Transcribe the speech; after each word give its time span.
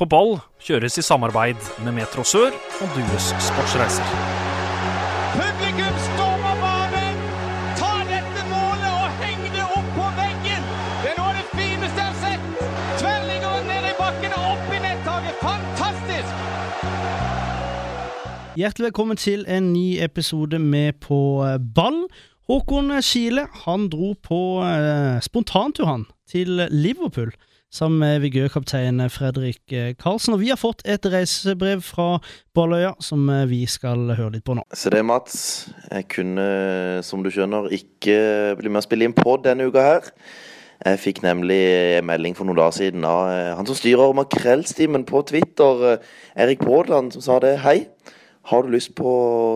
på 0.00 0.06
ball 0.08 0.38
kjøres 0.64 0.96
i 0.96 1.02
samarbeid 1.04 1.60
med 1.84 1.92
Metro 1.98 2.22
Sør 2.24 2.54
og 2.80 2.92
Dues 2.96 3.26
Sportsreiser. 3.44 4.06
Publikum 5.34 5.98
stormer 6.06 6.56
banen! 6.62 7.18
Ta 7.76 7.90
dette 8.08 8.44
målet 8.48 8.88
og 8.88 9.18
heng 9.20 9.42
det 9.52 9.66
opp 9.66 9.90
på 9.98 10.06
veggen! 10.16 10.64
Det 11.02 11.10
er 11.10 11.18
noe 11.18 11.26
av 11.28 11.36
det 11.36 11.44
fineste 11.52 12.00
jeg 12.00 12.06
har 12.06 12.16
sett! 12.22 12.64
Tverrliggeren 13.02 13.68
ned 13.68 13.90
i 13.90 13.92
bakken 13.98 14.38
og 14.38 14.46
opp 14.54 14.72
i 14.72 14.80
nettaket. 14.86 15.44
Fantastisk! 15.44 16.32
Hjertelig 18.56 18.88
velkommen 18.88 19.20
til 19.20 19.44
en 19.48 19.68
ny 19.74 19.86
episode 20.00 20.62
med 20.64 20.96
På 21.04 21.20
ball. 21.76 22.06
Håkon 22.48 22.96
Skile 23.04 23.44
han 23.66 23.90
dro 23.92 24.14
på 24.16 24.40
eh, 24.64 25.20
spontantur 25.22 25.86
han 25.92 26.08
til 26.30 26.64
Liverpool 26.72 27.36
sammen 27.70 28.00
med 28.02 28.20
Vigør-kaptein 28.24 28.98
Fredrik 29.10 29.72
eh, 29.72 29.94
Karlsen. 29.98 30.34
Og 30.34 30.42
vi 30.42 30.50
har 30.50 30.58
fått 30.58 30.82
et 30.88 31.06
reisebrev 31.06 31.82
fra 31.86 32.18
Balløya 32.56 32.96
som 33.02 33.28
eh, 33.30 33.46
vi 33.50 33.62
skal 33.70 34.10
høre 34.16 34.34
litt 34.36 34.46
på 34.46 34.56
nå. 34.58 34.64
Så 34.74 34.90
det, 34.90 35.04
Mats. 35.06 35.70
Jeg 35.86 36.08
kunne, 36.10 36.46
som 37.06 37.22
du 37.22 37.30
skjønner, 37.30 37.70
ikke 37.74 38.56
bli 38.58 38.72
med 38.72 38.82
å 38.82 38.86
spille 38.86 39.06
inn 39.06 39.14
på 39.16 39.36
denne 39.44 39.68
uka 39.70 39.84
her. 39.86 40.08
Jeg 40.80 41.02
fikk 41.02 41.20
nemlig 41.22 41.60
en 41.98 42.08
melding 42.08 42.34
for 42.34 42.48
noen 42.48 42.58
dager 42.58 42.78
siden 42.80 43.06
av 43.06 43.28
eh, 43.30 43.52
han 43.54 43.68
som 43.68 43.78
styrer 43.78 44.16
Makrellstimen 44.18 45.06
på 45.06 45.22
Twitter, 45.30 46.00
Erik 46.34 46.64
Baadland, 46.66 47.14
som 47.14 47.24
sa 47.24 47.38
det. 47.44 47.60
Hei. 47.66 47.84
Har 48.50 48.64
du 48.64 48.72
lyst 48.72 48.96
på 48.98 49.10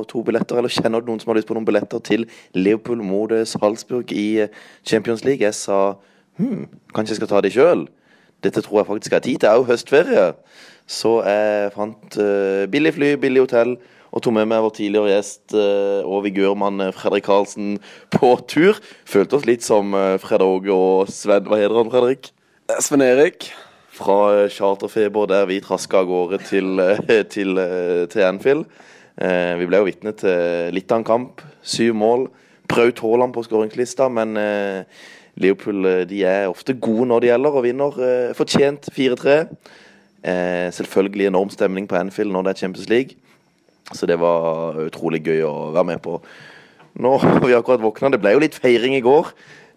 to 0.07 0.21
billetter, 0.23 0.61
eller 0.61 0.71
kjenner 0.71 1.03
du 1.03 1.09
noen 1.09 1.19
som 1.19 1.33
har 1.33 1.41
lyst 1.41 1.49
på 1.49 1.57
noen 1.57 1.67
billetter 1.67 2.03
til 2.05 2.29
Leopold 2.55 3.03
mot 3.03 3.33
Salzburg 3.49 4.13
i 4.15 4.45
Champions 4.87 5.25
League? 5.25 5.43
Jeg 5.43 5.57
sa 5.57 5.97
hm, 6.39 6.69
kanskje 6.95 7.17
jeg 7.17 7.23
skal 7.23 7.33
ta 7.33 7.41
det 7.43 7.55
sjøl. 7.57 7.87
Dette 8.45 8.63
tror 8.65 8.83
jeg 8.83 8.89
faktisk 8.91 9.13
jeg 9.13 9.21
har 9.21 9.27
tid 9.27 9.43
til. 9.43 9.59
Jo 9.59 9.67
høstferie. 9.69 10.29
Så 10.87 11.17
jeg 11.25 11.73
fant 11.75 12.19
uh, 12.21 12.65
billig 12.71 12.95
fly, 12.95 13.11
billig 13.21 13.47
hotell, 13.47 13.77
og 14.15 14.23
tok 14.23 14.37
med 14.37 14.51
meg 14.53 14.63
vår 14.63 14.75
tidligere 14.77 15.15
gjest 15.15 15.57
uh, 15.57 16.05
og 16.05 16.27
vigørmann 16.29 16.91
Fredrik 16.95 17.27
Karlsen 17.27 17.79
på 18.13 18.35
tur. 18.51 18.79
Følte 19.09 19.41
oss 19.41 19.49
litt 19.49 19.65
som 19.67 19.97
uh, 19.97 20.15
Fred 20.23 20.45
Åge 20.45 20.75
og 20.75 21.11
Sven 21.11 21.49
Hva 21.49 21.59
heter 21.63 21.81
han, 21.81 21.93
Fredrik? 21.93 22.35
Sven 22.85 23.05
Erik. 23.05 23.51
Fra 23.95 24.49
charterfeber 24.51 25.29
der 25.31 25.45
vi 25.47 25.61
traska 25.63 26.01
av 26.03 26.09
gårde 26.11 26.41
til, 26.49 26.81
til, 27.35 27.61
til 28.11 28.27
Anfield. 28.27 28.67
Eh, 29.15 29.55
vi 29.61 29.67
ble 29.71 29.79
jo 29.79 29.87
vitne 29.87 30.13
til 30.19 30.75
litt 30.75 30.91
av 30.91 31.03
en 31.03 31.07
kamp. 31.07 31.45
Syv 31.63 31.95
mål. 31.99 32.27
Braut 32.71 33.03
Haaland 33.05 33.35
på 33.35 33.45
skåringslista, 33.45 34.09
men 34.11 34.39
eh, 34.41 35.05
Liverpool 35.41 36.07
de 36.09 36.23
er 36.29 36.51
ofte 36.51 36.77
gode 36.79 37.09
når 37.11 37.25
det 37.25 37.31
gjelder, 37.33 37.57
og 37.59 37.67
vinner 37.67 38.01
eh, 38.07 38.35
fortjent 38.39 38.89
4-3. 38.95 39.37
Eh, 40.25 40.69
selvfølgelig 40.73 41.29
enorm 41.29 41.51
stemning 41.53 41.89
på 41.91 41.99
Anfield 41.99 42.33
når 42.33 42.47
det 42.47 42.55
er 42.55 42.63
Champions 42.63 42.89
League, 42.89 43.19
så 43.93 44.07
det 44.09 44.17
var 44.21 44.79
utrolig 44.87 45.21
gøy 45.27 45.43
å 45.45 45.55
være 45.75 45.89
med 45.93 46.03
på. 46.05 46.19
Nå 47.03 47.17
har 47.19 47.41
vi 47.45 47.57
akkurat 47.57 47.83
våkna. 47.83 48.13
Det 48.15 48.23
ble 48.23 48.35
jo 48.37 48.43
litt 48.45 48.59
feiring 48.59 48.97
i 48.97 49.05
går. 49.05 49.33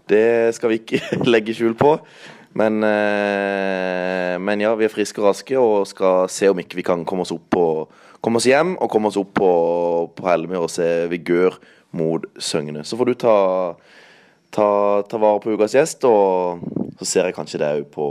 Det 0.08 0.56
skal 0.56 0.72
vi 0.72 0.82
ikke 0.82 1.02
legge 1.34 1.56
skjul 1.58 1.76
på. 1.78 1.98
Men, 2.58 2.82
eh, 2.86 4.36
men 4.42 4.62
ja, 4.64 4.72
vi 4.78 4.88
er 4.88 4.94
friske 4.94 5.22
og 5.22 5.30
raske 5.30 5.58
og 5.60 5.90
skal 5.90 6.30
se 6.32 6.50
om 6.50 6.62
ikke 6.62 6.80
vi 6.80 6.86
kan 6.88 7.04
komme 7.06 7.26
oss 7.26 7.34
på 7.52 7.66
komme 8.24 8.42
oss 8.42 8.48
hjem 8.50 8.76
og 8.82 8.90
komme 8.92 9.12
oss 9.12 9.20
opp 9.20 9.36
på, 9.38 9.50
på 10.18 10.26
Helmer 10.28 10.66
og 10.66 10.72
se 10.74 10.88
Vigør 11.12 11.58
mot 11.96 12.26
Søgne. 12.42 12.84
Så 12.84 12.98
får 13.00 13.12
du 13.12 13.18
ta, 13.22 13.36
ta, 14.58 14.68
ta 15.10 15.22
vare 15.22 15.42
på 15.44 15.54
ukas 15.54 15.78
gjest, 15.78 16.06
og 16.10 16.64
så 16.98 17.08
ser 17.08 17.30
jeg 17.30 17.38
kanskje 17.38 17.62
det 17.62 17.72
òg 17.80 17.90
på, 17.94 18.08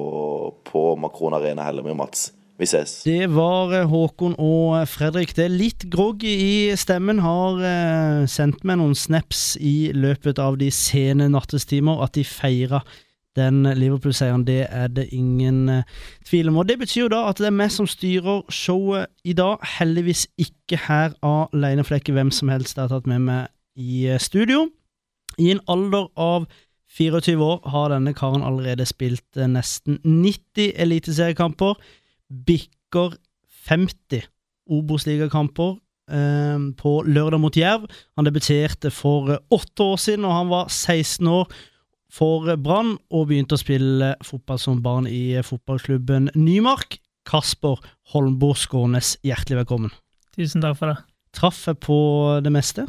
på 0.68 0.88
Makron 1.02 1.36
Arena 1.36 1.66
Hellemyr, 1.66 1.96
Mats. 1.98 2.30
Vi 2.56 2.64
ses. 2.64 3.02
Det 3.04 3.26
var 3.34 3.74
eh, 3.76 3.84
Håkon 3.84 4.38
og 4.40 4.78
Fredrik. 4.88 5.34
Det 5.36 5.44
er 5.44 5.52
litt 5.52 5.84
groggy 5.92 6.30
i 6.40 6.52
stemmen. 6.80 7.20
Har 7.20 7.58
eh, 7.60 8.22
sendt 8.32 8.62
meg 8.64 8.78
noen 8.80 8.94
snaps 8.96 9.58
i 9.60 9.90
løpet 9.92 10.40
av 10.40 10.56
de 10.62 10.70
sene 10.72 11.28
nattestimer 11.28 12.00
at 12.06 12.16
de 12.16 12.24
feira 12.24 12.80
den 13.36 13.68
Liverpool-seieren, 13.76 14.46
det 14.48 14.62
er 14.72 14.86
det 14.88 15.10
ingen 15.12 15.82
tvil 16.24 16.48
om. 16.48 16.62
Og 16.62 16.70
Det 16.70 16.78
betyr 16.80 17.02
jo 17.02 17.10
da 17.12 17.26
at 17.28 17.36
det 17.36 17.50
er 17.50 17.58
meg 17.58 17.68
som 17.74 17.84
styrer 17.84 18.46
showet 18.48 19.12
i 19.28 19.34
dag. 19.36 19.60
Heldigvis 19.76 20.24
ikke 20.40 20.80
her 20.86 21.12
alene, 21.20 21.84
for 21.84 21.92
det 21.92 21.98
er 21.98 22.04
ikke 22.06 22.16
hvem 22.16 22.32
som 22.32 22.48
helst 22.48 22.80
jeg 22.80 22.86
har 22.86 22.94
tatt 22.94 23.10
med 23.12 23.26
meg 23.28 23.52
i 23.76 24.08
studio. 24.16 24.64
I 25.38 25.50
en 25.52 25.60
alder 25.68 26.08
av 26.16 26.46
24 26.96 27.36
år 27.44 27.60
har 27.72 27.90
denne 27.92 28.14
karen 28.16 28.42
allerede 28.46 28.86
spilt 28.88 29.24
uh, 29.36 29.46
nesten 29.50 29.98
90 30.04 30.72
eliteseriekamper. 30.80 31.74
Bikker 32.46 33.16
50 33.68 34.22
Obos-ligakamper 34.70 35.76
på 36.78 36.90
lørdag 37.02 37.40
mot 37.42 37.56
Jerv. 37.58 37.88
Han 38.14 38.26
debuterte 38.28 38.92
for 38.94 39.32
åtte 39.50 39.82
år 39.82 39.96
siden, 39.98 40.24
og 40.28 40.36
han 40.36 40.48
var 40.52 40.68
16 40.70 41.26
år 41.26 41.48
for 42.14 42.46
Brann 42.62 42.92
og 43.10 43.24
begynte 43.32 43.56
å 43.56 43.60
spille 43.60 44.12
fotball 44.22 44.60
som 44.62 44.78
barn 44.84 45.08
i 45.10 45.34
fotballklubben 45.42 46.30
Nymark. 46.38 47.00
Kasper 47.26 47.82
Holmbo 48.12 48.52
Skånes, 48.54 49.16
hjertelig 49.26 49.64
velkommen. 49.64 49.90
Tusen 50.38 50.62
takk 50.62 50.78
for 50.78 50.92
det. 50.92 51.00
Traff 51.34 51.64
jeg 51.66 51.80
på 51.82 51.98
det 52.46 52.52
meste? 52.54 52.86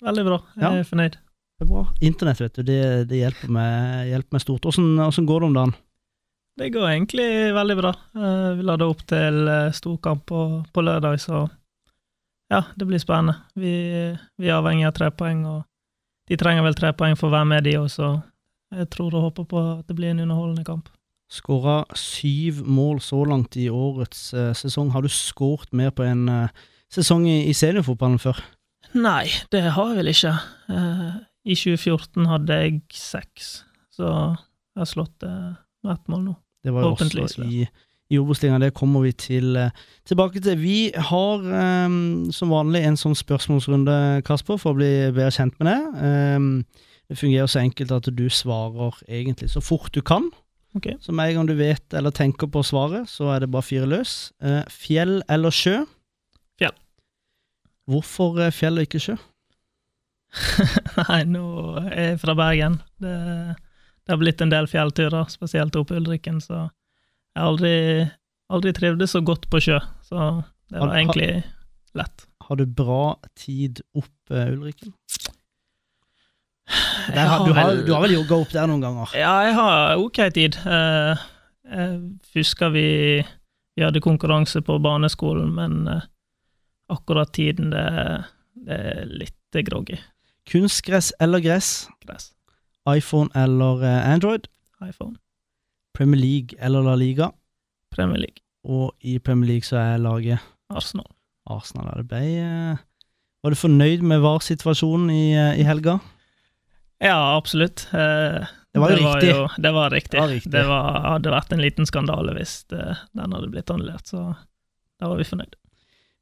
Veldig 0.00 0.24
bra. 0.24 0.38
Jeg 0.56 0.62
Ja. 0.64 0.72
er 0.80 0.88
fornøyd. 0.88 1.18
Det 1.58 1.66
er 1.66 1.70
bra. 1.72 1.80
Internett, 2.06 2.38
vet 2.40 2.54
du, 2.54 2.62
det, 2.62 2.80
det 3.10 3.18
hjelper, 3.18 3.50
meg, 3.50 4.08
hjelper 4.12 4.36
meg 4.36 4.42
stort. 4.44 4.66
Åssen 4.70 4.92
åssen 5.02 5.26
går 5.26 5.42
det 5.42 5.48
om 5.48 5.56
dagen? 5.56 5.72
Det 6.58 6.68
går 6.74 6.86
egentlig 6.90 7.26
veldig 7.54 7.76
bra. 7.78 7.90
Eh, 8.18 8.50
Vi 8.58 8.66
lader 8.66 8.90
opp 8.92 9.02
til 9.10 9.40
eh, 9.50 9.72
storkamp 9.74 10.24
på, 10.30 10.42
på 10.74 10.84
lørdag, 10.86 11.18
så 11.22 11.44
ja, 12.50 12.62
det 12.78 12.86
blir 12.88 13.02
spennende. 13.02 13.34
Vi, 13.58 13.72
vi 14.38 14.48
er 14.48 14.56
avhengig 14.60 14.86
av 14.88 14.94
tre 14.96 15.10
poeng, 15.14 15.42
og 15.50 16.30
de 16.30 16.38
trenger 16.38 16.62
vel 16.66 16.78
tre 16.78 16.92
poeng 16.96 17.18
for 17.18 17.28
å 17.28 17.34
være 17.34 17.50
med, 17.50 17.66
de 17.66 17.74
også. 17.80 18.12
Jeg 18.78 18.90
tror 18.94 19.16
og 19.18 19.26
håper 19.28 19.48
på 19.50 19.62
at 19.78 19.90
det 19.90 19.96
blir 19.98 20.12
en 20.14 20.22
underholdende 20.26 20.64
kamp. 20.66 20.90
Skåra 21.28 21.80
syv 21.98 22.62
mål 22.64 23.02
så 23.04 23.18
langt 23.28 23.58
i 23.60 23.66
årets 23.68 24.28
eh, 24.32 24.52
sesong. 24.56 24.92
Har 24.94 25.02
du 25.04 25.10
skåret 25.12 25.74
mer 25.76 25.90
på 25.90 26.06
en 26.06 26.24
sesong 26.94 27.26
i, 27.28 27.40
i 27.50 27.56
seniorfotballen 27.56 28.22
før? 28.22 28.38
Nei, 28.94 29.26
det 29.52 29.66
har 29.74 29.90
jeg 29.92 29.98
vel 30.00 30.14
ikke. 30.14 30.32
I 31.48 31.56
2014 31.56 32.28
hadde 32.28 32.56
jeg 32.60 32.80
seks, 32.92 33.52
så 33.94 34.08
jeg 34.08 34.82
har 34.82 34.88
slått 34.88 35.24
eh, 35.24 35.54
med 35.84 35.94
ett 35.94 36.10
mål 36.12 36.24
nå. 36.26 36.34
Det 36.64 36.74
var 36.74 36.84
jo 36.84 36.90
også 37.22 37.46
i, 37.46 37.62
i 38.12 38.18
Obos-ligaen. 38.20 38.60
Det 38.66 38.74
kommer 38.76 39.06
vi 39.06 39.14
til, 39.16 39.56
eh, 39.56 39.70
tilbake 40.08 40.42
til. 40.44 40.58
Vi 40.60 40.90
har 41.10 41.46
eh, 41.60 41.86
som 42.36 42.52
vanlig 42.52 42.82
en 42.84 42.98
sånn 43.00 43.16
spørsmålsrunde, 43.16 43.96
Kasper, 44.28 44.60
for 44.60 44.74
å 44.74 44.80
bli 44.80 44.90
bedre 45.16 45.32
kjent 45.38 45.56
med 45.62 45.70
deg. 45.70 46.04
Eh, 46.10 46.84
det 47.08 47.16
fungerer 47.16 47.48
så 47.48 47.62
enkelt 47.62 47.96
at 47.96 48.10
du 48.12 48.26
svarer 48.28 49.00
egentlig 49.08 49.48
så 49.54 49.64
fort 49.64 49.88
du 49.96 50.02
kan. 50.04 50.28
Okay. 50.76 50.98
Så 51.00 51.14
med 51.16 51.30
en 51.30 51.40
gang 51.40 51.48
du 51.48 51.56
vet 51.56 51.96
eller 51.96 52.12
tenker 52.12 52.50
på 52.52 52.60
svaret, 52.66 53.08
så 53.08 53.32
er 53.32 53.40
det 53.40 53.50
bare 53.54 53.64
fire 53.64 53.88
løs. 53.88 54.34
Eh, 54.44 54.60
fjell 54.68 55.22
eller 55.32 55.54
sjø? 55.54 55.80
Fjell. 56.60 56.76
Hvorfor 57.88 58.36
fjell 58.52 58.82
og 58.82 58.84
ikke 58.84 59.00
sjø? 59.00 59.16
Nei, 61.08 61.22
nå 61.30 61.44
er 61.88 62.12
jeg 62.12 62.20
fra 62.22 62.34
Bergen. 62.38 62.78
Det, 63.00 63.14
det 64.04 64.12
har 64.14 64.20
blitt 64.20 64.42
en 64.44 64.52
del 64.52 64.68
fjellturer, 64.70 65.28
spesielt 65.32 65.76
opp 65.80 65.92
Ulriken, 65.94 66.40
så 66.44 66.66
jeg 66.66 67.40
har 67.42 67.48
aldri, 67.52 67.74
aldri 68.52 68.72
trivdes 68.76 69.14
så 69.16 69.22
godt 69.24 69.48
på 69.52 69.60
sjø, 69.62 69.78
så 70.04 70.42
det 70.68 70.80
Har- 70.80 70.88
var 70.90 70.96
egentlig 71.00 71.30
lett. 71.98 72.26
Har 72.48 72.56
du 72.56 72.64
bra 72.64 73.18
tid 73.36 73.82
opp 73.98 74.32
uh, 74.32 74.46
Ulriken? 74.54 74.94
Der, 77.14 77.24
har, 77.24 77.46
du, 77.46 77.52
har, 77.56 77.76
du 77.86 77.92
har 77.94 78.02
vel 78.04 78.12
jogga 78.18 78.36
opp 78.42 78.50
der 78.52 78.66
noen 78.68 78.82
ganger? 78.84 79.12
Ja, 79.16 79.30
jeg 79.46 79.54
har 79.56 80.00
ok 80.02 80.18
tid. 80.36 80.58
Uh, 80.68 81.16
jeg 81.68 81.94
husker 82.36 82.72
vi, 82.74 82.84
vi 83.76 83.84
hadde 83.84 84.02
konkurranse 84.04 84.60
på 84.64 84.76
barneskolen, 84.84 85.54
men 85.56 85.78
uh, 85.88 86.02
akkurat 86.92 87.32
tiden, 87.36 87.72
det, 87.72 87.86
det 88.68 88.78
er 88.92 89.08
litt 89.24 89.60
groggy. 89.64 89.96
Kunstgress 90.48 91.12
eller 91.20 91.40
gress? 91.44 91.88
Gress. 92.06 92.30
iPhone 92.88 93.28
eller 93.36 93.82
eh, 93.84 94.10
Android? 94.12 94.46
iPhone. 94.82 95.16
Premier 95.94 96.20
League 96.20 96.56
eller 96.58 96.82
La 96.82 96.94
Liga? 96.96 97.30
Premier 97.94 98.18
League. 98.22 98.40
Og 98.64 98.92
i 99.00 99.18
Premier 99.18 99.48
League 99.54 99.66
så 99.66 99.76
er 99.80 99.98
laget 99.98 100.38
Arsenal. 100.70 101.06
Arsenal. 101.48 101.88
Er 101.92 102.02
det 102.02 102.08
ble, 102.10 102.22
eh, 102.44 102.76
var 103.44 103.50
du 103.54 103.56
fornøyd 103.58 104.02
med 104.04 104.20
VAR-situasjonen 104.24 105.10
i, 105.14 105.24
eh, 105.36 105.60
i 105.60 105.66
helga? 105.66 105.98
Ja, 107.00 107.36
absolutt. 107.36 107.86
Eh, 107.94 108.46
Det 108.74 108.80
var 108.82 108.90
jo 108.92 108.96
riktig. 109.00 109.62
det 109.62 109.72
var 109.72 109.90
riktig. 109.90 110.10
Det 110.12 110.20
var 110.20 110.28
riktig. 110.28 110.52
Det 110.52 110.64
var, 110.68 111.00
hadde 111.14 111.30
vært 111.32 111.52
en 111.52 111.62
liten 111.62 111.86
skandale 111.86 112.34
hvis 112.36 112.64
det, 112.68 112.84
den 113.16 113.32
hadde 113.32 113.50
blitt 113.50 113.70
annullert, 113.70 114.06
så 114.06 114.36
da 115.00 115.08
var 115.08 115.16
vi 115.16 115.24
fornøyd. 115.24 115.56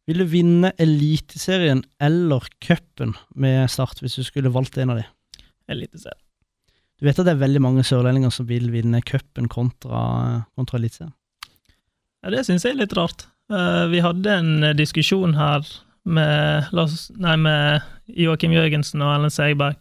Vil 0.06 0.22
du 0.22 0.26
vinne 0.30 0.70
Eliteserien 0.78 1.82
eller 2.02 2.44
cupen 2.62 3.16
med 3.34 3.66
Start, 3.70 3.98
hvis 4.02 4.18
du 4.18 4.26
skulle 4.26 4.52
valgt 4.54 4.78
en 4.78 4.94
av 4.94 5.00
de? 5.00 5.06
Eliteserien. 5.72 6.22
Du 6.96 7.04
vet 7.04 7.18
at 7.18 7.26
det 7.26 7.34
er 7.34 7.42
veldig 7.42 7.60
mange 7.60 7.84
sørlendinger 7.84 8.32
som 8.32 8.46
vil 8.48 8.70
vinne 8.72 9.02
cupen 9.04 9.50
kontra, 9.52 10.44
kontra 10.56 10.78
Eliteserien? 10.78 11.14
Ja, 12.22 12.32
det 12.32 12.46
syns 12.46 12.64
jeg 12.64 12.76
er 12.76 12.84
litt 12.84 12.94
rart. 12.96 13.26
Eh, 13.52 13.82
vi 13.92 14.02
hadde 14.02 14.38
en 14.38 14.70
diskusjon 14.78 15.36
her 15.36 15.66
med, 16.06 16.70
nei, 17.18 17.34
med 17.42 18.14
Joakim 18.14 18.54
Jørgensen 18.54 19.02
og 19.02 19.12
Ellen 19.16 19.34
Segberg 19.34 19.76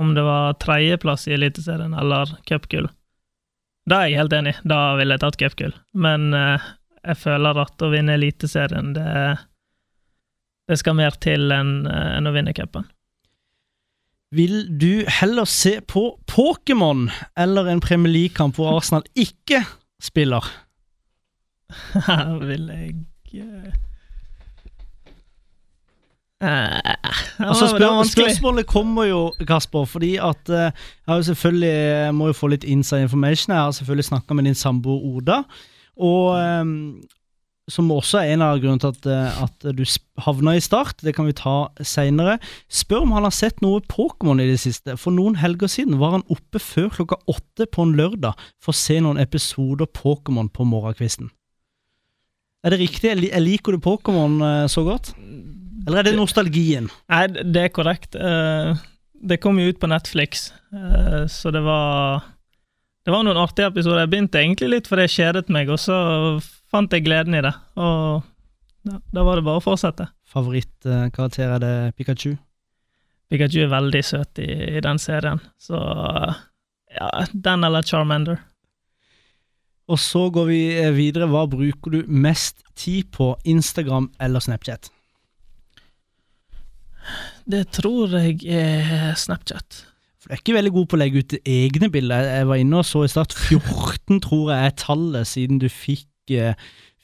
om 0.00 0.14
det 0.16 0.24
var 0.24 0.56
tredjeplass 0.60 1.26
i 1.28 1.34
Eliteserien 1.36 1.94
eller 1.94 2.36
cupgull. 2.48 2.88
Da 3.88 4.02
er 4.02 4.12
jeg 4.12 4.20
helt 4.22 4.36
enig, 4.36 4.54
da 4.68 4.94
ville 4.98 5.16
jeg 5.16 5.24
tatt 5.24 5.38
cupgull. 5.40 5.74
Men 5.92 6.30
eh, 6.36 6.70
jeg 7.02 7.18
føler 7.24 7.60
at 7.64 7.82
å 7.82 7.90
vinne 7.92 8.16
Eliteserien, 8.18 8.92
det, 8.96 9.08
det 10.70 10.78
skal 10.78 10.96
mer 10.98 11.16
til 11.22 11.52
enn 11.54 11.86
en 11.90 12.28
å 12.28 12.34
vinne 12.34 12.54
cupen. 12.56 12.86
Vil 14.32 14.64
du 14.80 15.04
heller 15.20 15.44
se 15.44 15.80
på 15.84 16.06
Pokémon 16.30 17.10
eller 17.36 17.68
en 17.68 17.82
Premier 17.84 18.12
League-kamp 18.12 18.56
hvor 18.56 18.78
Arsenal 18.78 19.04
ikke 19.12 19.60
spiller? 20.00 20.46
Her 22.06 22.38
vil 22.48 22.70
jeg 22.72 22.94
eh, 23.42 23.68
eh, 26.48 27.20
Altså 27.38 27.68
spør. 27.74 28.02
Spørsmålet 28.08 28.66
kommer 28.66 29.04
jo, 29.10 29.20
Kasper, 29.48 29.84
fordi 29.84 30.14
at 30.16 30.48
eh, 30.48 30.72
jeg 30.72 31.08
har 31.12 31.20
jo 31.20 31.28
selvfølgelig 31.28 32.14
må 32.14 32.32
jo 32.32 32.38
få 32.40 32.54
litt 32.54 32.64
inside 32.64 33.04
information. 33.04 33.52
Jeg 33.52 33.62
har 33.62 33.70
selvfølgelig 33.70 34.08
snakka 34.08 34.34
med 34.34 34.48
din 34.48 34.56
samboer 34.56 35.04
Oda, 35.12 35.42
og 35.96 36.40
eh, 36.40 36.64
som 37.70 37.90
også 37.94 38.18
er 38.20 38.32
en 38.34 38.42
av 38.42 38.58
grunnene 38.58 38.82
til 38.82 38.90
at, 38.90 39.06
eh, 39.06 39.42
at 39.44 39.66
du 39.76 39.84
havna 40.24 40.56
i 40.58 40.62
Start. 40.62 41.02
Det 41.04 41.14
kan 41.14 41.28
vi 41.28 41.36
ta 41.36 41.70
seinere. 41.78 42.38
Spør 42.72 43.06
om 43.06 43.14
han 43.14 43.26
har 43.26 43.34
sett 43.34 43.62
noe 43.62 43.82
Pokémon 43.86 44.42
i 44.42 44.48
det 44.50 44.58
siste. 44.62 44.96
For 44.98 45.14
noen 45.14 45.38
helger 45.38 45.70
siden 45.70 46.00
var 46.02 46.16
han 46.16 46.26
oppe 46.32 46.58
før 46.62 46.90
klokka 46.90 47.20
åtte 47.30 47.68
på 47.70 47.86
en 47.86 47.94
lørdag 47.98 48.34
for 48.62 48.74
å 48.74 48.80
se 48.80 48.98
noen 49.00 49.20
episoder 49.22 49.86
Pokémon 49.86 50.50
på 50.50 50.66
morgenkvisten. 50.66 51.30
Er 52.62 52.74
det 52.74 52.82
riktig? 52.82 53.14
Jeg 53.14 53.42
liker 53.42 53.74
du 53.74 53.82
Pokémon 53.82 54.40
eh, 54.42 54.66
så 54.70 54.84
godt? 54.86 55.14
Eller 55.86 56.02
er 56.02 56.10
det 56.10 56.18
nostalgien? 56.18 56.90
Nei, 57.10 57.26
det 57.30 57.68
er 57.68 57.74
korrekt. 57.74 58.18
Eh, 58.18 58.74
det 59.22 59.38
kom 59.42 59.58
jo 59.58 59.70
ut 59.70 59.78
på 59.78 59.86
Netflix, 59.86 60.48
så 61.30 61.52
det 61.54 61.60
var 61.62 62.24
Det 63.02 63.10
var 63.10 63.24
noen 63.26 63.40
artige 63.40 63.66
episoder. 63.72 64.04
Jeg 64.04 64.12
begynte 64.12 64.38
egentlig 64.38 64.68
litt 64.70 64.90
fordi 64.90 65.08
jeg 65.08 65.14
kjedet 65.16 65.48
meg, 65.50 65.70
og 65.74 65.80
så 65.82 65.96
fant 66.70 66.92
jeg 66.94 67.02
gleden 67.06 67.34
i 67.34 67.42
det. 67.42 67.52
Og 67.82 68.22
ja, 68.86 69.00
da 69.14 69.24
var 69.26 69.38
det 69.38 69.46
bare 69.46 69.58
å 69.58 69.64
fortsette. 69.64 70.06
Favorittkarakter 70.30 71.56
er 71.56 71.62
det 71.62 71.74
Pikachu? 71.98 72.36
Pikachu 73.32 73.64
er 73.64 73.72
veldig 73.72 74.02
søt 74.06 74.38
i, 74.42 74.48
i 74.78 74.80
den 74.84 75.00
serien, 75.02 75.40
så 75.60 75.78
ja, 76.92 77.10
den 77.32 77.64
eller 77.64 77.86
Charmander. 77.86 78.40
Og 79.90 79.98
så 79.98 80.28
går 80.32 80.46
vi 80.48 80.60
eh, 80.78 80.92
videre. 80.94 81.26
Hva 81.28 81.46
bruker 81.50 81.92
du 81.92 82.02
mest 82.06 82.62
tid 82.78 83.10
på? 83.12 83.32
Instagram 83.48 84.12
eller 84.22 84.40
Snapchat? 84.44 84.92
Det 87.50 87.64
tror 87.74 88.14
jeg 88.14 88.44
er 88.46 89.16
Snapchat. 89.18 89.82
For 90.22 90.30
du 90.30 90.34
er 90.36 90.40
ikke 90.42 90.54
veldig 90.54 90.72
god 90.76 90.86
på 90.86 90.96
å 90.96 91.00
legge 91.02 91.22
ut 91.24 91.32
egne 91.50 91.88
bilder. 91.90 92.28
Jeg 92.38 92.46
var 92.46 92.60
inne 92.62 92.78
og 92.78 92.86
så 92.86 93.02
i 93.02 93.10
start 93.10 93.34
14, 93.34 94.20
tror 94.22 94.52
jeg 94.54 94.68
er 94.70 94.76
tallet, 94.78 95.26
siden 95.26 95.58
du 95.58 95.66
fikk, 95.72 96.06
eh, 96.30 96.54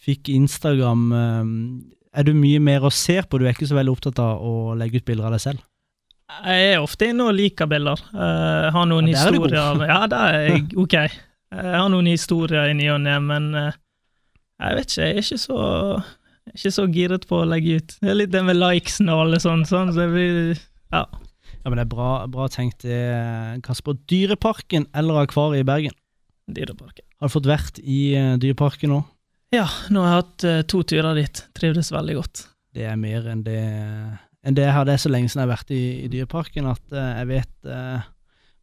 fikk 0.06 0.30
Instagram. 0.30 1.08
eh, 1.12 2.20
Er 2.20 2.24
du 2.24 2.32
mye 2.34 2.58
mer 2.62 2.86
og 2.86 2.92
ser 2.94 3.26
på? 3.28 3.38
Du 3.38 3.44
er 3.46 3.52
ikke 3.52 3.66
så 3.68 3.76
veldig 3.76 3.92
opptatt 3.92 4.18
av 4.22 4.40
å 4.42 4.74
legge 4.78 4.96
ut 5.02 5.04
bilder 5.04 5.26
av 5.28 5.34
deg 5.36 5.40
selv? 5.42 5.58
Jeg 6.44 6.72
er 6.74 6.80
ofte 6.84 7.08
inne 7.08 7.24
og 7.26 7.34
liker 7.34 7.66
bilder. 7.66 8.00
Jeg 8.12 8.72
har 8.72 8.86
noen 8.86 9.08
Ja, 9.08 9.18
er 9.26 9.32
historier 9.32 9.86
Ja, 9.88 10.06
der 10.06 10.24
er 10.34 10.46
jeg 10.48 10.64
ok. 10.84 10.92
Jeg 10.92 11.74
har 11.80 11.88
noen 11.88 12.06
historier 12.06 12.68
i 12.70 12.74
ny 12.76 12.88
og 12.92 13.00
ne, 13.00 13.18
men 13.24 13.54
eh, 13.54 13.72
jeg 14.60 14.76
vet 14.76 14.90
ikke, 14.90 15.02
jeg 15.06 15.14
er 15.16 15.22
ikke 15.22 15.38
så 15.44 15.58
jeg 16.48 16.52
er 16.54 16.58
ikke 16.58 16.72
så 16.78 16.84
giret 16.92 17.24
på 17.28 17.38
å 17.42 17.46
legge 17.48 17.76
ut. 17.76 17.94
Det 18.00 18.08
er 18.10 18.14
litt 18.22 18.30
det 18.32 18.42
med 18.44 18.56
likesene 18.56 19.12
og 19.14 19.26
alle 19.26 19.40
sånn, 19.40 19.64
sånn 19.68 19.92
så 19.92 20.04
det 20.06 20.10
blir 20.14 20.60
Ja. 20.92 21.04
Ja, 21.68 21.70
men 21.74 21.82
Det 21.82 21.84
er 21.84 21.96
bra, 21.96 22.12
bra 22.32 22.46
tenkt, 22.48 22.80
det, 22.80 23.60
Kasper. 23.60 23.92
Dyreparken 24.08 24.86
eller 24.96 25.18
Akvariet 25.20 25.60
i 25.60 25.68
Bergen? 25.68 25.92
Dyreparken. 26.48 27.04
Har 27.20 27.28
du 27.28 27.34
fått 27.34 27.48
vært 27.50 27.80
i 27.84 28.14
eh, 28.16 28.38
Dyreparken 28.40 28.88
nå? 28.88 29.02
Ja, 29.52 29.66
nå 29.92 30.00
har 30.00 30.08
jeg 30.08 30.22
hatt 30.22 30.46
eh, 30.48 30.62
to 30.64 30.80
turer 30.88 31.18
dit. 31.18 31.42
Trivdes 31.52 31.92
veldig 31.92 32.14
godt. 32.16 32.46
Det 32.72 32.86
er 32.88 32.96
mer 32.96 33.28
enn 33.28 33.42
det, 33.44 33.60
enn 34.40 34.56
det 34.56 34.64
jeg 34.64 34.76
har. 34.78 34.88
Det 34.88 34.94
er 34.96 35.04
så 35.04 35.12
lenge 35.12 35.28
siden 35.28 35.42
jeg 35.42 35.50
har 35.50 35.52
vært 35.58 35.76
i, 35.76 35.82
i 36.06 36.08
Dyreparken 36.14 36.72
at 36.72 36.96
eh, 36.96 37.12
jeg 37.20 37.30
vet 37.34 37.68
uh, 37.68 38.08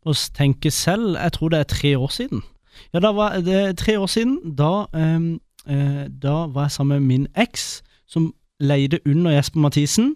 Å 0.02 0.18
tenke 0.34 0.74
selv 0.74 1.14
Jeg 1.14 1.38
tror 1.38 1.54
det 1.54 1.62
er 1.62 1.72
tre 1.76 1.96
år 2.02 2.18
siden. 2.18 2.42
Ja, 2.90 3.06
da 3.06 3.14
var 3.14 3.38
det 3.46 3.78
tre 3.86 4.00
år 4.02 4.10
siden. 4.10 4.40
Da, 4.58 4.88
ehm, 4.98 5.36
eh, 5.70 6.08
da 6.10 6.48
var 6.50 6.72
jeg 6.72 6.80
sammen 6.80 7.06
med 7.06 7.08
min 7.08 7.28
eks, 7.38 7.84
som 8.10 8.32
leide 8.58 8.98
under 9.06 9.38
Jesper 9.38 9.62
Mathisen. 9.62 10.16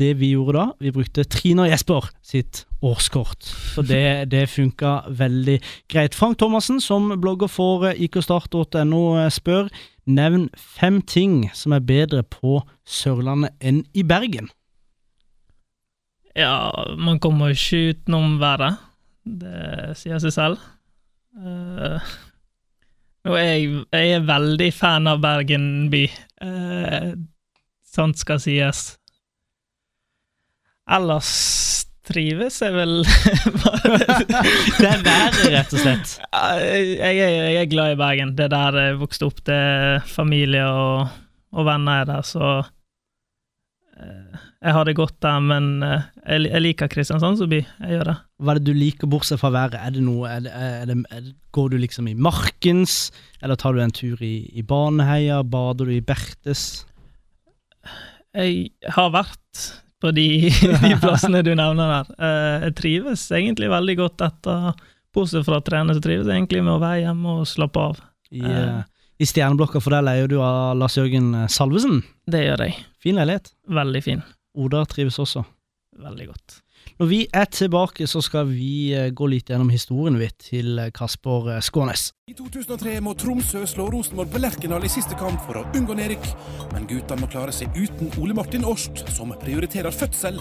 Det 0.00 0.14
vi 0.18 0.32
gjorde 0.32 0.56
da, 0.56 0.66
vi 0.80 0.92
brukte 0.94 1.24
Trine 1.28 1.66
og 1.66 1.72
Jesper 1.72 2.08
sitt 2.24 2.64
årskort. 2.82 3.44
Så 3.44 3.84
det, 3.84 4.04
det 4.32 4.48
funka 4.50 5.02
veldig 5.08 5.58
greit. 5.92 6.16
Frank 6.16 6.38
Thomassen, 6.40 6.80
som 6.80 7.12
blogger 7.20 7.50
for 7.52 7.90
ikostart.no 7.92 9.02
ikstart.no, 9.20 9.30
spør 9.30 9.72
Nevn 10.02 10.48
fem 10.58 10.98
ting 11.06 11.44
som 11.54 11.76
er 11.76 11.84
bedre 11.86 12.24
på 12.26 12.56
Sørlandet 12.82 13.54
enn 13.62 13.84
i 13.94 14.02
Bergen. 14.02 14.48
Ja, 16.34 16.72
man 16.98 17.20
kommer 17.22 17.52
jo 17.52 17.58
ikke 17.58 17.92
utenom 17.92 18.40
været. 18.40 18.80
Det 19.22 19.92
sier 20.00 20.18
seg 20.18 20.34
selv. 20.34 20.64
Uh, 21.38 22.02
og 23.28 23.38
jeg, 23.38 23.68
jeg 23.94 24.16
er 24.16 24.26
veldig 24.26 24.72
fan 24.74 25.06
av 25.06 25.22
Bergen 25.22 25.86
by. 25.92 26.02
Uh, 26.42 27.12
sant 27.86 28.18
skal 28.18 28.42
sies. 28.42 28.96
Ellers 30.90 31.30
trives 32.02 32.58
jeg 32.62 32.74
vel 32.74 33.02
bare 33.62 33.98
Det 34.80 34.88
er 34.88 35.02
været, 35.04 35.40
rett 35.54 35.74
og 35.74 35.82
slett. 35.82 36.14
jeg, 36.98 37.14
er, 37.14 37.34
jeg 37.54 37.58
er 37.60 37.70
glad 37.70 37.94
i 37.94 37.98
Bergen. 38.00 38.34
Det 38.38 38.48
er 38.48 38.54
der 38.54 38.78
jeg 38.80 39.00
vokste 39.02 39.28
opp. 39.28 39.42
Det 39.46 39.54
er 39.54 40.06
familie 40.10 40.64
og, 40.66 41.12
og 41.54 41.68
venner 41.68 42.02
er 42.02 42.08
der, 42.10 42.24
så 42.26 42.48
eh, 44.02 44.40
Jeg 44.62 44.74
har 44.74 44.88
det 44.88 44.96
godt 44.98 45.14
der, 45.22 45.38
men 45.46 45.70
eh, 45.86 46.08
jeg, 46.26 46.48
jeg 46.50 46.64
liker 46.66 46.90
Kristiansand 46.90 47.38
som 47.38 47.52
by. 47.52 47.62
Jeg 47.62 47.96
gjør 47.96 48.10
det. 48.10 48.16
Hva 48.42 48.54
er 48.54 48.60
det 48.60 48.66
du 48.66 48.74
liker 48.74 49.10
bortsett 49.10 49.40
fra 49.42 49.52
været? 49.54 49.78
Er 49.78 49.94
det 49.94 50.02
noe, 50.02 50.26
er 50.26 50.42
det, 50.42 50.54
er 50.58 50.90
det, 50.90 50.98
er 51.10 51.22
det, 51.28 51.36
Går 51.54 51.70
du 51.70 51.78
liksom 51.78 52.10
i 52.10 52.16
Markens, 52.18 53.12
eller 53.42 53.60
tar 53.60 53.76
du 53.76 53.82
en 53.84 53.94
tur 53.94 54.18
i, 54.24 54.48
i 54.56 54.66
Baneheia? 54.66 55.42
Bader 55.46 55.86
du 55.86 55.94
i 55.94 56.02
Bertes? 56.02 56.82
Jeg 58.32 58.72
har 58.96 59.10
vært 59.12 59.81
på 60.02 60.10
de, 60.16 60.26
de 60.82 60.92
plassene 61.02 61.40
du 61.46 61.52
nevner 61.58 61.92
der. 61.96 62.08
Eh, 62.18 62.64
jeg 62.68 62.74
trives 62.80 63.26
egentlig 63.32 63.70
veldig 63.72 63.96
godt 64.02 64.24
etter 64.28 64.72
Bortsett 65.12 65.44
fra 65.44 65.58
å 65.60 65.64
trene, 65.64 65.92
så 65.94 66.00
trives 66.02 66.24
jeg 66.26 66.38
egentlig 66.40 66.62
med 66.64 66.72
å 66.74 66.80
være 66.82 67.02
hjemme 67.04 67.38
og 67.42 67.46
slappe 67.50 67.82
av. 67.90 67.98
I, 68.32 68.40
Eh. 68.42 68.58
eh, 68.78 68.82
i 69.22 69.26
Stjerneblokka, 69.28 69.78
for 69.84 69.92
der 69.94 70.02
leier 70.02 70.26
du 70.30 70.38
av 70.42 70.72
Lars 70.80 70.96
Jørgen 70.98 71.28
Salvesen. 71.52 72.00
Det 72.26 72.40
gjør 72.46 72.62
jeg. 72.64 72.78
Fin 73.04 73.20
leilighet. 73.20 73.52
Veldig 73.70 74.00
fin. 74.02 74.22
Oda 74.58 74.80
trives 74.90 75.18
også. 75.22 75.44
Veldig 76.02 76.26
godt. 76.32 76.56
Når 76.98 77.06
vi 77.12 77.18
er 77.36 77.46
tilbake, 77.52 78.08
så 78.10 78.22
skal 78.24 78.48
vi 78.50 78.90
gå 79.14 79.28
litt 79.30 79.52
gjennom 79.52 79.70
historien 79.70 80.16
vi 80.18 80.26
til 80.42 80.80
Kasper 80.96 81.60
Skånes. 81.62 82.08
I 82.30 82.36
2003 82.38 83.00
må 83.02 83.16
Tromsø 83.18 83.64
slå 83.66 83.88
Rosenborg 83.90 84.28
på 84.30 84.38
Lerkendal 84.38 84.84
i 84.86 84.88
siste 84.92 85.16
kamp 85.18 85.40
for 85.42 85.58
å 85.58 85.62
unngå 85.74 85.96
nedrykk, 85.98 86.26
men 86.70 86.84
guttene 86.86 87.18
må 87.18 87.26
klare 87.26 87.50
seg 87.50 87.74
uten 87.74 88.12
Ole 88.22 88.36
Martin 88.38 88.62
Årst, 88.62 89.00
som 89.10 89.32
prioriterer 89.40 89.90
fødsel. 89.90 90.36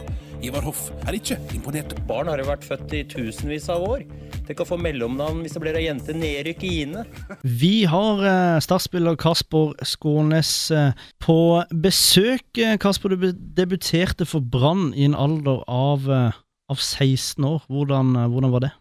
Ivar 0.45 0.61
Hoff 0.67 0.83
er 1.09 1.15
ikke 1.17 1.39
imponert. 1.57 1.95
Barn 2.05 2.29
har 2.29 2.37
jo 2.37 2.45
vært 2.51 2.67
født 2.67 2.93
i 2.93 2.99
tusenvis 3.09 3.65
av 3.73 3.81
år. 3.87 4.03
Tenk 4.45 4.61
å 4.61 4.67
få 4.69 4.77
mellomnavn 4.77 5.39
hvis 5.41 5.55
det 5.57 5.61
blir 5.63 5.79
ei 5.79 5.87
jente 5.87 6.13
nedrykk 6.13 6.65
i 6.67 6.71
Ine. 6.83 7.05
Vi 7.41 7.71
har 7.89 8.21
eh, 8.29 8.59
startspiller 8.61 9.17
Kasper 9.17 9.73
Skånes 9.81 10.51
eh, 10.77 11.07
på 11.25 11.37
besøk. 11.81 12.45
Eh, 12.61 12.75
Kasper, 12.83 13.17
du 13.17 13.31
debuterte 13.57 14.27
for 14.29 14.45
Brann 14.53 14.91
i 14.93 15.07
en 15.09 15.17
alder 15.17 15.65
av, 15.65 16.05
av 16.13 16.77
16 16.77 17.41
år. 17.41 17.65
Hvordan, 17.73 18.13
hvordan 18.35 18.53
var 18.53 18.67
det? 18.67 18.71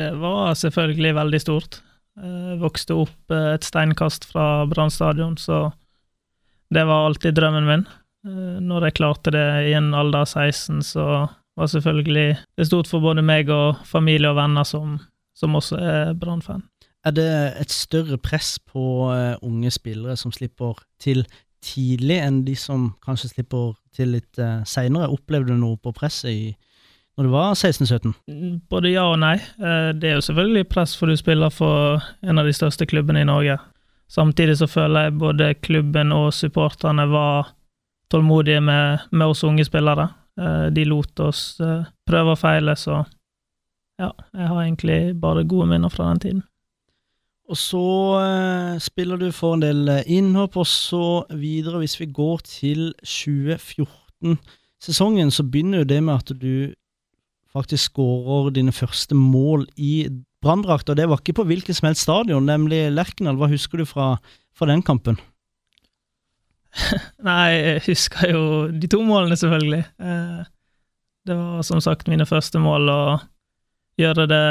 Det 0.00 0.08
var 0.24 0.56
selvfølgelig 0.56 1.12
veldig 1.20 1.42
stort. 1.44 1.80
Jeg 2.18 2.58
vokste 2.62 2.96
opp 2.98 3.34
eh, 3.34 3.52
et 3.54 3.66
steinkast 3.66 4.26
fra 4.30 4.66
Brann 4.70 4.90
stadion, 4.90 5.36
så 5.38 5.68
det 6.74 6.84
var 6.88 7.06
alltid 7.06 7.36
drømmen 7.38 7.68
min. 7.68 7.84
Eh, 8.26 8.56
Når 8.64 8.88
jeg 8.88 8.98
klarte 9.00 9.34
det 9.34 9.46
i 9.70 9.74
en 9.78 9.92
alder 9.94 10.24
av 10.26 10.32
16, 10.32 10.82
så 10.82 11.04
var 11.58 11.70
selvfølgelig 11.70 12.38
det 12.58 12.66
stort 12.66 12.90
for 12.90 13.02
både 13.02 13.22
meg 13.22 13.50
og 13.50 13.80
familie 13.86 14.30
og 14.30 14.38
venner 14.38 14.66
som, 14.66 14.98
som 15.34 15.56
også 15.58 15.78
er 15.78 16.14
Brann-fan. 16.18 16.64
Er 17.06 17.14
det 17.14 17.28
et 17.62 17.72
større 17.72 18.18
press 18.18 18.58
på 18.58 19.10
eh, 19.14 19.36
unge 19.42 19.70
spillere 19.74 20.16
som 20.18 20.34
slipper 20.34 20.80
til 21.02 21.24
tidlig, 21.62 22.18
enn 22.22 22.42
de 22.46 22.54
som 22.58 22.92
kanskje 23.02 23.32
slipper 23.32 23.72
til 23.94 24.14
litt 24.14 24.38
seinere? 24.66 25.10
Opplevde 25.10 25.54
du 25.54 25.58
noe 25.58 25.78
på 25.82 25.94
presset 25.94 26.30
i, 26.30 26.52
når 27.18 27.24
du 27.26 27.30
var 27.32 27.54
16-17? 27.58 28.12
Både 28.70 28.92
ja 28.92 29.04
og 29.10 29.18
nei. 29.18 29.34
Eh, 29.58 29.90
Det 29.98 30.06
er 30.10 30.14
jo 30.18 30.26
selvfølgelig 30.28 30.68
press, 30.70 30.92
for 30.96 31.06
du 31.10 31.16
spiller 31.18 31.50
for 31.50 32.02
en 32.22 32.38
av 32.38 32.46
de 32.46 32.52
største 32.54 32.86
klubbene 32.86 33.20
i 33.24 33.28
Norge. 33.28 33.56
Samtidig 34.08 34.56
så 34.60 34.66
føler 34.70 35.02
jeg 35.08 35.18
både 35.18 35.54
klubben 35.60 36.12
og 36.14 36.30
supporterne 36.32 37.08
var 37.10 37.50
tålmodige 38.10 38.60
med, 38.64 38.98
med 39.12 39.26
oss 39.26 39.42
unge 39.44 39.64
spillere. 39.66 40.08
Eh, 40.38 40.66
de 40.70 40.84
lot 40.86 41.20
oss 41.20 41.60
eh, 41.60 41.82
prøve 42.06 42.30
og 42.36 42.38
feile, 42.38 42.76
så 42.78 43.02
ja, 43.98 44.12
jeg 44.32 44.48
har 44.48 44.62
egentlig 44.62 45.20
bare 45.20 45.44
gode 45.44 45.66
minner 45.72 45.88
fra 45.90 46.08
den 46.12 46.20
tiden. 46.22 46.42
Og 47.48 47.56
så 47.56 47.82
spiller 48.78 49.16
du 49.16 49.32
for 49.32 49.54
en 49.56 49.62
del 49.64 49.88
innhopp, 50.06 50.56
og 50.60 50.66
så 50.68 51.24
videre. 51.32 51.78
Hvis 51.80 51.96
vi 52.00 52.06
går 52.12 52.38
til 52.44 52.92
2014-sesongen, 53.02 55.30
så 55.32 55.42
begynner 55.48 55.78
jo 55.78 55.84
det 55.88 56.02
med 56.04 56.14
at 56.14 56.28
du 56.40 56.74
faktisk 57.54 57.92
skårer 57.94 58.52
dine 58.56 58.72
første 58.74 59.16
mål 59.16 59.66
i 59.76 60.08
branndrakt, 60.44 60.88
og 60.92 60.98
det 60.98 61.08
var 61.10 61.18
ikke 61.22 61.38
på 61.40 61.46
hvilket 61.48 61.78
som 61.78 61.88
helst 61.88 62.04
stadion, 62.04 62.46
nemlig 62.46 62.84
Lerkendal. 62.94 63.38
Hva 63.40 63.48
husker 63.50 63.80
du 63.82 63.86
fra, 63.88 64.12
fra 64.54 64.68
den 64.70 64.84
kampen? 64.86 65.18
Nei, 67.26 67.48
jeg 67.56 67.82
husker 67.88 68.32
jo 68.34 68.42
de 68.70 68.90
to 68.90 69.00
målene, 69.06 69.38
selvfølgelig. 69.40 69.84
Eh, 69.98 70.44
Det 71.28 71.36
var 71.36 71.64
som 71.66 71.80
sagt 71.84 72.08
mine 72.08 72.24
første 72.28 72.60
mål, 72.62 72.88
å 72.88 73.00
gjøre 74.00 74.28
det 74.30 74.44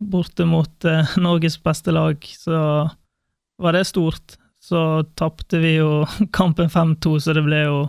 borte 0.00 0.44
mot 0.46 0.84
eh, 0.86 1.14
Norges 1.18 1.56
beste 1.62 1.94
lag, 1.94 2.20
så 2.24 2.60
var 3.60 3.76
det 3.76 3.86
stort. 3.88 4.36
Så 4.60 5.06
tapte 5.16 5.58
vi 5.62 5.78
jo 5.78 6.04
kampen 6.36 6.68
5-2, 6.68 7.16
så 7.24 7.32
det 7.36 7.46
ble 7.46 7.62
jo 7.64 7.80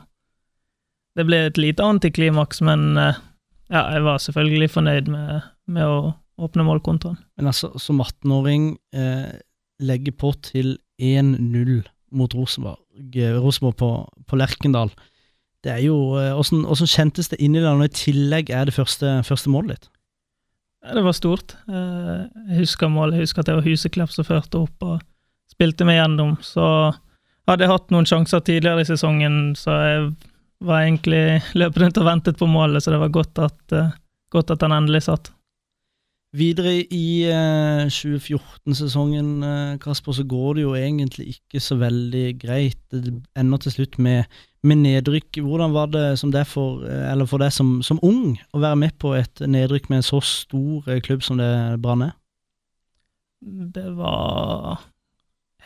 Det 1.11 1.25
ble 1.27 1.41
et 1.49 1.57
lite 1.59 1.83
antiklimaks, 1.83 2.61
men 2.63 2.95
eh, 2.97 3.17
ja, 3.71 3.85
jeg 3.95 4.03
var 4.03 4.19
selvfølgelig 4.19 4.69
fornøyd 4.73 5.07
med, 5.11 5.47
med 5.71 5.87
å 5.87 5.99
åpne 6.41 6.65
målkontoen. 6.67 7.17
Men 7.37 7.51
altså, 7.51 7.71
som 7.79 8.01
18-åring 8.03 8.73
eh, 8.95 9.31
legger 9.81 10.15
på 10.17 10.33
til 10.45 10.75
1-0 11.01 11.81
mot 12.11 12.33
Rosenborg, 12.35 12.81
Rosenborg 13.39 13.77
på, 13.79 13.91
på 14.27 14.39
Lerkendal. 14.39 14.91
Det 15.63 15.71
er 15.75 15.83
jo 15.85 15.97
eh, 16.19 16.33
Åssen 16.37 16.65
eh, 16.65 16.89
kjentes 16.89 17.29
det 17.31 17.39
inni 17.41 17.61
deg 17.61 17.69
når 17.77 17.89
i 17.91 17.95
tillegg 18.01 18.51
er 18.53 18.67
det 18.67 18.75
første, 18.75 19.19
første 19.27 19.51
målet 19.53 19.77
ditt? 19.77 19.91
Ja, 20.81 20.95
det 20.97 21.05
var 21.05 21.13
stort. 21.13 21.55
Eh, 21.69 22.25
Jeg 22.49 22.63
husker 22.63 22.89
målet, 22.89 23.19
jeg 23.19 23.29
husker 23.29 23.43
at 23.43 23.51
det 23.51 23.57
var 23.59 23.67
Huseklepp 23.69 24.13
som 24.13 24.27
førte 24.27 24.63
opp 24.65 24.87
og 24.87 24.99
spilte 25.53 25.85
meg 25.85 25.99
gjennom. 25.99 26.35
Så 26.41 26.65
hadde 27.47 27.65
jeg 27.65 27.73
hatt 27.73 27.93
noen 27.93 28.09
sjanser 28.09 28.41
tidligere 28.45 28.81
i 28.83 28.89
sesongen, 28.89 29.53
så 29.59 29.77
jeg 29.85 30.11
var 30.61 30.85
egentlig 30.85 31.41
løp 31.57 31.77
rundt 31.81 31.99
og 32.01 32.07
ventet 32.07 32.39
på 32.39 32.47
målet, 32.49 32.83
så 32.83 32.93
det 32.93 33.01
var 33.01 33.13
godt 33.13 33.39
at, 33.41 33.61
eh, 33.75 33.93
godt 34.33 34.51
at 34.53 34.61
han 34.65 34.75
endelig 34.75 35.03
satt. 35.07 35.31
Videre 36.31 36.77
i 36.95 37.27
eh, 37.27 37.89
2014-sesongen, 37.91 39.31
eh, 39.43 39.73
Kasper, 39.83 40.15
så 40.15 40.23
går 40.23 40.55
det 40.55 40.63
jo 40.63 40.75
egentlig 40.79 41.25
ikke 41.33 41.59
så 41.59 41.75
veldig 41.81 42.27
greit. 42.39 42.79
Det 42.93 43.17
ender 43.35 43.59
til 43.65 43.73
slutt 43.75 43.97
med, 43.99 44.29
med 44.63 44.79
nedrykk. 44.85 45.41
Hvordan 45.43 45.73
var 45.75 45.91
det 45.91 46.45
for, 46.47 46.85
eh, 46.87 47.11
eller 47.11 47.27
for 47.27 47.43
deg 47.43 47.51
som, 47.51 47.81
som 47.83 47.99
ung 48.01 48.37
å 48.55 48.63
være 48.63 48.79
med 48.79 48.95
på 49.01 49.11
et 49.19 49.43
nedrykk 49.43 49.89
med 49.89 49.99
en 49.99 50.07
så 50.07 50.21
stor 50.23 50.87
eh, 50.87 51.01
klubb 51.03 51.25
som 51.27 51.41
det 51.41 51.51
Brann 51.83 52.07
er? 52.07 52.15
Det 53.41 53.89
var 53.97 54.85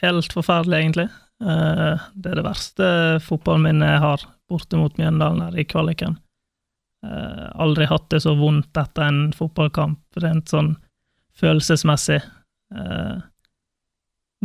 helt 0.02 0.34
forferdelig, 0.34 0.80
egentlig. 0.82 1.10
Eh, 1.46 2.10
Det 2.16 2.32
er 2.32 2.42
det 2.42 2.48
verste 2.48 2.88
fotballminnet 3.22 3.92
jeg 3.92 4.02
har, 4.02 4.26
borte 4.50 4.78
mot 4.78 4.98
Mjøndalen 4.98 5.42
her 5.48 5.60
i 5.60 5.66
kvaliken. 5.68 6.18
Eh, 7.06 7.46
Aldri 7.62 7.86
hatt 7.90 8.10
det 8.10 8.22
så 8.24 8.36
vondt 8.38 8.78
etter 8.78 9.08
en 9.08 9.22
fotballkamp, 9.36 10.00
rent 10.22 10.50
sånn 10.52 10.76
følelsesmessig. 11.40 12.22
Eh, 12.76 13.16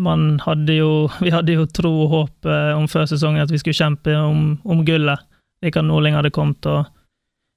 Man 0.00 0.40
hadde 0.40 0.74
jo 0.78 1.10
Vi 1.24 1.32
hadde 1.34 1.52
jo 1.52 1.66
tro 1.66 1.90
og 2.04 2.10
håp 2.14 2.46
eh, 2.48 2.72
om 2.76 2.86
før 2.88 3.06
sesongen 3.10 3.42
at 3.42 3.50
vi 3.52 3.58
skulle 3.60 3.76
kjempe 3.76 4.14
om, 4.16 4.58
om 4.64 4.84
gullet. 4.86 5.20
Rikard 5.64 5.84
Norling 5.84 6.14
hadde 6.16 6.30
kommet, 6.32 6.64
og 6.64 6.86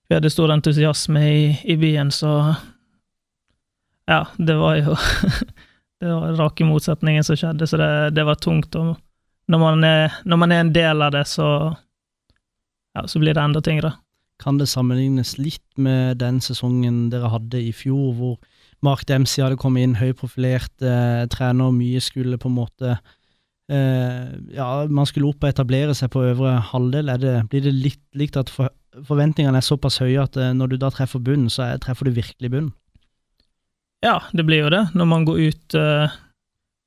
vi 0.09 0.17
hadde 0.17 0.31
stor 0.33 0.51
entusiasme 0.51 1.21
i, 1.23 1.43
i 1.63 1.77
byen, 1.79 2.11
så 2.11 2.55
Ja, 4.09 4.25
det 4.37 4.55
var 4.59 4.75
jo 4.81 4.97
Det 6.03 6.09
var 6.11 6.33
rake 6.35 6.65
motsetningen 6.67 7.23
som 7.23 7.37
skjedde, 7.39 7.67
så 7.67 7.77
det, 7.79 8.09
det 8.17 8.25
var 8.27 8.35
tungt. 8.35 8.75
Og 8.75 8.97
når 9.47 9.59
man, 9.61 9.83
er, 9.87 10.17
når 10.27 10.37
man 10.41 10.51
er 10.51 10.59
en 10.59 10.73
del 10.75 11.01
av 11.01 11.13
det, 11.15 11.21
så, 11.31 11.45
ja, 12.93 13.05
så 13.07 13.21
blir 13.21 13.33
det 13.33 13.41
enda 13.41 13.61
tyngre. 13.61 13.95
Kan 14.41 14.57
det 14.59 14.69
sammenlignes 14.69 15.37
litt 15.37 15.65
med 15.77 16.19
den 16.21 16.39
sesongen 16.43 17.07
dere 17.13 17.31
hadde 17.31 17.61
i 17.61 17.71
fjor, 17.75 18.13
hvor 18.17 18.37
Mark 18.83 19.05
Dempsey 19.07 19.43
hadde 19.43 19.59
kommet 19.61 19.85
inn, 19.85 19.97
høyprofilert 19.97 20.83
eh, 20.83 21.23
trener, 21.31 21.71
mye 21.71 22.01
skulle 22.03 22.39
på 22.41 22.49
en 22.51 22.57
måte 22.57 22.95
eh, 23.71 24.25
Ja, 24.55 24.67
man 24.89 25.07
skulle 25.07 25.31
opp 25.31 25.45
og 25.45 25.53
etablere 25.53 25.95
seg 25.95 26.11
på 26.13 26.25
øvre 26.25 26.57
halvdel. 26.73 27.13
Det, 27.21 27.35
blir 27.51 27.63
det 27.63 27.75
litt 27.77 28.03
likt 28.19 28.37
at 28.41 28.51
for, 28.51 28.73
forventningene 29.07 29.61
er 29.61 29.65
såpass 29.65 30.01
høye 30.03 30.25
at 30.25 30.37
eh, 30.37 30.51
når 30.57 30.73
du 30.73 30.77
da 30.81 30.91
treffer 30.93 31.23
bunnen, 31.23 31.49
så 31.53 31.69
er, 31.69 31.81
treffer 31.83 32.09
du 32.09 32.17
virkelig 32.17 32.51
bunnen? 32.51 32.73
Ja, 34.03 34.19
det 34.35 34.43
blir 34.43 34.65
jo 34.65 34.73
det, 34.73 34.83
når 34.99 35.07
man 35.07 35.23
går 35.23 35.37
ut 35.47 35.75
eh, 35.79 36.15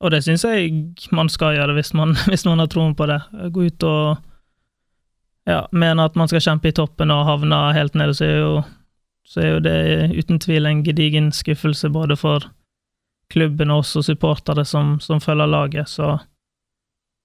Og 0.05 0.13
det 0.13 0.21
syns 0.27 0.45
jeg 0.45 1.09
man 1.17 1.31
skal 1.33 1.57
gjøre 1.57 1.79
hvis 1.79 1.95
man, 1.97 2.13
hvis 2.31 2.45
man 2.45 2.61
har 2.61 2.69
troen 2.69 2.97
på 2.99 3.09
det. 3.09 3.23
Gå 3.55 3.71
ut 3.71 3.89
og 3.89 4.35
ja, 5.47 5.67
mener 5.73 6.09
at 6.09 6.17
man 6.19 6.29
skal 6.29 6.43
kjempe 6.43 6.71
i 6.71 6.77
toppen 6.77 7.13
og 7.15 7.27
havne 7.29 7.61
helt 7.77 7.95
nede, 7.95 8.15
så 8.19 8.27
er 8.27 8.39
jo, 8.41 8.55
så 9.27 9.43
er 9.43 9.53
jo 9.53 9.61
det 9.63 9.77
uten 10.19 10.41
tvil 10.43 10.67
en 10.67 10.85
gedigen 10.87 11.31
skuffelse 11.35 11.91
både 11.95 12.17
for 12.19 12.49
klubben 13.33 13.73
og 13.75 13.85
oss 13.85 13.97
og 13.99 14.07
supportere 14.07 14.65
som, 14.67 14.97
som 15.03 15.23
følger 15.23 15.51
laget. 15.51 15.91
Så 15.91 16.17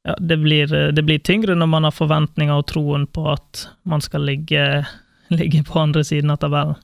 ja, 0.08 0.16
det 0.18 0.38
blir, 0.42 0.70
det 0.70 1.06
blir 1.06 1.22
tyngre 1.22 1.58
når 1.58 1.70
man 1.70 1.90
har 1.90 1.98
forventninger 1.98 2.58
og 2.58 2.70
troen 2.70 3.08
på 3.10 3.28
at 3.34 3.68
man 3.84 4.02
skal 4.02 4.26
ligge, 4.26 4.86
ligge 5.40 5.66
på 5.66 5.82
andre 5.82 6.06
siden 6.06 6.34
av 6.34 6.42
tabellen. 6.42 6.80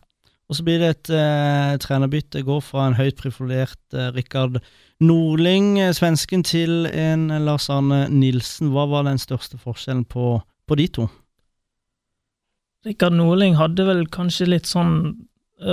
Og 0.48 0.56
så 0.56 0.63
blir 0.63 0.79
det 0.79 0.89
et 0.94 1.10
eh, 1.12 1.74
trenerbytte. 1.84 2.46
Går 2.48 2.62
fra 2.63 2.86
en 2.88 2.96
høyt 2.96 3.17
profilert 3.20 3.82
eh, 3.94 4.13
Rikard 4.15 4.62
Norling, 5.03 5.74
eh, 5.84 5.91
svensken, 5.91 6.46
til 6.48 6.88
en 6.88 7.27
Lars 7.44 7.67
Arne 7.74 8.06
Nilsen. 8.08 8.72
Hva 8.72 8.86
var 8.88 9.03
den 9.10 9.20
største 9.20 9.60
forskjellen 9.60 10.06
på, 10.08 10.38
på 10.39 10.79
de 10.79 10.88
to? 10.88 11.10
Rikard 12.88 13.17
Norling 13.17 13.58
hadde 13.60 13.84
vel 13.88 14.06
kanskje 14.12 14.48
litt 14.48 14.70
sånn 14.70 15.27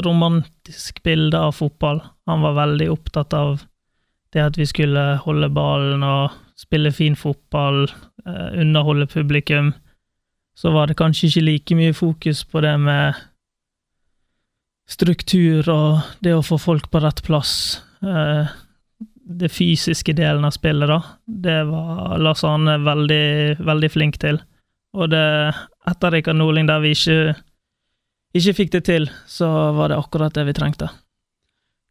romantisk 0.05 1.03
bilde 1.05 1.39
av 1.39 1.53
fotball. 1.59 2.01
Han 2.27 2.43
var 2.43 2.57
veldig 2.57 2.89
opptatt 2.91 3.37
av 3.37 3.63
det 4.35 4.43
at 4.43 4.59
vi 4.59 4.67
skulle 4.67 5.03
holde 5.23 5.51
ballen 5.55 6.03
og 6.03 6.35
spille 6.59 6.91
fin 6.95 7.15
fotball, 7.19 7.85
eh, 8.27 8.61
underholde 8.61 9.07
publikum. 9.07 9.73
Så 10.57 10.73
var 10.73 10.87
det 10.87 10.97
kanskje 10.97 11.29
ikke 11.29 11.45
like 11.45 11.77
mye 11.79 11.95
fokus 11.95 12.45
på 12.45 12.63
det 12.63 12.75
med 12.81 13.15
struktur 14.87 15.69
og 15.69 16.03
det 16.23 16.35
å 16.35 16.45
få 16.45 16.59
folk 16.61 16.91
på 16.91 17.03
rett 17.03 17.23
plass. 17.27 17.83
Eh, 18.03 18.47
det 19.25 19.49
fysiske 19.49 20.13
delen 20.13 20.45
av 20.45 20.53
spillet, 20.53 20.89
da, 20.89 21.01
det 21.27 21.65
var 21.71 22.19
Lars 22.19 22.45
Arne 22.45 22.77
veldig, 22.85 23.59
veldig 23.65 23.91
flink 23.91 24.19
til. 24.21 24.41
Og 24.95 25.11
det, 25.11 25.55
etter 25.89 26.15
Rikard 26.15 26.39
Norling, 26.39 26.69
der 26.69 26.83
vi 26.85 26.93
ikke, 26.97 27.35
ikke 28.37 28.55
fikk 28.61 28.75
det 28.77 28.85
til, 28.89 29.09
så 29.31 29.49
var 29.77 29.93
det 29.93 29.99
akkurat 30.01 30.35
det 30.37 30.47
vi 30.49 30.57
trengte. 30.57 30.91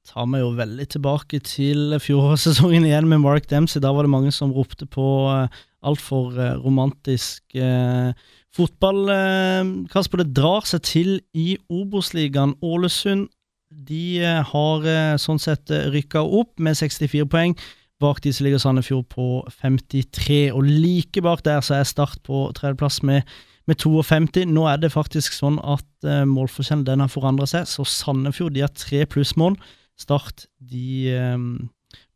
tar 0.04 0.26
meg 0.28 0.42
jo 0.44 0.50
veldig 0.58 0.86
tilbake 0.92 1.40
til 1.48 1.96
fjorårssesongen 2.04 2.84
igjen 2.90 3.08
med 3.08 3.22
Mark 3.24 3.48
Dempsey. 3.48 3.80
Da 3.80 3.94
var 3.96 4.04
det 4.04 4.12
mange 4.12 4.34
som 4.36 4.52
ropte 4.52 4.86
på 4.86 5.06
uh, 5.32 5.48
altfor 5.84 6.34
uh, 6.36 6.58
romantisk 6.60 7.56
eh, 7.56 8.12
fotball. 8.54 9.06
Uh, 9.08 9.88
Kasper, 9.94 10.24
det 10.24 10.36
drar 10.36 10.68
seg 10.68 10.84
til 10.84 11.14
i 11.32 11.56
Obos-ligaen. 11.72 12.58
Ålesund 12.60 13.30
de 13.74 14.22
har 14.22 14.84
sånn 15.18 15.40
sett 15.42 15.72
rykka 15.90 16.22
opp 16.22 16.60
med 16.62 16.78
64 16.78 17.26
poeng. 17.26 17.56
Bak 18.04 18.20
de 18.22 18.34
ligger 18.44 18.62
Sandefjord 18.62 19.08
på 19.10 19.26
53, 19.62 20.52
og 20.54 20.68
like 20.68 21.24
bak 21.24 21.44
der 21.46 21.62
så 21.64 21.80
er 21.80 21.88
Start 21.88 22.20
på 22.28 22.46
tredjeplass 22.58 23.02
med, 23.08 23.24
med 23.70 23.80
52. 23.80 24.46
Nå 24.50 24.66
er 24.68 24.82
det 24.82 24.94
faktisk 24.94 25.36
sånn 25.36 25.60
at 25.60 25.88
uh, 26.08 26.24
målforskjellen 26.30 26.88
den 26.88 27.04
har 27.04 27.12
forandra 27.12 27.48
seg, 27.50 27.68
så 27.70 27.86
Sandefjord 27.88 28.56
de 28.56 28.66
har 28.66 28.74
tre 28.76 29.06
plussmål. 29.10 29.58
Start 30.00 30.48
de 30.60 31.14
uh, 31.16 31.38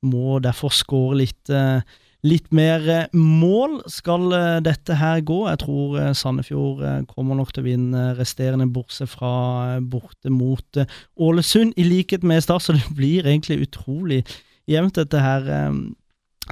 må 0.07 0.39
derfor 0.43 0.73
skåre 0.75 1.21
litt, 1.21 1.51
uh, 1.53 1.79
litt 2.27 2.49
mer 2.55 3.07
mål. 3.15 3.79
Skal 3.91 4.27
dette 4.65 4.97
her 4.99 5.21
gå? 5.25 5.43
Jeg 5.47 5.61
tror 5.63 5.99
Sandefjord 6.17 6.83
kommer 7.13 7.39
nok 7.39 7.53
til 7.53 7.63
å 7.63 7.67
vinne 7.69 8.07
resterende 8.17 8.67
bortsett 8.73 9.13
fra 9.13 9.77
borte 9.79 10.33
mot 10.33 10.81
Ålesund, 11.15 11.77
i 11.77 11.85
likhet 11.87 12.25
med 12.27 12.43
Start, 12.43 12.65
så 12.65 12.75
det 12.77 12.97
blir 12.97 13.27
egentlig 13.27 13.61
utrolig 13.69 14.25
jevnt, 14.67 14.97
dette 14.99 15.21
her. 15.23 15.47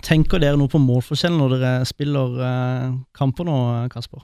Tenker 0.06 0.40
dere 0.44 0.60
noe 0.60 0.72
på 0.72 0.80
målforskjellen 0.80 1.40
når 1.40 1.58
dere 1.58 1.90
spiller 1.90 2.40
kamper 3.16 3.48
nå, 3.48 3.60
Kasper? 3.92 4.24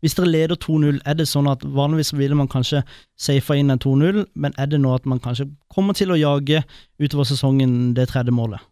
Hvis 0.00 0.16
dere 0.16 0.30
leder 0.30 0.56
2-0, 0.56 1.02
er 1.04 1.18
det 1.18 1.28
sånn 1.28 1.48
at 1.50 1.64
vanligvis 1.64 2.14
ville 2.16 2.36
man 2.38 2.48
kanskje 2.48 2.82
safa 3.20 3.58
inn 3.60 3.72
en 3.72 3.82
2-0, 3.82 4.24
men 4.34 4.56
er 4.56 4.70
det 4.72 4.80
nå 4.80 4.94
at 4.96 5.08
man 5.08 5.20
kanskje 5.20 5.50
kommer 5.72 5.96
til 5.96 6.14
å 6.14 6.18
jage 6.18 6.62
utover 7.00 7.28
sesongen 7.28 7.92
det 7.96 8.08
tredje 8.12 8.32
målet? 8.32 8.64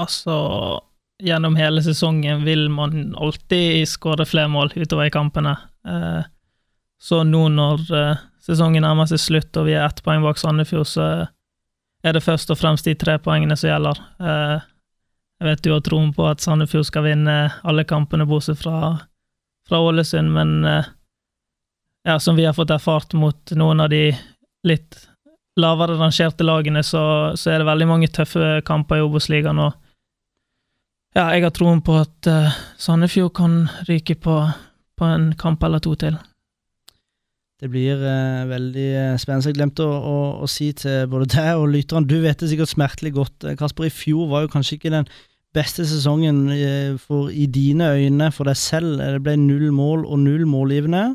Altså, 0.00 0.34
gjennom 1.22 1.56
hele 1.56 1.82
sesongen 1.84 2.44
vil 2.44 2.68
man 2.72 3.14
alltid 3.16 3.88
skåre 3.88 4.28
flere 4.28 4.52
mål 4.52 4.72
utover 4.76 5.08
i 5.08 5.14
kampene. 5.14 5.56
Eh, 5.88 6.22
så 7.00 7.22
nå 7.24 7.46
når 7.52 7.84
eh, 7.96 8.24
sesongen 8.44 8.84
nærmer 8.84 9.08
seg 9.08 9.20
slutt 9.20 9.56
og 9.60 9.68
vi 9.68 9.76
er 9.76 9.86
ett 9.86 10.02
poeng 10.04 10.24
bak 10.24 10.40
Sandefjord, 10.40 10.88
så 10.88 11.06
er 12.04 12.16
det 12.16 12.24
først 12.24 12.52
og 12.52 12.60
fremst 12.60 12.88
de 12.88 12.96
tre 12.96 13.18
poengene 13.20 13.56
som 13.56 13.72
gjelder. 13.72 14.00
Eh, 14.20 14.66
jeg 15.40 15.48
vet 15.48 15.62
du 15.64 15.72
har 15.72 15.84
troen 15.84 16.12
på 16.16 16.26
at 16.28 16.44
Sandefjord 16.44 16.88
skal 16.88 17.06
vinne 17.08 17.36
alle 17.64 17.86
kampene 17.88 18.28
bortsett 18.28 18.60
fra, 18.60 18.98
fra 19.70 19.80
Ålesund, 19.86 20.32
men 20.34 20.64
eh, 20.66 20.88
ja, 22.04 22.18
som 22.20 22.36
vi 22.36 22.44
har 22.44 22.56
fått 22.56 22.72
erfart 22.74 23.14
mot 23.14 23.52
noen 23.54 23.84
av 23.84 23.92
de 23.92 24.08
litt 24.66 24.98
lavere 25.60 25.98
rangerte 26.00 26.44
lagene, 26.46 26.82
så, 26.86 27.02
så 27.38 27.52
er 27.52 27.60
det 27.60 27.68
veldig 27.68 27.86
mange 27.86 28.10
tøffe 28.10 28.58
kamper 28.66 28.98
i 28.98 29.04
Obos-ligaen. 29.04 29.60
og 29.62 29.76
ja, 31.14 31.28
jeg 31.34 31.44
har 31.44 31.54
troen 31.54 31.82
på 31.82 31.96
at 31.98 32.28
uh, 32.30 32.58
Sandefjord 32.78 33.32
kan 33.34 33.62
ryke 33.88 34.14
på, 34.14 34.34
på, 34.98 35.06
en 35.06 35.32
kamp 35.38 35.62
eller 35.66 35.82
to 35.82 35.96
til. 35.98 36.18
Det 37.60 37.68
blir 37.68 37.98
uh, 37.98 38.46
veldig 38.48 39.18
spennende. 39.20 39.50
Jeg 39.50 39.58
glemte 39.58 39.84
å, 39.84 39.96
å, 39.98 40.20
å, 40.46 40.48
si 40.50 40.70
til 40.78 41.10
både 41.10 41.32
deg 41.34 41.50
og 41.58 41.66
lytterne, 41.74 42.08
du 42.08 42.20
vet 42.22 42.38
det 42.40 42.52
sikkert 42.52 42.72
smertelig 42.72 43.12
godt, 43.18 43.50
Kasper. 43.58 43.90
I 43.90 43.94
fjor 43.94 44.30
var 44.30 44.46
jo 44.46 44.52
kanskje 44.54 44.78
ikke 44.78 44.94
den 44.94 45.10
beste 45.56 45.84
sesongen 45.88 46.44
for, 47.02 47.30
i 47.30 47.46
dine 47.50 47.90
øyne 47.96 48.30
for 48.34 48.46
deg 48.46 48.58
selv. 48.58 49.00
Det 49.00 49.22
ble 49.24 49.36
null 49.40 49.70
mål 49.74 50.04
og 50.06 50.20
null 50.22 50.46
målgivende. 50.46 51.14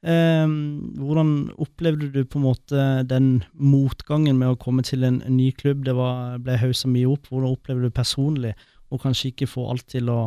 Um, 0.00 0.94
hvordan 0.96 1.50
opplevde 1.60 2.06
du 2.14 2.22
på 2.24 2.38
en 2.38 2.46
måte 2.46 2.84
den 3.04 3.42
motgangen 3.52 4.38
med 4.40 4.54
å 4.54 4.60
komme 4.60 4.80
til 4.86 5.04
en, 5.04 5.18
en 5.20 5.36
ny 5.36 5.50
klubb? 5.52 5.82
Det 5.84 5.92
var, 5.96 6.38
ble 6.40 6.56
haussa 6.60 6.88
mye 6.88 7.08
opp. 7.10 7.28
Hvordan 7.28 7.52
opplevde 7.52 7.90
du 7.90 7.96
personlig, 7.96 8.54
å 8.88 8.98
kanskje 9.00 9.34
ikke 9.34 9.50
få 9.50 9.66
alt 9.70 9.84
til 9.92 10.08
å, 10.12 10.20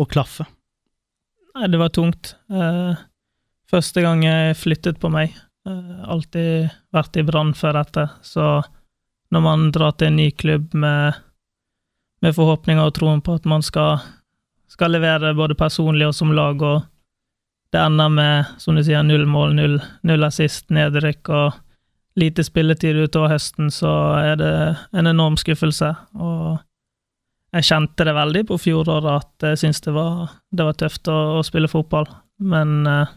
å 0.00 0.06
klaffe? 0.08 0.46
Nei, 1.54 1.68
det 1.70 1.82
var 1.82 1.92
tungt. 1.94 2.32
Uh, 2.48 2.96
første 3.70 4.02
gang 4.04 4.24
jeg 4.24 4.56
flyttet 4.62 5.02
på 5.02 5.12
meg. 5.12 5.36
Uh, 5.68 6.00
alltid 6.16 6.72
vært 6.94 7.20
i 7.20 7.26
Brann 7.28 7.52
før 7.56 7.76
dette, 7.82 8.08
så 8.24 8.64
når 9.34 9.44
man 9.44 9.68
drar 9.74 9.94
til 9.98 10.10
en 10.10 10.20
ny 10.22 10.30
klubb 10.32 10.72
med, 10.80 11.20
med 12.24 12.32
forhåpninger 12.32 12.86
og 12.86 12.94
troen 12.96 13.20
på 13.24 13.36
at 13.36 13.44
man 13.48 13.62
skal, 13.64 14.00
skal 14.72 14.94
levere 14.96 15.34
både 15.36 15.56
personlig 15.58 16.08
og 16.08 16.14
som 16.16 16.32
lag, 16.32 16.62
og 16.62 16.86
det 17.74 17.82
ender 17.82 18.12
med, 18.12 18.52
som 18.62 18.78
du 18.78 18.84
sier, 18.86 19.02
null 19.04 19.26
mål, 19.28 19.52
null, 19.58 19.80
null 20.06 20.24
assist, 20.24 20.70
nedrykk 20.72 21.30
og 21.34 21.58
lite 22.20 22.44
spilletid 22.46 22.96
utover 23.02 23.34
høsten, 23.34 23.72
så 23.74 23.90
er 24.20 24.38
det 24.38 24.52
en 24.94 25.10
enorm 25.10 25.36
skuffelse. 25.40 25.90
Og 26.14 26.62
jeg 27.54 27.68
kjente 27.68 28.06
det 28.06 28.14
veldig 28.14 28.44
på 28.48 28.60
fjoråret 28.62 29.10
at 29.10 29.48
jeg 29.50 29.60
syntes 29.64 29.82
det 29.84 29.94
det 30.54 30.68
var 30.68 30.78
tøft 30.78 31.10
å, 31.10 31.18
å, 31.40 31.42
spille 31.46 31.70
fotball. 31.70 32.06
Men 32.38 32.86
eh, 32.86 33.12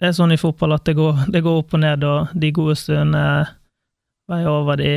det 0.00 0.08
er 0.08 0.16
sånn 0.16 0.32
i 0.34 0.40
fotball 0.40 0.78
at 0.78 0.88
det 0.88 0.96
går, 0.96 1.26
det 1.32 1.44
går 1.44 1.60
opp 1.60 1.76
og 1.76 1.84
ned, 1.84 2.08
og 2.08 2.32
de 2.32 2.52
gode 2.56 2.80
stundene 2.80 3.44
veier 4.32 4.50
over 4.50 4.80
de, 4.80 4.96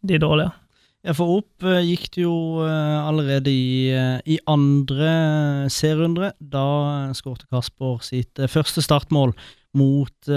de 0.00 0.20
dårlige. 0.20 0.63
Ja, 1.04 1.12
for 1.12 1.42
opp 1.42 1.64
uh, 1.66 1.82
gikk 1.84 2.06
det 2.14 2.22
jo 2.22 2.62
uh, 2.64 3.04
allerede 3.04 3.52
i, 3.52 3.92
uh, 3.92 4.16
i 4.24 4.38
andre 4.48 5.10
serierunde. 5.72 6.32
Da 6.40 6.64
skårte 7.16 7.48
Kasper 7.52 8.00
sitt 8.06 8.40
første 8.48 8.80
startmål 8.84 9.34
mot 9.74 10.28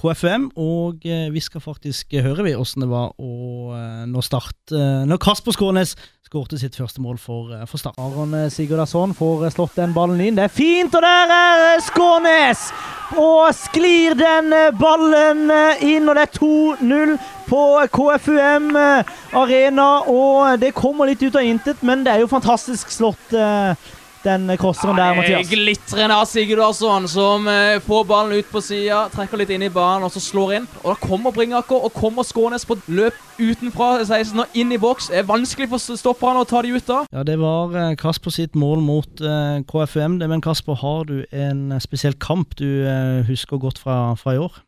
KFUM, 0.00 0.46
og 0.56 1.04
vi 1.04 1.42
skal 1.44 1.60
faktisk 1.60 2.14
høre 2.24 2.46
vi 2.46 2.54
åssen 2.56 2.84
det 2.84 2.88
var 2.88 3.12
å 3.20 3.74
nå 4.08 4.22
start 4.24 4.72
Når 4.72 5.20
Kasper 5.20 5.52
Skånes 5.52 5.92
skårte 6.30 6.56
sitt 6.60 6.78
første 6.78 7.02
mål 7.02 7.18
for, 7.18 7.50
for 7.66 7.80
Start. 7.82 7.98
Aron 7.98 8.36
Sigurdasson 8.54 9.12
får 9.18 9.48
slått 9.56 9.76
den 9.80 9.92
ballen 9.96 10.20
inn. 10.22 10.38
Det 10.38 10.46
er 10.46 10.54
fint, 10.54 10.94
og 10.94 11.02
der 11.02 11.34
er 11.34 11.82
Skånes! 11.82 12.70
Og 13.18 13.50
sklir 13.58 14.14
den 14.14 14.54
ballen 14.78 15.50
inn, 15.82 16.06
og 16.06 16.14
det 16.14 16.28
er 16.28 16.36
2-0 16.36 17.16
på 17.50 17.62
KFUM 17.90 18.76
eh, 18.78 19.16
Arena. 19.34 19.88
Og 20.06 20.60
det 20.62 20.74
kommer 20.76 21.10
litt 21.10 21.22
ut 21.24 21.34
av 21.34 21.46
intet, 21.46 21.82
men 21.82 22.04
det 22.06 22.14
er 22.14 22.22
jo 22.22 22.30
fantastisk 22.30 22.92
slått. 22.94 23.32
Eh, 23.34 23.90
den 24.24 24.50
crosseren 24.60 24.98
der, 24.98 25.14
Mathias. 25.16 25.48
Glitrende 25.48 26.16
av 26.16 26.26
Sigurdarsson, 26.28 27.08
som 27.08 27.48
eh, 27.48 27.78
får 27.84 28.04
ballen 28.08 28.38
ut 28.38 28.50
på 28.52 28.62
sida, 28.64 29.06
trekker 29.12 29.40
litt 29.40 29.52
inn 29.54 29.64
i 29.64 29.72
banen 29.72 30.06
og 30.06 30.12
så 30.14 30.22
slår 30.22 30.54
inn. 30.58 30.68
Og 30.82 30.92
Da 30.92 30.96
kommer 31.00 31.34
Bringaker 31.34 31.86
og 31.88 31.94
kommer 31.96 32.26
Skånes 32.26 32.66
på 32.68 32.76
løp 32.92 33.16
utenfra 33.40 34.04
16 34.04 34.44
og 34.44 34.56
inn 34.60 34.74
i 34.76 34.80
boks. 34.80 35.08
Det 35.12 35.22
er 35.22 35.28
vanskelig 35.28 35.70
for 35.72 36.00
stopperne 36.00 36.44
å 36.44 36.48
ta 36.48 36.60
de 36.66 36.74
ut 36.76 36.88
da. 36.88 37.02
Ja, 37.08 37.24
Det 37.24 37.38
var 37.40 37.76
Kasper 38.00 38.34
sitt 38.34 38.58
mål 38.58 38.84
mot 38.84 39.22
uh, 39.24 39.62
KFUM. 39.64 40.20
Men 40.20 40.44
Kasper, 40.44 40.76
har 40.82 41.06
du 41.08 41.22
en 41.32 41.80
spesiell 41.80 42.18
kamp 42.20 42.56
du 42.60 42.84
uh, 42.84 43.24
husker 43.28 43.60
godt 43.62 43.80
fra, 43.80 44.16
fra 44.20 44.36
i 44.36 44.42
år? 44.42 44.60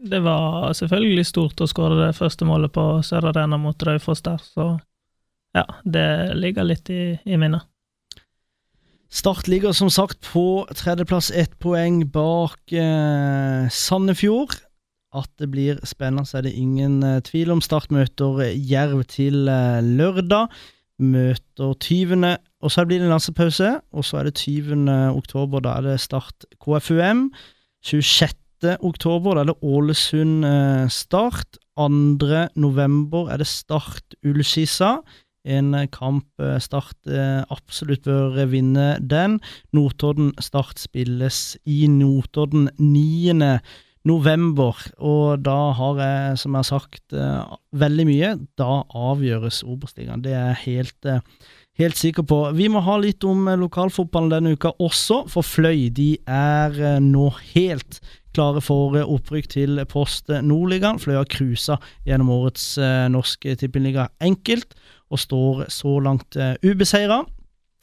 Det 0.00 0.22
var 0.24 0.72
selvfølgelig 0.72 1.26
stort 1.28 1.60
å 1.60 1.68
skåre 1.68 1.98
det 2.06 2.14
første 2.16 2.46
målet 2.48 2.72
på 2.72 2.84
Sør 3.04 3.28
Arena 3.34 3.58
mot 3.60 3.82
Raufoss 3.84 4.24
der, 4.24 4.40
så 4.40 4.78
ja, 5.52 5.66
det 5.84 6.06
ligger 6.38 6.64
litt 6.64 6.88
i, 6.94 7.02
i 7.26 7.36
minnet. 7.36 7.66
Start 9.10 9.48
ligger 9.50 9.72
som 9.74 9.90
sagt 9.90 10.20
på 10.22 10.62
tredjeplass, 10.78 11.32
ett 11.34 11.56
poeng 11.58 12.04
bak 12.14 12.70
eh, 12.70 13.66
Sandefjord. 13.66 14.54
At 15.10 15.26
det 15.42 15.48
blir 15.50 15.80
spennende, 15.82 16.22
så 16.28 16.38
er 16.38 16.46
det 16.46 16.54
ingen 16.54 17.02
eh, 17.02 17.18
tvil 17.26 17.50
om. 17.50 17.58
Start 17.58 17.90
møter 17.90 18.38
Jerv 18.54 19.02
til 19.10 19.50
eh, 19.50 19.80
lørdag. 19.82 20.54
Møter 21.02 21.72
20., 21.82 22.36
og 22.60 22.70
så 22.70 22.84
blir 22.86 23.00
det 23.00 23.08
en 23.08 23.14
landslagspause. 23.16 23.72
Og 23.90 24.06
så 24.06 24.20
er 24.20 24.28
det 24.28 24.36
20. 24.38 24.86
oktober, 25.18 25.64
da 25.66 25.74
er 25.80 25.88
det 25.88 25.96
Start 26.04 26.46
KFUM. 26.62 27.32
26 27.82 28.76
oktober 28.78 29.34
da 29.34 29.42
er 29.42 29.50
det 29.50 29.58
Ålesund 29.66 30.46
eh, 30.46 30.86
Start. 30.86 31.58
2. 31.80 31.88
november 32.60 33.32
er 33.32 33.42
det 33.42 33.50
Start 33.50 34.14
Ullskisa. 34.22 35.00
En 35.44 35.74
eh, 35.74 35.88
kamp 35.92 36.26
eh, 36.40 36.58
Start 36.60 37.10
absolutt 37.50 38.04
bør 38.04 38.42
vinne 38.50 38.94
den. 39.00 39.38
Notodden 39.72 40.34
Start 40.40 40.80
spilles 40.80 41.56
i 41.64 41.86
Notodden 41.90 42.68
9. 42.78 43.58
november, 44.08 44.78
og 44.96 45.42
da 45.44 45.72
har 45.76 45.98
jeg, 46.00 46.38
som 46.40 46.54
jeg 46.54 46.58
har 46.62 46.68
sagt, 46.68 47.16
veldig 47.76 48.06
mye. 48.08 48.30
Da 48.56 48.78
avgjøres 48.96 49.60
Obos-ligaen. 49.68 50.22
Det 50.24 50.32
er 50.32 50.56
helt 50.62 51.10
helt 51.80 51.96
sikker 51.96 52.24
på. 52.28 52.38
Vi 52.56 52.68
må 52.72 52.80
ha 52.84 52.96
litt 53.00 53.24
om 53.24 53.44
lokalfotballen 53.60 54.32
denne 54.32 54.54
uka 54.56 54.72
også, 54.80 55.22
for 55.32 55.44
Fløy 55.44 55.88
de 55.96 56.14
er 56.28 57.00
nå 57.00 57.28
helt 57.52 58.00
klare 58.36 58.62
for 58.62 58.94
opprykk 59.00 59.48
til 59.50 59.80
Post 59.90 60.30
Nordligaen. 60.30 61.00
har 61.02 61.28
cruisa 61.30 61.78
gjennom 62.06 62.30
årets 62.30 62.78
eh, 62.78 63.08
norske 63.10 63.56
tippeliga 63.58 64.08
enkelt, 64.20 64.74
og 65.10 65.20
står 65.20 65.66
så 65.74 65.98
langt 66.04 66.38
uh, 66.38 66.54
ubeseira. 66.62 67.22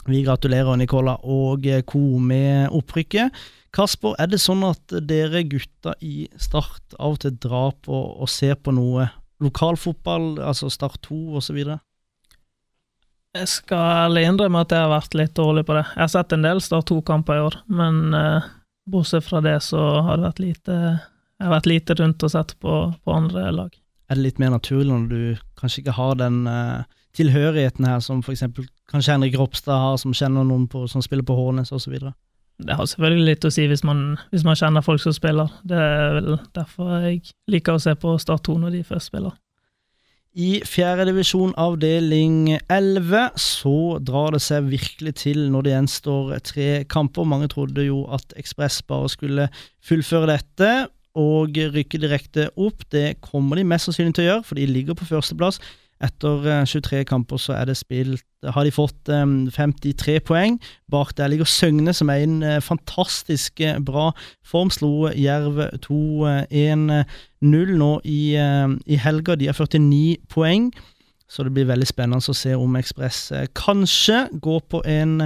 Vi 0.08 0.24
gratulerer 0.24 0.80
Nicola 0.80 1.18
og 1.28 1.66
co. 1.86 2.00
med 2.24 2.70
opprykket. 2.72 3.36
Kasper, 3.76 4.16
er 4.18 4.30
det 4.32 4.40
sånn 4.40 4.64
at 4.66 4.94
dere 5.06 5.44
gutta 5.46 5.94
i 6.02 6.30
Start 6.40 6.96
av 6.98 7.18
og 7.18 7.20
til 7.26 7.36
drar 7.36 7.74
på 7.84 7.98
og 8.16 8.30
ser 8.32 8.56
på 8.56 8.72
noe 8.74 9.10
lokalfotball, 9.44 10.38
altså 10.42 10.70
Start 10.72 11.02
2 11.06 11.38
osv.? 11.42 11.60
Jeg 13.38 13.50
skal 13.52 14.08
ærlig 14.08 14.24
innrømme 14.26 14.64
at 14.64 14.74
jeg 14.74 14.82
har 14.82 14.94
vært 14.96 15.18
litt 15.20 15.36
dårlig 15.38 15.66
på 15.68 15.76
det. 15.78 15.84
Jeg 15.92 16.02
har 16.02 16.14
sett 16.16 16.34
en 16.34 16.48
del 16.48 16.64
Start 16.64 16.90
2-kamper 16.90 17.38
i 17.38 17.44
år, 17.50 17.60
men 17.70 18.16
uh, 18.16 18.54
Bortsett 18.88 19.28
fra 19.28 19.44
det 19.44 19.60
så 19.66 19.82
har 20.08 20.16
det 20.16 20.30
vært 20.30 20.40
lite 20.40 20.76
Jeg 20.80 21.44
har 21.44 21.52
vært 21.52 21.68
lite 21.68 21.98
rundt 22.00 22.24
og 22.24 22.32
sett 22.32 22.56
på, 22.64 22.78
på 23.04 23.14
andre 23.14 23.50
lag. 23.52 23.74
Er 24.08 24.16
det 24.16 24.24
litt 24.24 24.40
mer 24.40 24.56
naturlig 24.56 24.94
når 24.94 25.10
du 25.12 25.50
kanskje 25.60 25.84
ikke 25.84 25.98
har 26.00 26.16
den 26.18 26.48
uh, 26.48 26.88
tilhørigheten 27.18 27.88
her, 27.88 28.00
som 28.04 28.22
f.eks. 28.24 28.46
kanskje 28.92 29.16
Henrik 29.16 29.38
Ropstad 29.40 29.82
har, 29.84 29.98
som 30.02 30.16
kjenner 30.16 30.48
noen 30.48 30.68
på, 30.72 30.86
som 30.92 31.04
spiller 31.06 31.26
på 31.28 31.36
Hårnes 31.38 31.74
osv.? 31.76 31.98
Det 32.58 32.74
har 32.74 32.88
selvfølgelig 32.90 33.28
litt 33.28 33.46
å 33.46 33.52
si 33.54 33.68
hvis 33.70 33.84
man, 33.86 34.16
hvis 34.32 34.46
man 34.48 34.58
kjenner 34.58 34.86
folk 34.86 35.02
som 35.04 35.14
spiller. 35.14 35.52
Det 35.68 35.78
er 35.78 36.16
vel 36.18 36.38
derfor 36.58 36.96
jeg 37.06 37.20
liker 37.54 37.78
å 37.78 37.84
se 37.84 37.94
på 38.00 38.16
Start 38.22 38.48
2 38.48 38.58
når 38.64 38.80
de 38.80 38.88
først 38.88 39.12
spiller. 39.12 39.36
I 40.38 40.60
fjerdedivisjon 40.70 41.56
avdeling 41.58 42.60
11 42.70 43.40
så 43.42 43.98
drar 44.06 44.36
det 44.36 44.42
seg 44.46 44.68
virkelig 44.70 45.16
til 45.24 45.48
når 45.50 45.66
det 45.66 45.72
gjenstår 45.74 46.36
tre 46.46 46.68
kamper. 46.90 47.26
Mange 47.26 47.50
trodde 47.50 47.86
jo 47.88 48.04
at 48.14 48.36
Ekspress 48.38 48.84
bare 48.86 49.10
skulle 49.10 49.48
fullføre 49.86 50.30
dette 50.36 50.70
og 51.18 51.58
rykke 51.58 52.02
direkte 52.04 52.52
opp. 52.54 52.86
Det 52.94 53.18
kommer 53.26 53.58
de 53.58 53.66
mest 53.66 53.90
sannsynlig 53.90 54.14
til 54.18 54.28
å 54.28 54.30
gjøre, 54.30 54.46
for 54.46 54.62
de 54.62 54.70
ligger 54.70 54.98
på 54.98 55.10
førsteplass. 55.10 55.58
Etter 56.04 56.66
23 56.66 57.00
eh, 57.00 57.06
kamper 57.10 57.38
så 57.42 57.54
er 57.58 57.66
det 57.70 57.78
spilt 57.80 58.24
har 58.46 58.64
de 58.64 58.72
fått 58.72 59.10
53 59.10 60.14
eh, 60.14 60.22
poeng. 60.22 60.60
Bak 60.92 61.16
der 61.18 61.28
ligger 61.34 61.48
Søgne, 61.50 61.94
som 61.94 62.10
er 62.14 62.22
i 62.22 62.28
en 62.28 62.44
eh, 62.46 62.62
fantastisk 62.62 63.62
bra 63.86 64.12
form. 64.46 64.70
Slo 64.70 65.10
Jerv 65.10 65.58
2-1-0 65.88 67.74
nå 67.82 67.92
i, 68.06 68.38
i 68.38 68.96
helga. 69.02 69.36
De 69.36 69.50
har 69.50 69.58
49 69.58 70.18
poeng. 70.30 70.72
Så 71.28 71.44
det 71.44 71.54
blir 71.56 71.68
veldig 71.68 71.88
spennende 71.88 72.24
å 72.24 72.36
se 72.36 72.56
om 72.56 72.80
Ekspress 72.80 73.20
eh, 73.36 73.48
kanskje 73.58 74.24
går 74.44 74.62
på 74.72 74.82
en, 74.88 75.20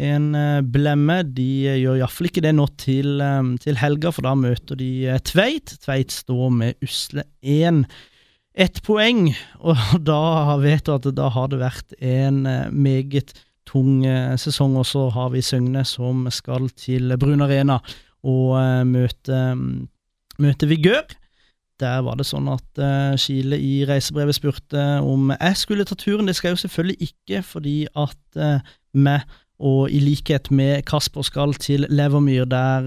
en 0.00 0.28
eh, 0.38 0.62
blemme. 0.64 1.20
De 1.36 1.48
eh, 1.68 1.80
gjør 1.82 2.00
iallfall 2.00 2.30
ikke 2.30 2.44
det 2.46 2.54
nå 2.56 2.66
til, 2.80 3.18
eh, 3.20 3.52
til 3.64 3.80
helga, 3.80 4.12
for 4.14 4.24
da 4.26 4.32
møter 4.40 4.80
de 4.80 4.90
eh, 5.12 5.20
Tveit. 5.28 5.76
Tveit 5.84 6.16
står 6.16 6.48
med 6.62 6.80
usle 6.84 7.26
1. 7.42 7.84
Ett 8.54 8.78
poeng, 8.86 9.32
og 9.66 9.80
da 10.10 10.54
vet 10.62 10.86
du 10.86 10.94
at 10.94 11.08
da 11.16 11.26
har 11.34 11.50
det 11.50 11.58
vært 11.62 11.96
en 11.98 12.44
eh, 12.46 12.70
meget 12.70 13.34
tung 13.66 14.04
eh, 14.06 14.36
sesong. 14.38 14.76
Og 14.78 14.86
så 14.86 15.08
har 15.14 15.32
vi 15.34 15.42
Søgne 15.42 15.82
som 15.88 16.28
skal 16.30 16.70
til 16.78 17.16
Brun 17.18 17.42
Arena 17.42 17.80
og 18.24 18.54
eh, 18.60 18.84
møte, 18.86 19.40
mm, 19.58 19.84
møte 20.44 20.70
Vigør. 20.70 21.02
Der 21.82 22.04
var 22.06 22.14
det 22.14 22.28
sånn 22.28 22.46
at 22.46 22.78
Skile 23.18 23.56
i 23.58 23.80
reisebrevet 23.82 24.36
spurte 24.36 24.82
om 25.02 25.32
jeg 25.32 25.56
skulle 25.58 25.82
ta 25.88 25.96
turen. 25.98 26.28
Det 26.30 26.36
skal 26.38 26.52
jeg 26.52 26.54
jo 26.54 26.60
selvfølgelig 26.62 27.08
ikke, 27.08 27.40
fordi 27.42 27.72
at 27.98 28.38
uh, 28.38 29.24
og 29.58 29.90
i 29.90 29.98
likhet 29.98 30.52
med 30.54 30.84
Kasper, 30.86 31.26
skal 31.26 31.56
til 31.58 31.88
Levermyr, 31.90 32.46
der, 32.46 32.86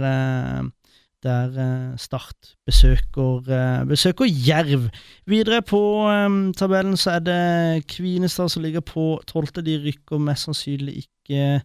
der 1.25 1.53
uh, 1.53 1.97
Start 1.97 2.53
besøker, 2.65 3.41
uh, 3.47 3.87
besøker 3.87 4.25
Jerv. 4.29 4.89
Videre 5.25 5.61
på 5.65 5.79
um, 6.05 6.53
tabellen 6.53 6.97
så 6.97 7.17
er 7.17 7.23
det 7.25 7.87
Kvinestad 7.89 8.49
som 8.53 8.63
ligger 8.63 8.85
på 8.85 9.15
tolvte. 9.27 9.65
De 9.65 9.79
rykker 9.85 10.21
mest 10.21 10.47
sannsynlig 10.47 11.05
ikke 11.05 11.61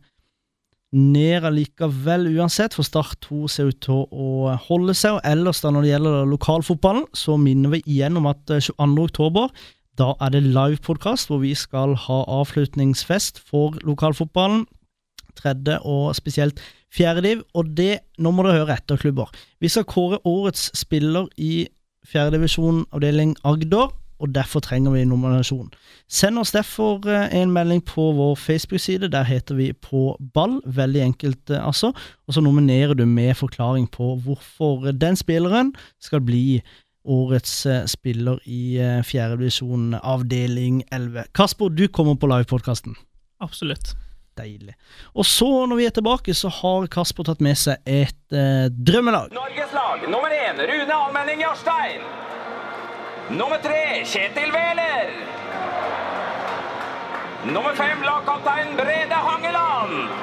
ned 0.93 1.47
allikevel 1.49 2.27
uansett, 2.37 2.75
for 2.77 2.85
Start 2.85 3.17
2 3.25 3.47
ser 3.49 3.71
ut 3.73 3.79
til 3.85 4.03
å 4.13 4.57
holde 4.69 4.95
seg. 4.97 5.17
Og 5.17 5.29
ellers, 5.29 5.63
da 5.65 5.73
når 5.73 5.87
det 5.87 5.95
gjelder 5.95 6.27
lokalfotballen, 6.33 7.07
så 7.17 7.39
minner 7.41 7.77
vi 7.77 7.83
igjen 7.87 8.19
om 8.21 8.29
at 8.31 8.53
eh, 8.53 8.61
22. 8.61 9.07
oktober 9.09 9.49
da 10.01 10.15
er 10.25 10.33
det 10.33 10.45
livepodkast 10.47 11.29
hvor 11.29 11.43
vi 11.43 11.53
skal 11.57 11.93
ha 12.07 12.23
avslutningsfest 12.41 13.43
for 13.45 13.77
lokalfotballen. 13.85 14.65
Tredje 15.37 15.79
og 15.89 16.15
spesielt 16.17 16.61
fjerde 16.93 17.25
div, 17.25 17.43
og 17.55 17.73
det, 17.77 18.03
nå 18.19 18.33
må 18.35 18.45
du 18.45 18.53
høre 18.53 18.77
etter, 18.77 19.01
klubber. 19.01 19.33
Vi 19.61 19.71
skal 19.73 19.89
kåre 19.89 20.21
årets 20.29 20.71
spiller 20.79 21.31
i 21.41 21.67
fjerdedivisjon 22.09 22.85
avdeling 22.93 23.35
Agder, 23.47 23.93
og 24.23 24.31
derfor 24.35 24.63
trenger 24.63 24.95
vi 24.95 25.03
nominasjon. 25.09 25.73
Send 26.11 26.39
oss 26.39 26.53
derfor 26.55 27.03
eh, 27.11 27.33
en 27.41 27.51
melding 27.51 27.83
på 27.83 28.05
vår 28.15 28.37
Facebook-side, 28.39 29.11
der 29.11 29.27
heter 29.27 29.59
vi 29.59 29.73
På 29.73 30.17
ball, 30.35 30.61
veldig 30.67 31.03
enkelt 31.03 31.51
eh, 31.51 31.67
altså, 31.67 31.91
og 32.27 32.35
så 32.35 32.41
nominerer 32.41 32.95
du 32.95 33.05
med 33.07 33.35
forklaring 33.35 33.91
på 33.91 34.15
hvorfor 34.23 34.93
den 34.93 35.19
spilleren 35.19 35.75
skal 36.01 36.23
bli 36.23 36.63
årets 37.03 37.67
eh, 37.67 37.83
spiller 37.91 38.39
i 38.47 38.79
fjerdedivisjon 39.03 39.99
avdeling 40.03 40.85
11. 40.93 41.27
Kasper, 41.35 41.69
du 41.69 41.89
kommer 41.89 42.15
på 42.15 42.31
livepodkasten. 42.31 42.95
Absolutt. 43.41 43.97
Deilig. 44.39 44.75
Og 45.13 45.27
så, 45.29 45.67
når 45.69 45.77
vi 45.77 45.87
er 45.87 45.93
tilbake, 45.93 46.35
så 46.35 46.49
har 46.49 46.87
Kasper 46.93 47.27
tatt 47.29 47.43
med 47.45 47.59
seg 47.61 47.83
et 47.85 48.33
eh, 48.33 48.71
drømmelag. 48.73 49.35
Norges 49.37 49.75
lag 49.77 50.07
nummer 50.09 50.33
én 50.33 50.57
Rune 50.71 50.97
Almenning 50.97 51.45
Jarstein. 51.45 52.01
Nummer 53.37 53.61
tre 53.63 54.03
Kjetil 54.09 54.55
Wæler. 54.55 55.13
Nummer 57.53 57.77
fem 57.77 58.03
lagkaptein 58.07 58.77
Brede 58.79 59.21
Hangeland. 59.29 60.15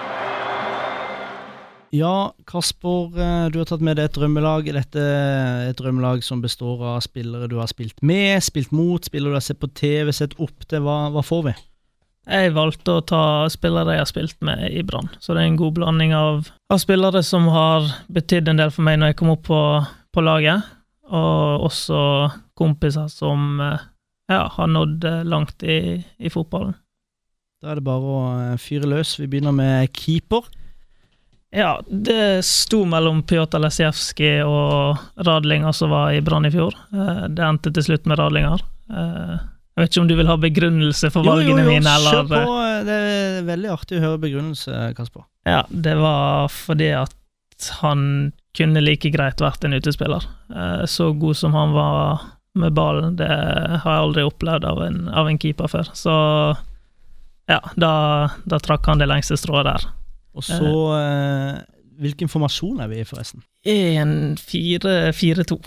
Ja, 1.92 2.34
Kasper, 2.46 3.14
eh, 3.18 3.46
du 3.50 3.58
har 3.60 3.66
tatt 3.66 3.82
med 3.82 3.98
deg 3.98 4.10
et 4.10 4.18
drømmelag. 4.18 4.74
Dette 4.74 5.02
er 5.02 5.70
et 5.72 5.78
drømmelag 5.78 6.22
som 6.26 6.42
består 6.42 6.82
av 6.96 7.00
spillere 7.02 7.50
du 7.50 7.58
har 7.62 7.70
spilt 7.72 8.02
med, 8.06 8.38
spilt 8.46 8.74
mot, 8.74 9.06
spillere 9.06 9.34
du 9.34 9.40
har 9.40 9.46
sett 9.46 9.62
på 9.62 9.70
TV, 9.74 10.14
sett 10.14 10.38
opp 10.38 10.66
til. 10.70 10.86
Hva, 10.86 11.10
hva 11.14 11.26
får 11.26 11.44
vi? 11.50 11.56
Jeg 12.30 12.54
valgte 12.54 12.94
å 12.94 13.06
ta 13.06 13.24
spillere 13.50 13.96
jeg 13.96 14.04
har 14.04 14.10
spilt 14.10 14.38
med 14.46 14.68
i 14.70 14.84
Brann, 14.86 15.10
så 15.18 15.34
det 15.34 15.42
er 15.42 15.50
en 15.50 15.58
god 15.58 15.80
blanding 15.80 16.12
av, 16.14 16.52
av 16.70 16.82
spillere 16.82 17.24
som 17.26 17.48
har 17.50 17.88
betydd 18.14 18.52
en 18.52 18.62
del 18.62 18.74
for 18.74 18.86
meg 18.86 19.00
når 19.00 19.12
jeg 19.12 19.18
kom 19.22 19.32
opp 19.34 19.48
på, 19.48 19.62
på 20.14 20.26
laget, 20.26 20.68
og 21.10 21.66
også 21.66 22.02
kompiser 22.60 23.10
som 23.10 23.58
eh, 23.66 23.82
ja, 24.30 24.44
har 24.54 24.70
nådd 24.70 25.10
eh, 25.10 25.24
langt 25.26 25.66
i, 25.66 25.98
i 26.22 26.30
fotballen. 26.30 26.76
Da 27.60 27.74
er 27.74 27.80
det 27.80 27.88
bare 27.88 28.14
å 28.14 28.22
eh, 28.44 28.56
fyre 28.62 28.90
løs. 28.92 29.16
Vi 29.18 29.28
begynner 29.32 29.56
med 29.56 29.90
keeper. 29.98 30.46
Ja, 31.50 31.80
det 31.90 32.46
sto 32.46 32.84
mellom 32.86 33.24
Pjotr 33.26 33.58
Lesijevskij 33.64 34.44
og 34.46 35.00
Radlinger 35.26 35.74
som 35.74 35.90
var 35.90 36.14
i 36.14 36.22
Brann 36.22 36.46
i 36.46 36.54
fjor. 36.54 36.78
Det 36.94 37.42
endte 37.42 37.74
til 37.74 37.88
slutt 37.88 38.06
med 38.06 38.22
Radlinger. 38.22 38.62
Jeg 39.80 39.86
vet 39.86 39.94
ikke 39.94 40.02
om 40.04 40.08
du 40.10 40.16
vil 40.20 40.28
ha 40.28 40.36
begrunnelse 40.44 41.10
for 41.14 41.24
valgene 41.24 41.64
mine, 41.64 41.88
Jo, 41.88 42.02
jo, 42.04 42.10
jo, 42.10 42.12
kjør 42.12 42.26
på. 42.34 42.56
Det 42.90 42.96
er 43.00 43.46
veldig 43.48 43.70
artig 43.72 43.96
å 43.96 44.02
høre 44.04 44.20
begrunnelse, 44.26 44.80
Kasper. 44.98 45.24
Ja, 45.48 45.62
det 45.72 45.94
var 46.02 46.50
fordi 46.52 46.90
at 47.00 47.16
han 47.80 48.02
kunne 48.56 48.82
like 48.84 49.08
greit 49.14 49.40
vært 49.40 49.64
en 49.64 49.78
utespiller. 49.78 50.26
Eh, 50.52 50.84
Så 50.92 51.14
god 51.16 51.40
som 51.40 51.56
han 51.56 51.72
var 51.72 52.26
med 52.60 52.74
ballen, 52.76 53.16
det 53.16 53.28
har 53.30 53.88
jeg 53.88 54.04
aldri 54.04 54.24
opplevd 54.28 54.66
av 54.68 54.82
en, 54.84 55.00
av 55.16 55.30
en 55.32 55.40
keeper 55.40 55.72
før. 55.72 55.88
Så 55.96 56.12
ja, 57.48 57.60
da, 57.80 57.94
da 58.44 58.60
trakk 58.60 58.86
han 58.92 59.00
det 59.00 59.08
lengste 59.08 59.38
strået 59.40 59.64
der. 59.70 59.88
Og 60.36 60.44
så 60.44 60.70
eh, 61.00 61.60
Hvilken 62.00 62.30
formasjon 62.32 62.80
er 62.84 62.88
vi 62.92 63.00
i, 63.02 63.08
forresten? 63.08 63.42
1-4-4-2. 63.68 65.58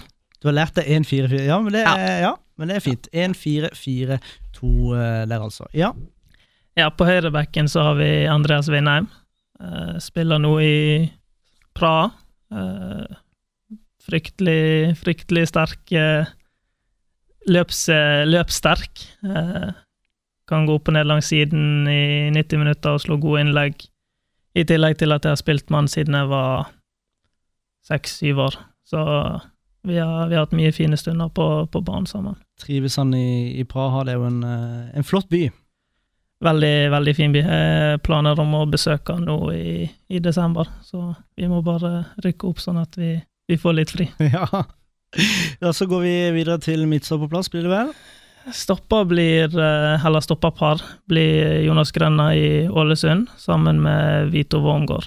Du 0.42 0.48
har 0.48 0.56
lært 0.56 0.74
deg 0.78 0.88
1-4-4 1.02 1.42
ja, 1.46 1.58
men 1.62 1.74
det 1.74 1.82
Ja. 1.84 1.96
ja, 2.26 2.30
men 2.62 2.70
det 2.70 2.78
er 2.78 2.84
fint. 2.84 3.08
1-4-4-2 3.10 4.68
eh, 4.94 5.24
der, 5.26 5.40
altså. 5.42 5.66
Ja. 5.74 5.90
Ja, 6.78 6.86
på 6.94 7.08
høyrebacken 7.08 7.66
så 7.68 7.88
har 7.88 7.98
vi 7.98 8.06
Andreas 8.30 8.70
Vindheim. 8.70 9.08
Eh, 9.58 9.96
spiller 9.98 10.38
nå 10.38 10.52
i 10.62 10.76
Praha. 11.74 12.12
Eh, 12.54 13.18
fryktelig, 14.06 14.94
fryktelig 15.02 15.48
sterk. 15.50 15.82
Løps, 17.50 17.88
løpssterk. 18.30 19.02
Kan 20.46 20.68
gå 20.68 20.78
opp 20.78 20.90
og 20.90 20.94
ned 20.94 21.10
langs 21.10 21.32
siden 21.34 21.88
i 21.90 22.30
90 22.30 22.62
minutter 22.62 22.94
og 22.94 23.02
slå 23.02 23.18
gode 23.18 23.42
innlegg. 23.42 23.82
I 24.54 24.62
tillegg 24.68 25.00
til 25.00 25.14
at 25.14 25.26
jeg 25.26 25.34
har 25.34 25.40
spilt 25.40 25.74
han 25.74 25.90
siden 25.90 26.14
jeg 26.14 26.30
var 26.30 26.70
seks-syv 27.90 28.46
år. 28.46 28.58
Så 28.86 29.02
vi 29.82 29.98
har, 29.98 30.28
vi 30.28 30.34
har 30.34 30.46
hatt 30.46 30.54
mye 30.54 30.72
fine 30.72 30.96
stunder 30.96 31.28
på, 31.34 31.66
på 31.66 31.80
banen 31.80 32.06
sammen. 32.06 32.36
Trives 32.62 32.96
han 32.96 33.14
i, 33.14 33.58
i 33.60 33.64
Praha? 33.64 34.04
Det 34.06 34.14
er 34.14 34.20
jo 34.20 34.28
en, 34.28 34.42
eh, 34.46 34.92
en 34.98 35.06
flott 35.06 35.28
by. 35.32 35.48
Veldig, 36.42 36.76
veldig 36.90 37.14
fin 37.14 37.34
by. 37.34 37.42
Jeg 37.42 38.00
planer 38.06 38.38
om 38.42 38.54
å 38.58 38.64
besøke 38.70 39.14
han 39.14 39.28
nå 39.30 39.36
i, 39.54 39.86
i 40.10 40.22
desember, 40.22 40.70
så 40.82 41.12
vi 41.38 41.50
må 41.50 41.60
bare 41.66 42.00
rykke 42.24 42.48
opp 42.48 42.62
sånn 42.62 42.80
at 42.82 42.98
vi, 42.98 43.14
vi 43.50 43.58
får 43.58 43.76
litt 43.78 43.94
fri. 43.94 44.08
ja. 44.34 44.46
ja. 45.62 45.70
Så 45.70 45.86
går 45.90 46.02
vi 46.06 46.16
videre 46.38 46.58
til 46.62 46.82
midtstopperplass, 46.90 47.50
blir 47.52 47.66
det 47.66 47.74
vel? 47.74 47.94
Stopper 48.54 49.06
blir, 49.06 49.54
eh, 49.54 50.06
eller 50.06 50.22
stopperpar, 50.22 50.82
blir 51.10 51.62
Jonas 51.62 51.94
Grønna 51.94 52.32
i 52.34 52.66
Ålesund, 52.66 53.30
sammen 53.38 53.78
med 53.82 54.32
Vito 54.34 54.62
Wormgård. 54.62 55.06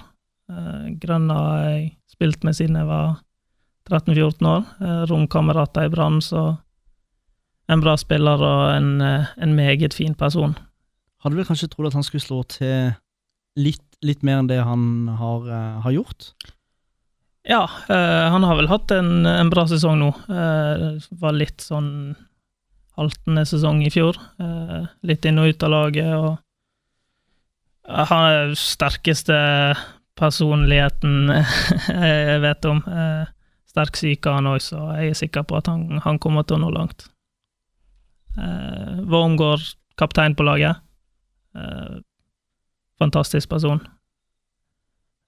Eh, 0.52 0.88
Grønna 1.00 1.36
har 1.36 1.68
jeg 1.68 1.86
spilt 2.16 2.48
med 2.48 2.56
siden 2.56 2.80
jeg 2.80 2.88
var 2.88 3.18
13-14 3.88 4.48
år. 4.50 4.64
Eh, 4.80 5.02
Romkamerater 5.10 5.86
i 5.86 5.92
Brann, 5.92 6.20
så 6.22 6.56
en 7.70 7.82
bra 7.82 7.96
spiller 7.98 8.42
og 8.42 8.62
en, 8.74 9.00
eh, 9.00 9.26
en 9.42 9.54
meget 9.54 9.94
fin 9.94 10.14
person. 10.14 10.56
Hadde 11.22 11.38
vel 11.38 11.48
kanskje 11.48 11.70
trodd 11.72 11.90
at 11.90 11.98
han 11.98 12.06
skulle 12.06 12.24
slå 12.24 12.42
til 12.50 12.94
litt, 13.56 13.84
litt 14.02 14.22
mer 14.22 14.42
enn 14.42 14.50
det 14.50 14.60
han 14.62 15.08
har, 15.08 15.48
eh, 15.48 15.80
har 15.82 15.92
gjort? 15.92 16.32
Ja, 17.46 17.62
øh, 17.88 18.30
han 18.30 18.42
har 18.42 18.56
vel 18.58 18.68
hatt 18.68 18.90
en, 18.90 19.26
en 19.26 19.50
bra 19.50 19.66
sesong 19.70 20.00
nå. 20.00 20.08
Eh, 20.28 20.98
var 21.20 21.36
litt 21.36 21.62
sånn 21.62 22.16
haltende 22.98 23.44
sesong 23.46 23.84
i 23.86 23.92
fjor. 23.92 24.18
Eh, 24.42 24.88
litt 25.06 25.24
inn 25.24 25.38
og 25.38 25.52
ut 25.52 25.62
av 25.62 25.70
laget, 25.70 26.10
og 26.16 26.38
han 27.86 28.24
er 28.26 28.40
den 28.48 28.58
sterkeste 28.58 29.36
personligheten 30.18 31.30
jeg 32.10 32.42
vet 32.42 32.68
om. 32.68 32.82
Eh, 32.82 33.32
sterk 33.76 33.98
syke 34.00 34.32
han 34.32 34.48
òg, 34.48 34.62
så 34.64 34.80
jeg 34.96 35.12
er 35.12 35.18
sikker 35.20 35.44
på 35.44 35.58
at 35.60 35.68
han, 35.68 36.00
han 36.00 36.16
kommer 36.22 36.46
til 36.48 36.56
å 36.56 36.64
nå 36.64 36.72
langt. 36.72 37.10
Eh, 38.40 39.02
Wormgård, 39.04 39.60
kaptein 40.00 40.36
på 40.36 40.46
laget. 40.48 40.80
Eh, 41.56 41.98
fantastisk 43.00 43.50
person. 43.52 43.82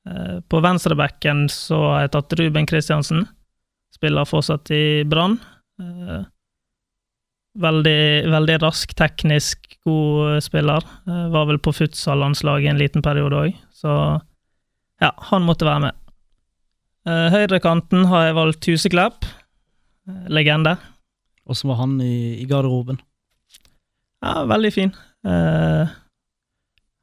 Eh, 0.08 0.40
På 0.48 0.62
venstrebekken 0.64 1.46
så 1.52 1.82
har 1.92 2.06
jeg 2.06 2.14
tatt 2.16 2.36
Ruben 2.40 2.68
Kristiansen. 2.68 3.26
Spiller 3.92 4.28
fortsatt 4.28 4.72
i 4.72 5.04
Brann. 5.04 5.38
Eh, 5.80 6.24
Veldig, 7.58 8.28
veldig 8.30 8.54
rask, 8.62 8.92
teknisk 8.94 9.64
god 9.82 10.44
spiller. 10.44 10.84
Eh, 11.08 11.24
Var 11.32 11.46
vel 11.48 11.58
på 11.58 11.72
futsal-landslaget 11.74 12.70
en 12.70 12.78
liten 12.78 13.02
periode 13.02 13.40
òg, 13.48 13.56
så 13.74 13.94
ja, 15.02 15.10
han 15.32 15.42
måtte 15.46 15.66
være 15.66 15.88
med. 15.88 15.97
Eh, 17.08 17.28
Høyrekanten 17.32 18.04
har 18.10 18.28
jeg 18.28 18.36
valgt 18.36 18.68
Huseklepp. 18.68 19.26
Eh, 20.08 20.24
Legende. 20.32 20.76
Åssen 21.48 21.70
var 21.70 21.80
han 21.80 21.96
i, 22.04 22.36
i 22.42 22.44
garderoben? 22.48 22.98
Ja, 24.20 24.42
veldig 24.50 24.72
fin. 24.74 24.92
Uh, 25.26 25.88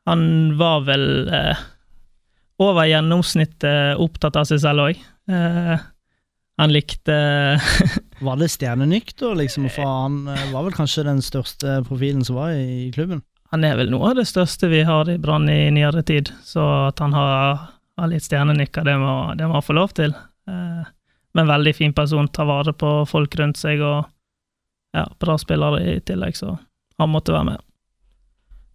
han 0.05 0.21
var 0.59 0.83
vel 0.87 1.05
uh, 1.31 1.61
over 2.61 2.87
gjennomsnittet 2.87 3.99
opptatt 4.01 4.37
av 4.37 4.45
seg 4.49 4.61
selv 4.61 4.85
òg. 4.85 4.99
Uh, 5.31 5.79
han 6.61 6.71
likte 6.71 7.15
Var 8.25 8.37
det 8.39 8.51
stjernenykt, 8.53 9.17
da, 9.23 9.33
liksom? 9.35 9.65
For 9.73 9.87
han 9.89 10.21
var 10.53 10.67
vel 10.67 10.75
kanskje 10.75 11.07
den 11.07 11.23
største 11.25 11.81
profilen 11.87 12.21
som 12.23 12.37
var 12.37 12.53
i 12.55 12.91
klubben? 12.95 13.23
Han 13.51 13.65
er 13.67 13.75
vel 13.79 13.91
noe 13.91 14.11
av 14.11 14.19
det 14.19 14.27
største 14.29 14.69
vi 14.71 14.85
har 14.87 15.09
i 15.11 15.17
Brann 15.21 15.49
i 15.51 15.67
nyere 15.73 16.03
tid, 16.07 16.31
så 16.47 16.63
at 16.89 17.01
han 17.03 17.15
har, 17.15 17.65
har 17.97 18.11
litt 18.11 18.25
stjernenykker, 18.25 18.83
det 18.83 18.97
må, 18.99 19.15
det 19.39 19.49
få 19.63 19.75
lov 19.77 19.93
til. 19.95 20.15
Eh, 20.49 20.83
men 21.35 21.47
veldig 21.47 21.75
fin 21.75 21.93
person, 21.93 22.27
tar 22.27 22.47
vare 22.47 22.73
på 22.73 22.91
folk 23.09 23.35
rundt 23.39 23.59
seg, 23.59 23.81
og 23.83 24.05
ja, 24.95 25.05
bra 25.19 25.37
spillere 25.39 25.81
i 25.83 25.95
tillegg, 25.99 26.37
så 26.37 26.57
han 26.97 27.11
måtte 27.11 27.35
være 27.35 27.49
med. 27.51 27.63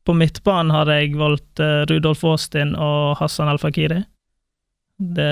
På 0.05 0.17
midtbanen 0.17 0.73
har 0.75 0.91
jeg 0.93 1.17
valgt 1.21 1.61
eh, 1.61 1.85
Rudolf 1.89 2.25
Austin 2.25 2.75
og 2.77 3.17
Hassan 3.21 3.49
El 3.53 3.61
Fakiri. 3.63 4.03
Det 5.01 5.31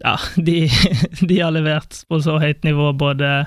Ja, 0.00 0.16
de, 0.36 0.68
de 1.20 1.40
har 1.40 1.52
levert 1.52 2.02
på 2.08 2.20
så 2.24 2.38
høyt 2.40 2.64
nivå 2.64 2.92
både, 2.96 3.46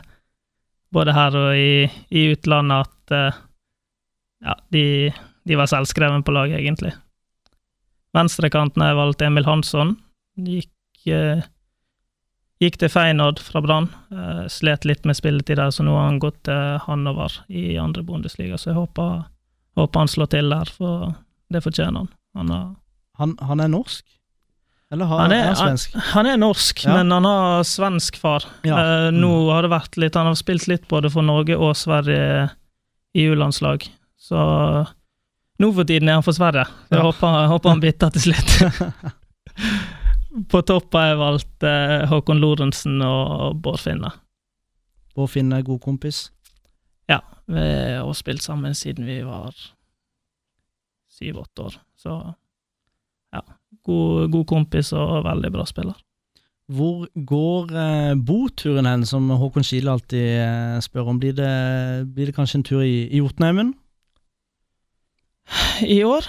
både 0.93 1.13
her 1.13 1.38
og 1.38 1.58
i, 1.58 1.89
i 2.13 2.27
utlandet 2.34 2.88
at 2.88 3.15
eh, 3.17 3.41
ja, 4.43 4.58
de, 4.73 4.86
de 5.49 5.58
var 5.58 5.69
selvskreven 5.71 6.25
på 6.25 6.34
laget, 6.36 6.60
egentlig. 6.60 6.93
Venstrekanten 8.13 8.82
har 8.84 8.91
jeg 8.93 8.99
valgt 8.99 9.21
Emil 9.26 9.45
Hansson. 9.47 9.95
Gikk, 10.38 10.69
eh, 11.10 11.41
gikk 12.62 12.78
til 12.82 12.89
Feinod 12.93 13.39
fra 13.41 13.62
Brann. 13.65 13.89
Eh, 14.13 14.43
slet 14.54 14.86
litt 14.86 15.06
med 15.06 15.17
spilletid 15.17 15.58
der, 15.58 15.71
så 15.73 15.84
nå 15.86 15.95
har 15.97 16.10
han 16.12 16.19
gått 16.21 16.43
til 16.47 16.80
Hannover 16.86 17.39
i 17.49 17.76
andre 17.82 18.04
Bundesliga, 18.06 18.58
så 18.58 18.71
jeg 18.71 18.78
håper, 18.82 19.26
håper 19.78 19.99
han 20.04 20.08
slår 20.12 20.30
til 20.30 20.49
der, 20.54 20.65
for 20.69 21.15
det 21.52 21.63
fortjener 21.65 22.04
han. 22.06 22.10
Han, 22.36 22.49
har, 22.49 22.76
Han, 23.17 23.36
han 23.45 23.60
er 23.62 23.67
norsk? 23.69 24.04
Eller 24.93 25.06
har, 25.10 25.19
han, 25.26 25.32
er, 25.32 25.36
er, 25.36 25.43
han 25.43 25.56
han, 25.56 25.78
svensk? 25.78 25.93
han 26.13 26.26
er 26.30 26.38
norsk, 26.38 26.84
Ja. 26.86 26.93
men 26.97 27.12
han 27.12 27.26
har 27.26 27.63
svensk 27.63 28.15
far. 28.17 28.43
Ja. 28.63 28.78
Eh, 28.78 29.12
nå 29.12 29.30
Mm. 29.45 29.49
har 29.54 29.62
det 29.63 29.69
vært 29.71 29.97
litt 29.97 30.13
Han 30.15 30.26
har 30.28 30.36
spilt 30.36 30.67
litt 30.67 30.88
både 30.88 31.10
for 31.12 31.21
Norge 31.26 31.58
og 31.58 31.73
Sverige 31.76 32.52
i 33.15 33.26
U-landslag, 33.30 33.88
så 34.17 34.88
nå 35.63 35.69
for 35.76 35.88
tiden 35.89 36.10
er 36.12 36.19
han 36.19 36.26
for 36.26 36.36
Sverige. 36.36 36.65
Så 36.67 36.93
jeg 36.93 36.99
Ja. 36.99 37.06
håper, 37.08 37.39
jeg 37.41 37.52
håper 37.54 37.73
han 37.73 37.84
bytter 37.84 38.13
til 38.17 38.26
slutt. 38.28 38.52
På 40.49 40.62
topp 40.65 40.95
har 40.97 41.12
jeg 41.12 41.19
valgt 41.21 41.65
eh, 41.69 42.06
Håkon 42.10 42.39
Lorentzen 42.41 43.02
og 43.06 43.60
Bård 43.62 43.80
Finne. 43.84 44.10
Bård 45.15 45.30
Finne 45.30 45.60
er 45.62 45.67
god 45.67 45.80
kompis. 45.84 46.23
Ja, 47.12 47.19
vi 47.45 47.62
har 47.99 48.13
spilt 48.17 48.41
sammen 48.41 48.73
siden 48.78 49.06
vi 49.06 49.19
var 49.28 49.54
syv-åtte 51.13 51.67
år, 51.67 51.76
så 51.99 52.15
ja. 53.34 53.41
God, 53.86 54.32
god 54.34 54.45
kompis 54.49 54.89
og 54.97 55.19
veldig 55.28 55.52
bra 55.54 55.65
spiller. 55.69 55.99
Hvor 56.73 57.04
går 57.30 57.73
eh, 57.78 58.13
boturen 58.26 58.88
hen, 58.88 59.04
som 59.06 59.28
Håkon 59.30 59.65
Skile 59.67 59.91
alltid 59.93 60.30
eh, 60.39 60.78
spør 60.82 61.12
om? 61.12 61.19
Blir 61.21 61.36
det, 61.38 61.52
blir 62.15 62.32
det 62.32 62.36
kanskje 62.38 62.62
en 62.62 62.65
tur 62.65 62.82
i, 62.82 63.04
i 63.12 63.19
Jotunheimen? 63.21 63.73
I 65.88 66.03
år 66.08 66.27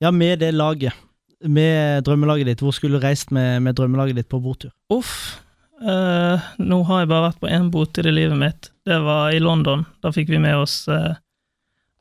Ja, 0.00 0.10
med 0.10 0.38
det 0.40 0.52
laget. 0.56 0.96
Med 1.44 2.04
drømmelaget 2.04 2.46
ditt. 2.48 2.62
Hvor 2.64 2.72
skulle 2.72 2.96
du 2.98 3.04
reist 3.04 3.30
med, 3.30 3.60
med 3.62 3.76
drømmelaget 3.76 4.16
ditt 4.16 4.28
på 4.32 4.40
botur? 4.40 4.72
Uff. 4.92 5.40
Eh, 5.80 6.48
nå 6.60 6.78
har 6.88 7.02
jeg 7.02 7.10
bare 7.10 7.26
vært 7.30 7.40
på 7.40 7.50
én 7.52 7.68
botur 7.72 8.08
i 8.08 8.12
livet 8.12 8.36
mitt. 8.40 8.70
Det 8.88 8.98
var 9.04 9.32
i 9.32 9.40
London. 9.40 9.84
Da 10.04 10.12
fikk 10.12 10.32
vi 10.32 10.40
med 10.40 10.56
oss 10.56 10.82
eh, 10.88 11.14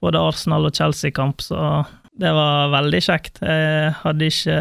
både 0.04 0.20
Arsenal 0.20 0.68
og 0.68 0.76
Chelsea-kamp, 0.76 1.44
så 1.44 1.84
det 2.20 2.32
var 2.36 2.72
veldig 2.74 3.02
kjekt. 3.04 3.40
Jeg 3.44 3.94
hadde 4.02 4.28
ikke, 4.32 4.58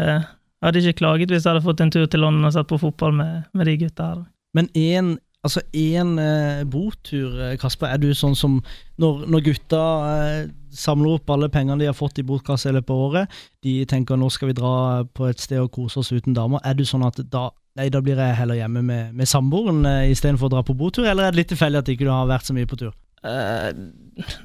hadde 0.63 0.83
ikke 0.83 0.99
klaget 1.01 1.31
hvis 1.31 1.43
jeg 1.45 1.51
hadde 1.53 1.65
fått 1.65 1.83
en 1.83 1.91
tur 1.95 2.07
til 2.07 2.23
London 2.23 2.47
og 2.47 2.55
sett 2.55 2.69
på 2.71 2.79
fotball 2.79 3.15
med, 3.19 3.47
med 3.55 3.67
de 3.71 3.77
gutta 3.85 4.11
her. 4.13 4.21
Men 4.55 4.71
én 4.75 5.15
altså 5.45 5.61
en, 5.73 6.17
eh, 6.19 6.63
botur, 6.67 7.37
eh, 7.41 7.57
Kasper, 7.57 7.93
er 7.93 8.01
du 8.01 8.09
sånn 8.13 8.35
som 8.35 8.59
når, 8.99 9.25
når 9.31 9.45
gutta 9.45 9.83
eh, 10.09 10.49
samler 10.75 11.17
opp 11.17 11.31
alle 11.31 11.49
pengene 11.49 11.79
de 11.79 11.87
har 11.89 11.97
fått 11.97 12.19
i 12.19 12.25
botkassa 12.27 12.69
i 12.69 12.75
løpet 12.75 12.91
av 12.93 13.05
året, 13.05 13.39
de 13.63 13.85
tenker 13.89 14.19
nå 14.19 14.29
skal 14.33 14.51
vi 14.51 14.57
dra 14.59 15.05
på 15.15 15.29
et 15.29 15.39
sted 15.39 15.61
og 15.61 15.71
kose 15.75 16.01
oss 16.01 16.11
uten 16.11 16.35
damer, 16.35 16.61
er 16.63 16.75
du 16.75 16.85
sånn 16.87 17.07
at 17.07 17.21
da 17.31 17.49
Nei, 17.77 17.85
da 17.93 18.01
blir 18.03 18.17
jeg 18.17 18.35
heller 18.35 18.57
hjemme 18.57 18.81
med, 18.83 19.13
med 19.15 19.29
samboeren 19.29 19.85
eh, 19.87 20.09
istedenfor 20.11 20.49
å 20.49 20.51
dra 20.51 20.63
på 20.67 20.73
botur, 20.75 21.05
eller 21.07 21.27
er 21.27 21.31
det 21.31 21.39
litt 21.39 21.51
tilfeldig 21.53 21.79
at 21.79 21.91
ikke 21.93 22.07
du 22.07 22.11
har 22.11 22.25
vært 22.27 22.49
så 22.49 22.55
mye 22.57 22.67
på 22.67 22.79
tur? 22.81 22.91
Uh, 23.23 23.71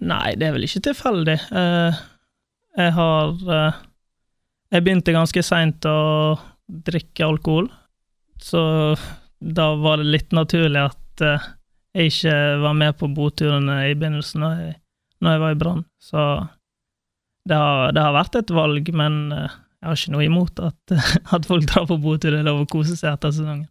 nei, 0.04 0.34
det 0.38 0.46
er 0.46 0.54
vel 0.54 0.66
ikke 0.66 0.84
tilfeldig. 0.84 1.34
Uh, 1.50 1.96
jeg 2.78 2.94
har 2.94 3.34
uh, 3.46 3.80
Jeg 4.74 4.84
begynte 4.86 5.14
ganske 5.16 5.42
seint 5.46 5.86
å 5.86 5.98
drikke 6.66 7.26
alkohol, 7.26 7.68
så 8.42 8.62
da 9.44 9.74
var 9.76 10.00
det 10.00 10.08
litt 10.08 10.32
naturlig 10.32 10.80
at 10.80 11.24
eh, 11.24 11.44
jeg 11.94 12.10
ikke 12.10 12.36
var 12.64 12.74
med 12.78 12.96
på 12.98 13.08
boturene 13.14 13.76
i 13.90 13.94
begynnelsen 13.94 14.40
når 14.42 14.54
jeg, 14.62 14.72
når 15.22 15.34
jeg 15.36 15.42
var 15.44 15.52
i 15.54 15.58
Brann. 15.60 15.82
Så 16.02 16.24
det 17.48 17.58
har, 17.60 17.92
det 17.92 18.02
har 18.02 18.16
vært 18.16 18.38
et 18.40 18.50
valg, 18.56 18.88
men 18.96 19.20
eh, 19.36 19.52
jeg 19.84 19.90
har 19.90 20.00
ikke 20.00 20.14
noe 20.16 20.26
imot 20.26 20.64
at, 20.64 20.96
at 21.36 21.46
folk 21.50 21.68
drar 21.70 21.86
på 21.90 22.00
botur. 22.02 22.38
Lov 22.46 22.64
å 22.64 22.70
kose 22.72 22.96
seg 22.96 23.12
etter 23.12 23.34
sesongen. 23.36 23.68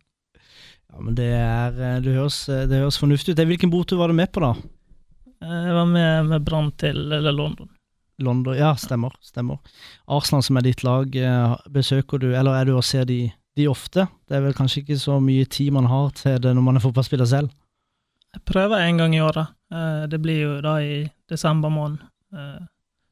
Ja, 0.94 1.02
men 1.02 1.18
det 1.18 1.32
er 1.34 1.74
eh, 1.82 2.00
Det 2.06 2.14
høres, 2.16 2.44
det 2.48 2.84
høres 2.84 3.02
fornuftig 3.02 3.34
ut. 3.34 3.44
Hvilken 3.50 3.74
botur 3.74 3.98
var 4.04 4.14
du 4.14 4.18
med 4.20 4.32
på, 4.32 4.44
da? 4.46 4.54
Jeg 5.44 5.74
var 5.76 5.88
med 5.90 6.30
med 6.30 6.44
Brann 6.48 6.70
til 6.80 7.02
eller 7.12 7.34
London. 7.36 7.68
London 8.24 8.56
Ja, 8.56 8.76
stemmer. 8.80 9.12
stemmer. 9.26 9.58
Arsenal 10.08 10.44
som 10.46 10.56
er 10.62 10.64
ditt 10.70 10.84
lag, 10.86 11.10
besøker 11.74 12.22
du, 12.22 12.30
eller 12.38 12.56
er 12.62 12.70
du 12.70 12.78
og 12.78 12.86
ser 12.88 13.04
de, 13.10 13.26
de 13.56 13.68
ofte? 13.70 14.08
Det 14.28 14.38
er 14.38 14.42
vel 14.48 14.56
kanskje 14.58 14.82
ikke 14.84 14.98
så 15.00 15.20
mye 15.22 15.46
tid 15.46 15.74
man 15.76 15.86
har 15.92 16.10
til 16.18 16.40
det 16.42 16.54
når 16.56 16.66
man 16.66 16.80
er 16.80 16.84
fotballspiller 16.84 17.30
selv? 17.30 17.52
Jeg 18.34 18.42
prøver 18.50 18.82
en 18.82 18.98
gang 18.98 19.14
i 19.16 19.22
året. 19.22 19.52
Eh, 19.74 20.06
Det 20.10 20.20
blir 20.22 20.40
jo 20.42 20.54
da 20.62 20.78
i 20.82 21.04
desember 21.30 21.70
måned. 21.70 22.00
Eh, 22.34 22.62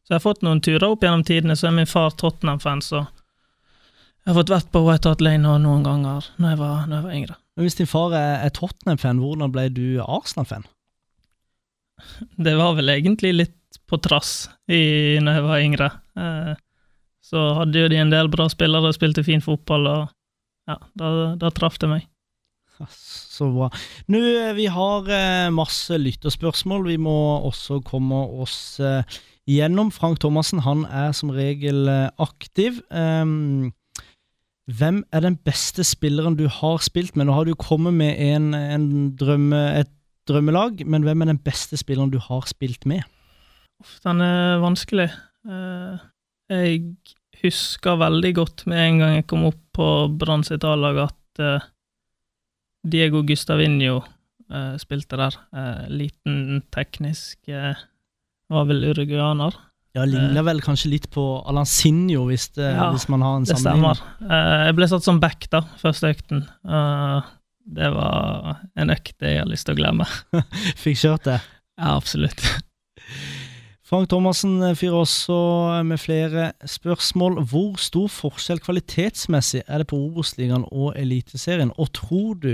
Så 0.02 0.16
jeg 0.16 0.18
har 0.20 0.24
fått 0.26 0.42
noen 0.44 0.60
turer 0.62 0.88
opp 0.90 1.02
gjennom 1.06 1.24
tidene, 1.24 1.56
så 1.56 1.68
er 1.68 1.72
min 1.78 1.86
far 1.86 2.10
Tottenham-fan, 2.18 2.82
så 2.82 3.04
jeg 4.26 4.34
har 4.34 4.36
fått 4.44 4.50
vært 4.50 4.72
på 4.74 4.82
White 4.86 5.08
Hart 5.10 5.22
Lane 5.22 5.54
noen 5.62 5.84
ganger 5.86 6.26
når 6.38 6.50
jeg 6.50 6.58
var, 6.60 6.82
når 6.88 6.96
jeg 6.98 7.04
var 7.06 7.14
yngre. 7.20 7.36
Men 7.56 7.66
Hvis 7.66 7.76
din 7.78 7.88
far 7.88 8.12
er, 8.18 8.46
er 8.46 8.50
Tottenham-fan, 8.50 9.20
hvordan 9.22 9.52
ble 9.54 9.70
du 9.70 9.86
Arsenal-fan? 10.02 10.66
Det 12.38 12.56
var 12.58 12.74
vel 12.78 12.90
egentlig 12.90 13.34
litt 13.36 13.58
på 13.88 13.98
trass 14.02 14.50
i, 14.72 15.18
når 15.22 15.38
jeg 15.38 15.44
var 15.48 15.64
yngre. 15.68 15.90
Eh, 16.18 16.54
Så 17.22 17.42
hadde 17.56 17.78
jo 17.80 17.88
de 17.88 17.96
en 18.02 18.10
del 18.10 18.28
bra 18.34 18.48
spillere 18.50 18.90
spilte 18.98 19.24
fin 19.24 19.42
fotball, 19.46 19.86
og 19.88 20.10
ja, 20.72 21.36
da, 21.40 21.52
traff 21.56 21.80
det 21.82 21.90
meg. 21.92 22.08
Så 22.90 23.50
bra. 23.54 23.70
Nå, 24.12 24.22
eh, 24.22 24.54
Vi 24.58 24.66
har 24.72 25.10
eh, 25.10 25.52
masse 25.54 25.98
lytterspørsmål. 25.98 26.88
Vi 26.88 26.98
må 26.98 27.18
også 27.46 27.82
komme 27.86 28.24
oss 28.42 28.80
eh, 28.80 29.04
gjennom. 29.50 29.92
Frank 29.92 30.20
Thomassen 30.22 30.64
han 30.66 30.86
er 30.86 31.12
som 31.18 31.34
regel 31.36 31.88
eh, 31.92 32.10
aktiv. 32.22 32.82
Um, 32.90 33.72
hvem 34.72 35.04
er 35.12 35.26
den 35.26 35.38
beste 35.38 35.84
spilleren 35.84 36.38
du 36.40 36.48
har 36.48 36.82
spilt 36.82 37.16
med? 37.16 37.28
Nå 37.28 37.36
har 37.36 37.46
du 37.46 37.56
kommet 37.60 37.94
med 37.98 38.16
en, 38.18 38.54
en 38.56 39.16
drømme, 39.18 39.62
et 39.82 39.92
drømmelag, 40.30 40.86
men 40.86 41.04
hvem 41.04 41.22
er 41.22 41.34
den 41.34 41.42
beste 41.42 41.78
spilleren 41.78 42.14
du 42.14 42.20
har 42.22 42.46
spilt 42.48 42.86
med? 42.86 43.02
Den 44.06 44.22
er 44.22 44.62
vanskelig. 44.62 45.10
Jeg 46.52 46.84
husker 47.44 48.00
veldig 48.02 48.32
godt 48.38 48.66
med 48.70 48.82
en 48.86 49.02
gang 49.02 49.18
jeg 49.18 49.28
kom 49.30 49.46
opp 49.50 49.60
på 49.76 49.88
Brann 50.20 50.44
sitt 50.48 50.66
A-lag, 50.68 51.00
at 51.08 51.42
uh, 51.42 51.68
Diego 52.88 53.24
Gustavinho 53.28 54.00
uh, 54.02 54.76
spilte 54.82 55.20
der. 55.20 55.38
Uh, 55.56 55.84
Liten, 55.92 56.62
teknisk 56.74 57.52
Var 57.52 58.66
vel 58.68 58.88
uruguaner. 58.92 59.56
Ja, 59.96 60.06
Ligner 60.08 60.46
vel 60.48 60.62
kanskje 60.64 60.94
litt 60.94 61.10
på 61.12 61.24
Alansinho, 61.48 62.24
hvis, 62.30 62.48
det, 62.56 62.70
Ja, 62.78 62.90
hvis 62.96 63.10
man 63.12 63.24
har 63.26 63.38
en 63.40 63.48
Det 63.48 63.58
stemmer. 63.60 64.00
Jeg 64.24 64.76
ble 64.78 64.88
satt 64.88 65.04
som 65.04 65.20
back 65.20 65.50
da, 65.52 65.66
første 65.82 66.14
økten. 66.14 66.46
Det 67.68 67.90
var 67.92 68.62
en 68.80 68.94
økt 68.96 69.20
jeg 69.20 69.42
har 69.42 69.52
lyst 69.52 69.68
til 69.68 69.76
å 69.76 69.82
glemme. 69.82 70.08
Fikk 70.84 71.02
kjørt 71.04 71.28
det. 71.28 71.42
Ja, 71.76 71.98
absolutt. 71.98 72.40
Frank 73.92 74.08
Thomassen 74.08 74.62
fyrer 74.80 75.02
også 75.02 75.38
med 75.84 76.00
flere 76.00 76.54
spørsmål. 76.64 77.42
Hvor 77.52 77.74
stor 77.76 78.08
forskjell 78.08 78.62
kvalitetsmessig 78.64 79.66
er 79.68 79.82
det 79.82 79.90
på 79.92 79.98
Obos-ligaen 80.00 80.64
og 80.72 80.94
Eliteserien, 80.96 81.74
og 81.76 81.90
tror 81.98 82.38
du 82.40 82.54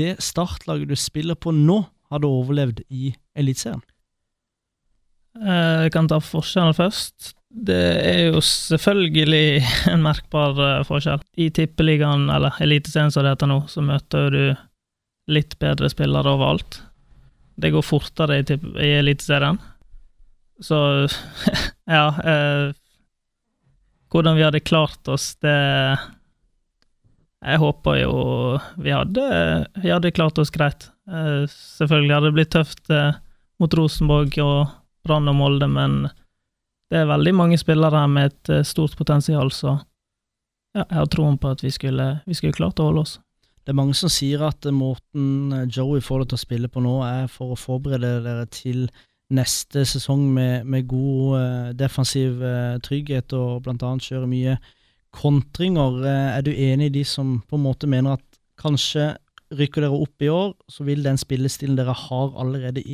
det 0.00 0.14
startlaget 0.24 0.88
du 0.88 0.96
spiller 0.96 1.36
på 1.36 1.52
nå, 1.52 1.82
hadde 2.08 2.30
overlevd 2.32 2.80
i 2.88 3.10
Eliteserien? 3.36 3.82
Eh, 5.36 5.82
Jeg 5.84 5.92
kan 5.92 6.08
ta 6.08 6.16
forskjellen 6.24 6.72
først. 6.74 7.34
Det 7.50 7.82
er 8.00 8.30
jo 8.30 8.40
selvfølgelig 8.40 9.60
en 9.92 10.00
merkbar 10.06 10.62
eh, 10.64 10.86
forskjell. 10.88 11.20
I 11.36 11.50
tippeligaen, 11.60 12.30
eller 12.32 12.56
Eliteserien 12.64 13.12
som 13.12 13.26
det 13.26 13.34
heter 13.34 13.50
nå, 13.52 13.66
så 13.68 13.84
møter 13.84 14.32
du 14.32 14.42
litt 15.28 15.58
bedre 15.60 15.92
spillere 15.92 16.32
overalt. 16.38 16.80
Det 17.60 17.68
går 17.76 17.84
fortere 17.84 18.40
i, 18.40 18.58
i 18.80 18.94
Eliteserien. 19.02 19.60
Så 20.60 20.76
ja 21.96 22.06
eh, 22.24 22.72
Hvordan 24.10 24.36
vi 24.36 24.42
hadde 24.42 24.60
klart 24.60 25.08
oss, 25.08 25.36
det 25.40 25.54
Jeg 27.40 27.60
håper 27.62 28.00
jo 28.02 28.14
vi 28.76 28.92
hadde, 28.92 29.26
vi 29.80 29.92
hadde 29.92 30.10
klart 30.12 30.38
oss 30.42 30.50
greit. 30.52 30.90
Eh, 31.08 31.46
selvfølgelig 31.48 32.16
hadde 32.16 32.30
det 32.32 32.36
blitt 32.36 32.52
tøft 32.52 32.90
eh, 32.90 33.14
mot 33.62 33.76
Rosenborg 33.78 34.36
og 34.42 34.74
Brann 35.06 35.30
og 35.30 35.38
Molde, 35.38 35.68
men 35.70 36.02
det 36.90 37.00
er 37.00 37.08
veldig 37.08 37.32
mange 37.38 37.58
spillere 37.60 38.02
med 38.10 38.32
et 38.32 38.52
eh, 38.52 38.66
stort 38.66 38.96
potensial, 38.98 39.52
så 39.54 39.78
ja, 40.74 40.84
jeg 40.84 40.96
har 40.98 41.10
troen 41.10 41.38
på 41.40 41.50
at 41.54 41.62
vi 41.64 41.70
skulle, 41.74 42.08
vi 42.26 42.36
skulle 42.36 42.56
klart 42.56 42.82
å 42.82 42.90
holde 42.90 43.04
oss. 43.06 43.16
Det 43.64 43.72
er 43.72 43.78
mange 43.78 43.94
som 43.98 44.10
sier 44.12 44.42
at 44.46 44.66
måten 44.74 45.54
eh, 45.54 45.68
Joey 45.70 46.02
får 46.02 46.24
det 46.24 46.32
til 46.32 46.40
å 46.40 46.44
spille 46.44 46.70
på 46.72 46.82
nå, 46.82 46.96
er 47.06 47.30
for 47.30 47.54
å 47.54 47.58
forberede 47.58 48.20
dere 48.26 48.48
til 48.50 48.88
neste 49.30 49.84
sesong 49.86 50.26
med, 50.34 50.66
med 50.66 50.88
god 50.90 51.38
uh, 51.38 51.70
defensiv 51.78 52.42
uh, 52.42 52.78
trygghet 52.82 53.32
og 53.36 53.68
annet 53.70 54.06
kjøre 54.06 54.28
mye 54.30 54.58
kontringer. 55.10 56.04
Eh, 56.06 56.38
er 56.38 56.42
du 56.42 56.52
enig 56.52 56.90
i 56.90 56.96
de 57.00 57.04
som 57.04 57.40
på 57.48 57.58
en 57.58 57.66
måte 57.66 57.88
mener 57.90 58.18
at 58.18 58.40
kanskje 58.60 59.14
rykker 59.56 59.82
dere 59.82 59.98
opp 59.98 60.22
i 60.22 60.30
år, 60.30 60.52
så 60.70 60.86
vil 60.86 61.02
den 61.02 61.18
spillestilen 61.18 61.78
dere 61.78 61.94
har 61.96 62.36
allerede 62.38 62.84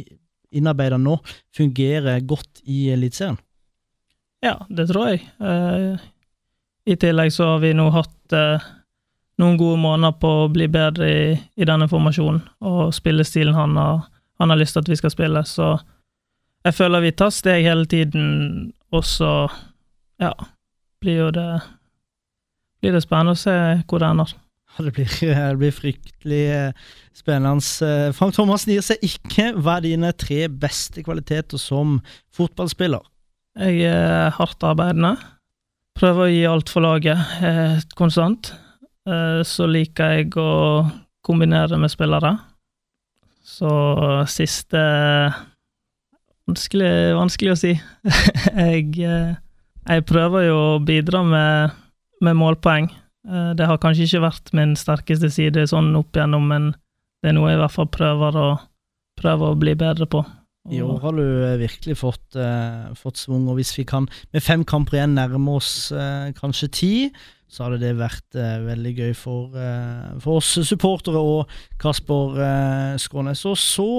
innarbeida 0.57 0.97
nå, 1.01 1.19
fungere 1.57 2.21
godt 2.25 2.63
i 2.65 2.87
Eliteserien? 2.95 3.37
Ja, 4.45 4.61
det 4.69 4.89
tror 4.89 5.11
jeg. 5.11 5.27
Eh, 5.41 6.01
I 6.87 6.97
tillegg 7.01 7.33
så 7.35 7.53
har 7.53 7.61
vi 7.65 7.75
nå 7.77 7.91
hatt 7.93 8.37
eh, 8.37 8.65
noen 9.43 9.59
gode 9.61 9.81
måneder 9.83 10.17
på 10.21 10.31
å 10.45 10.53
bli 10.53 10.69
bedre 10.73 11.11
i, 11.11 11.35
i 11.57 11.69
denne 11.69 11.91
formasjonen, 11.91 12.41
og 12.65 12.95
spillestilen 12.97 13.57
han 13.57 13.77
har, 13.77 14.07
han 14.41 14.53
har 14.53 14.61
lyst 14.61 14.77
til 14.79 14.87
at 14.87 14.93
vi 14.93 15.01
skal 15.03 15.13
spille, 15.13 15.45
så 15.45 15.75
jeg 16.67 16.75
føler 16.75 17.05
vi 17.05 17.15
tar 17.15 17.31
steg 17.35 17.67
hele 17.67 17.87
tiden, 17.87 18.27
og 18.95 19.05
så, 19.07 19.47
ja, 20.23 20.33
blir 21.03 21.21
jo 21.27 21.31
det 21.35 21.49
blir 22.83 22.97
det 22.97 23.05
spennende 23.05 23.35
å 23.37 23.41
se 23.41 23.55
hvor 23.89 24.03
det 24.03 24.11
ender. 24.11 24.33
Ja, 24.77 24.85
Det 24.85 24.93
blir, 24.93 25.13
det 25.51 25.59
blir 25.61 25.75
fryktelig 25.75 26.43
eh, 26.53 26.89
spennende. 27.17 27.65
Eh, 27.87 28.11
Frank 28.17 28.37
Thomas 28.37 28.67
seg 28.67 29.03
ikke 29.07 29.53
hva 29.57 29.79
er 29.79 29.87
dine 29.89 30.13
tre 30.13 30.47
beste 30.49 31.03
kvaliteter 31.07 31.61
som 31.61 32.01
fotballspiller? 32.37 33.03
Jeg 33.57 33.89
er 33.89 34.35
hardt 34.37 34.63
arbeidende. 34.69 35.15
Prøver 35.97 36.27
å 36.27 36.29
gi 36.29 36.45
alt 36.45 36.69
for 36.69 36.85
laget 36.85 37.41
eh, 37.41 37.79
konstant. 37.97 38.53
Eh, 39.09 39.41
så 39.49 39.69
liker 39.71 40.19
jeg 40.19 40.35
å 40.37 40.85
kombinere 41.25 41.79
med 41.81 41.91
spillere. 41.91 42.37
Så 43.47 43.71
siste 44.29 44.83
Vanskelig, 46.47 46.93
vanskelig 47.19 47.53
å 47.53 47.59
si. 47.59 47.73
jeg, 48.69 48.93
eh, 49.03 49.35
jeg 49.87 50.07
prøver 50.07 50.47
jo 50.47 50.57
å 50.61 50.79
bidra 50.87 51.25
med, 51.27 51.77
med 52.23 52.39
målpoeng. 52.39 52.91
Eh, 53.27 53.53
det 53.59 53.67
har 53.67 53.81
kanskje 53.83 54.07
ikke 54.07 54.25
vært 54.29 54.53
min 54.55 54.77
sterkeste 54.79 55.31
side 55.35 55.67
sånn 55.73 55.91
opp 55.99 56.15
igjennom, 56.15 56.47
men 56.47 56.73
det 57.23 57.33
er 57.33 57.39
noe 57.39 57.51
jeg 57.51 57.59
i 57.59 57.63
hvert 57.65 57.75
fall 57.75 57.91
prøver 57.91 58.39
å, 58.39 58.49
prøver 59.19 59.53
å 59.55 59.59
bli 59.59 59.75
bedre 59.79 60.07
på. 60.11 60.23
I 60.71 60.83
år 60.83 60.99
har 61.03 61.15
du 61.15 61.25
eh, 61.25 61.59
virkelig 61.61 61.99
fått, 62.01 62.37
eh, 62.39 62.87
fått 62.99 63.21
svung, 63.21 63.47
og 63.51 63.59
hvis 63.59 63.75
vi 63.79 63.87
kan 63.87 64.09
med 64.35 64.43
fem 64.43 64.65
kamper 64.67 64.99
igjen 64.99 65.15
nærme 65.19 65.59
oss 65.59 65.91
eh, 65.95 66.33
kanskje 66.39 66.71
ti, 66.75 66.95
så 67.51 67.67
hadde 67.67 67.79
det 67.85 67.93
vært 67.99 68.39
eh, 68.39 68.59
veldig 68.67 68.95
gøy 68.97 69.13
for, 69.15 69.55
for 70.23 70.41
oss 70.41 70.57
supportere 70.67 71.21
og 71.23 71.53
Kasper 71.83 72.99
Skrånes. 72.99 73.45
Og 73.47 73.59
så 73.61 73.91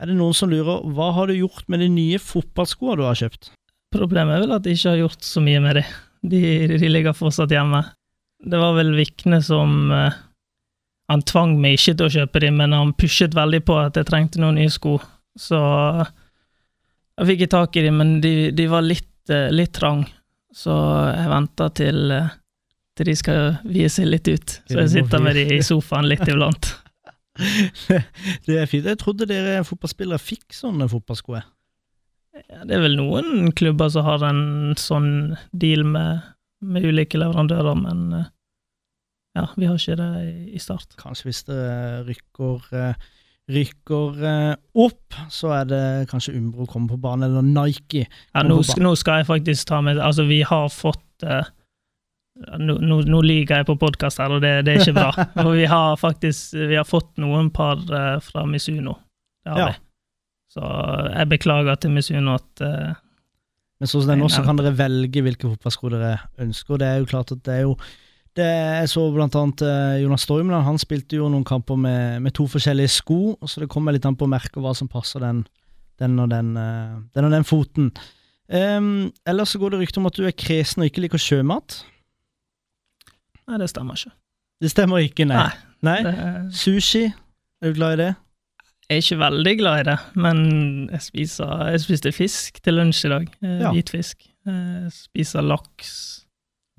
er 0.00 0.08
det 0.08 0.16
noen 0.16 0.36
som 0.36 0.48
lurer, 0.48 0.80
hva 0.96 1.10
har 1.16 1.28
du 1.28 1.36
gjort 1.36 1.66
med 1.68 1.82
de 1.84 1.90
nye 1.92 2.20
fotballskoene 2.22 2.96
du 3.00 3.04
har 3.04 3.18
kjøpt? 3.20 3.50
Problemet 3.92 4.36
er 4.36 4.44
vel 4.46 4.54
at 4.56 4.66
jeg 4.66 4.78
ikke 4.78 4.94
har 4.94 5.02
gjort 5.02 5.26
så 5.26 5.42
mye 5.44 5.60
med 5.60 5.80
de. 5.80 5.84
De, 6.30 6.40
de 6.80 6.88
ligger 6.88 7.16
fortsatt 7.16 7.52
hjemme. 7.52 7.82
Det 8.40 8.60
var 8.60 8.76
vel 8.78 8.94
Vikne 8.96 9.40
som 9.44 9.90
uh, 9.92 10.14
Han 11.12 11.24
tvang 11.28 11.56
meg 11.60 11.76
ikke 11.76 11.96
til 11.98 12.06
å 12.06 12.14
kjøpe 12.14 12.40
dem, 12.44 12.56
men 12.60 12.76
han 12.76 12.94
pushet 12.96 13.36
veldig 13.36 13.60
på 13.66 13.76
at 13.80 13.98
jeg 13.98 14.08
trengte 14.08 14.40
noen 14.40 14.56
nye 14.60 14.72
sko. 14.72 14.94
Så 15.36 15.58
jeg 15.58 17.28
fikk 17.32 17.44
tak 17.52 17.76
i 17.76 17.84
dem, 17.88 17.98
men 18.00 18.16
de, 18.24 18.34
de 18.56 18.68
var 18.70 18.86
litt, 18.86 19.12
uh, 19.32 19.50
litt 19.52 19.74
trang. 19.76 20.06
Så 20.54 20.74
jeg 21.14 21.30
venter 21.30 21.74
til, 21.78 21.98
eh, 22.10 22.30
til 22.98 23.06
de 23.06 23.12
skal 23.14 23.58
vie 23.70 23.90
seg 23.92 24.08
litt 24.10 24.26
ut. 24.26 24.54
Så 24.66 24.80
jeg 24.80 24.90
sitter 24.96 25.22
med 25.22 25.38
dem 25.38 25.52
i 25.54 25.60
sofaen 25.62 26.08
litt 26.10 26.26
iblant. 26.26 26.72
det 28.46 28.58
er 28.60 28.68
fint. 28.70 28.88
Jeg 28.88 29.00
trodde 29.00 29.28
dere 29.30 29.62
fotballspillere 29.66 30.20
fikk 30.22 30.54
sånne 30.56 30.88
fotballsko. 30.90 31.40
Ja, 31.40 32.64
det 32.64 32.76
er 32.76 32.84
vel 32.84 32.98
noen 32.98 33.50
klubber 33.56 33.90
som 33.92 34.06
har 34.06 34.22
en 34.28 34.74
sånn 34.78 35.38
deal 35.50 35.82
med, 35.88 36.26
med 36.62 36.86
ulike 36.86 37.18
leverandører, 37.20 37.78
men 37.78 38.04
eh, 38.16 38.28
ja, 39.38 39.46
vi 39.56 39.68
har 39.68 39.78
ikke 39.78 39.98
det 39.98 40.10
i, 40.54 40.60
start. 40.62 40.94
Kanskje 41.00 41.28
hvis 41.28 41.42
det 41.48 41.60
rykker, 42.08 42.66
eh, 42.78 43.08
rykker 43.50 44.24
eh, 44.30 44.54
opp, 44.82 45.18
så 45.30 45.54
er 45.60 45.70
det 45.70 45.84
kanskje 46.10 46.36
Umbro 46.38 46.66
kommer 46.70 46.94
på 46.94 47.02
banen, 47.02 47.28
eller 47.28 47.46
Nike. 47.46 48.06
Ja, 48.34 48.44
nå, 48.46 48.60
nå 48.62 48.94
skal 48.98 49.22
jeg 49.22 49.30
faktisk 49.30 49.70
ta 49.70 49.80
med 49.84 50.02
Altså, 50.02 50.26
vi 50.30 50.42
har 50.46 50.70
fått 50.74 51.26
eh, 51.26 51.50
Nå, 52.40 52.78
nå, 52.80 53.00
nå 53.04 53.20
lyver 53.26 53.60
jeg 53.60 53.66
på 53.68 53.76
podkast 53.80 54.20
her, 54.22 54.32
og 54.32 54.40
det, 54.40 54.52
det 54.64 54.72
er 54.72 54.82
ikke 54.84 54.96
bra. 54.96 55.10
Og 55.44 55.52
vi 55.58 55.66
har 55.68 55.98
faktisk 56.00 56.54
vi 56.56 56.78
har 56.78 56.86
fått 56.88 57.10
noen 57.20 57.50
par 57.52 57.82
eh, 57.84 58.16
fra 58.24 58.46
Misuno. 58.48 58.96
Det 59.44 59.52
har 59.52 59.60
Ja. 59.60 59.70
vi. 59.72 59.78
Så 60.50 60.66
jeg 61.14 61.28
beklager 61.30 61.76
til 61.78 61.92
Misuno 61.94 62.32
at 62.34 62.62
uh, 62.64 62.94
Men 63.78 63.86
sånn 63.86 64.02
som 64.02 64.08
det 64.08 64.14
er 64.16 64.22
nå, 64.24 64.30
så 64.32 64.42
kan 64.42 64.58
dere 64.58 64.72
velge 64.74 65.22
hvilke 65.22 65.46
fotballsko 65.46 65.92
dere 65.92 66.16
ønsker. 66.42 66.74
og 66.74 66.80
Det 66.82 66.88
er 66.88 66.96
jo 66.98 67.10
klart 67.12 67.30
at 67.36 67.44
det 67.46 67.54
er 67.54 67.60
jo 67.68 67.76
det 68.38 68.46
Jeg 68.46 68.88
så 68.90 69.04
blant 69.14 69.34
annet 69.34 69.62
eh, 69.66 70.00
Jonas 70.04 70.22
Stormland, 70.26 70.64
han 70.66 70.78
spilte 70.78 71.18
jo 71.18 71.28
noen 71.30 71.46
kamper 71.46 71.78
med, 71.78 72.22
med 72.22 72.34
to 72.34 72.46
forskjellige 72.50 72.92
sko, 72.94 73.20
så 73.42 73.62
det 73.62 73.70
kommer 73.70 73.94
litt 73.94 74.06
an 74.06 74.16
på 74.18 74.26
å 74.26 74.30
merke 74.30 74.62
hva 74.62 74.70
som 74.74 74.90
passer 74.90 75.22
den, 75.22 75.44
den, 75.98 76.14
og, 76.22 76.30
den, 76.30 76.52
eh, 76.56 76.92
den 77.14 77.26
og 77.26 77.34
den 77.34 77.46
foten. 77.46 77.90
Um, 78.50 79.10
ellers 79.26 79.52
så 79.54 79.60
går 79.62 79.74
det 79.74 79.80
rykter 79.84 80.02
om 80.02 80.08
at 80.10 80.18
du 80.18 80.24
er 80.26 80.34
kresen 80.34 80.82
og 80.82 80.90
ikke 80.90 81.02
liker 81.04 81.22
sjømat. 81.22 81.80
Nei, 83.50 83.58
det 83.58 83.68
stemmer 83.72 83.98
ikke. 83.98 84.12
Det 84.60 84.70
stemmer 84.70 85.02
ikke, 85.02 85.24
nei. 85.26 85.44
nei. 85.86 85.98
Det, 86.06 86.14
Sushi, 86.54 87.06
er 87.10 87.70
du 87.72 87.78
glad 87.80 87.98
i 87.98 88.02
det? 88.04 88.10
jeg 88.90 88.98
er 88.98 89.04
ikke 89.04 89.18
veldig 89.20 89.52
glad 89.60 89.80
i 89.80 89.84
det, 89.86 89.98
men 90.18 90.38
jeg, 90.90 91.00
spiser, 91.04 91.50
jeg 91.70 91.80
spiste 91.84 92.10
fisk 92.12 92.56
til 92.64 92.74
lunsj 92.74 93.04
i 93.06 93.12
dag. 93.12 93.28
Eh, 93.46 93.60
Ja. 93.62 93.70
Hvitfisk. 93.70 94.24
Jeg 94.50 94.90
spiser 94.96 95.44
laks. 95.46 95.92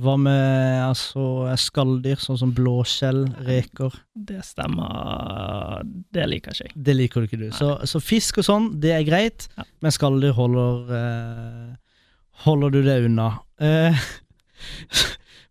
Hva 0.01 0.15
med 0.19 0.81
altså 0.81 1.23
skalldyr, 1.61 2.17
sånn 2.19 2.39
som 2.41 2.51
blåskjell, 2.57 3.21
reker? 3.47 3.93
Det 4.17 4.41
stemmer 4.43 5.83
Det 6.11 6.25
liker 6.27 6.51
ikke 6.55 6.65
jeg. 6.67 6.73
Det 6.75 6.95
liker 6.97 7.21
du 7.21 7.27
ikke 7.29 7.39
du. 7.45 7.47
Så, 7.55 7.69
så 7.87 8.01
fisk 8.03 8.41
og 8.41 8.47
sånn, 8.49 8.67
det 8.81 8.91
er 8.97 9.05
greit, 9.07 9.47
Ja. 9.57 9.63
men 9.85 9.91
skalldyr 9.95 10.33
holder 10.35 10.95
eh, 10.97 11.71
Holder 12.43 12.71
du 12.73 12.81
det 12.83 12.99
unna. 13.05 13.29
Eh, 13.61 13.93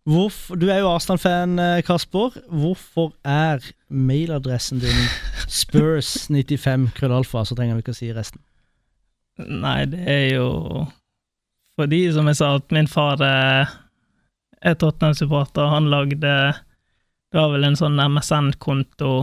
hvorfor, 0.07 0.55
du 0.55 0.69
er 0.69 0.81
jo 0.81 0.91
Arsenal-fan, 0.91 1.59
eh, 1.59 1.83
Kasper. 1.85 2.37
Hvorfor 2.49 3.13
er 3.25 3.61
mailadressen 3.89 4.79
din 4.79 5.03
Spurs95 5.47 6.91
krøllalfa? 6.97 7.45
Så 7.45 7.55
trenger 7.55 7.77
vi 7.77 7.85
ikke 7.85 7.95
å 7.95 7.99
si 8.01 8.11
resten. 8.15 8.41
Nei, 9.41 9.85
det 9.89 10.01
er 10.09 10.25
jo 10.35 10.49
fordi, 11.79 12.03
som 12.13 12.27
jeg 12.29 12.37
sa, 12.37 12.55
at 12.59 12.73
min 12.75 12.89
far 12.91 13.21
er 13.23 13.71
Tottenham-supporter. 14.61 15.71
Han 15.71 15.89
lagde 15.89 16.19
Det 17.31 17.39
var 17.39 17.53
vel 17.53 17.63
en 17.63 17.77
sånn 17.79 17.95
MSN-konto 17.95 19.13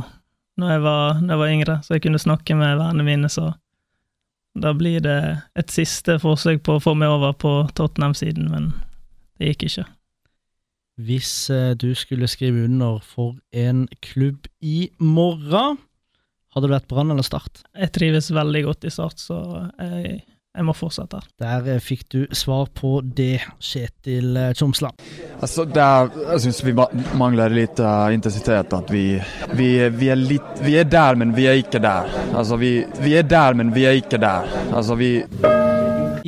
når 0.59 0.71
jeg, 0.73 0.81
var, 0.83 1.19
når 1.21 1.29
jeg 1.29 1.41
var 1.41 1.51
yngre, 1.53 1.75
så 1.85 1.95
jeg 1.95 2.03
kunne 2.07 2.19
snakke 2.19 2.55
med 2.59 2.79
vennene 2.81 3.05
mine, 3.05 3.29
så 3.31 3.53
da 4.59 4.72
blir 4.74 5.03
det 5.05 5.18
et 5.61 5.70
siste 5.70 6.16
forsøk 6.18 6.64
på 6.66 6.79
å 6.79 6.83
få 6.83 6.97
meg 6.99 7.12
over 7.12 7.37
på 7.39 7.53
Tottenham-siden, 7.79 8.49
men 8.51 8.72
det 9.39 9.53
gikk 9.53 9.68
ikke. 9.68 9.85
Hvis 10.99 11.51
eh, 11.55 11.74
du 11.78 11.92
skulle 11.94 12.26
skrive 12.30 12.64
under 12.66 12.99
for 13.05 13.36
en 13.55 13.86
klubb 14.03 14.49
i 14.61 14.88
morgen, 14.99 15.78
hadde 16.55 16.66
det 16.66 16.74
vært 16.74 16.88
Brann 16.90 17.14
eller 17.14 17.26
Start? 17.26 17.62
Jeg 17.76 17.94
trives 17.94 18.32
veldig 18.34 18.64
godt 18.66 18.88
i 18.88 18.90
Start, 18.90 19.22
så 19.22 19.38
jeg, 19.78 20.18
jeg 20.59 20.66
må 20.66 20.74
fortsette. 20.74 21.20
Der 21.38 21.70
eh, 21.70 21.78
fikk 21.82 22.09
du 22.11 22.18
svar 22.34 22.66
på 22.74 22.99
det, 23.03 23.44
Kjetil 23.62 24.34
eh, 24.34 24.51
Tjomsland. 24.59 24.99
Altså, 25.38 25.68
der, 25.70 26.11
jeg 26.32 26.42
syns 26.49 26.64
vi 26.66 26.74
mangler 26.74 27.55
litt 27.55 27.76
lite 27.78 27.86
eh, 27.86 28.16
intensitet. 28.18 28.74
At 28.74 28.90
vi, 28.90 29.05
vi, 29.55 29.70
vi, 29.94 30.11
er 30.11 30.18
litt, 30.18 30.62
vi 30.66 30.74
er 30.80 30.90
der, 30.90 31.20
men 31.20 31.36
vi 31.36 31.46
er 31.46 31.62
ikke 31.62 31.82
der. 31.84 32.11
Altså, 32.32 32.59
vi, 32.59 32.80
vi 32.99 33.14
der, 33.14 33.30
där 33.30 33.55
men 33.55 33.74
vi 33.74 33.86
er 33.86 34.03
ikke 34.03 34.18
der. 34.18 34.51
Altså, 34.72 34.99
vi, 34.99 35.12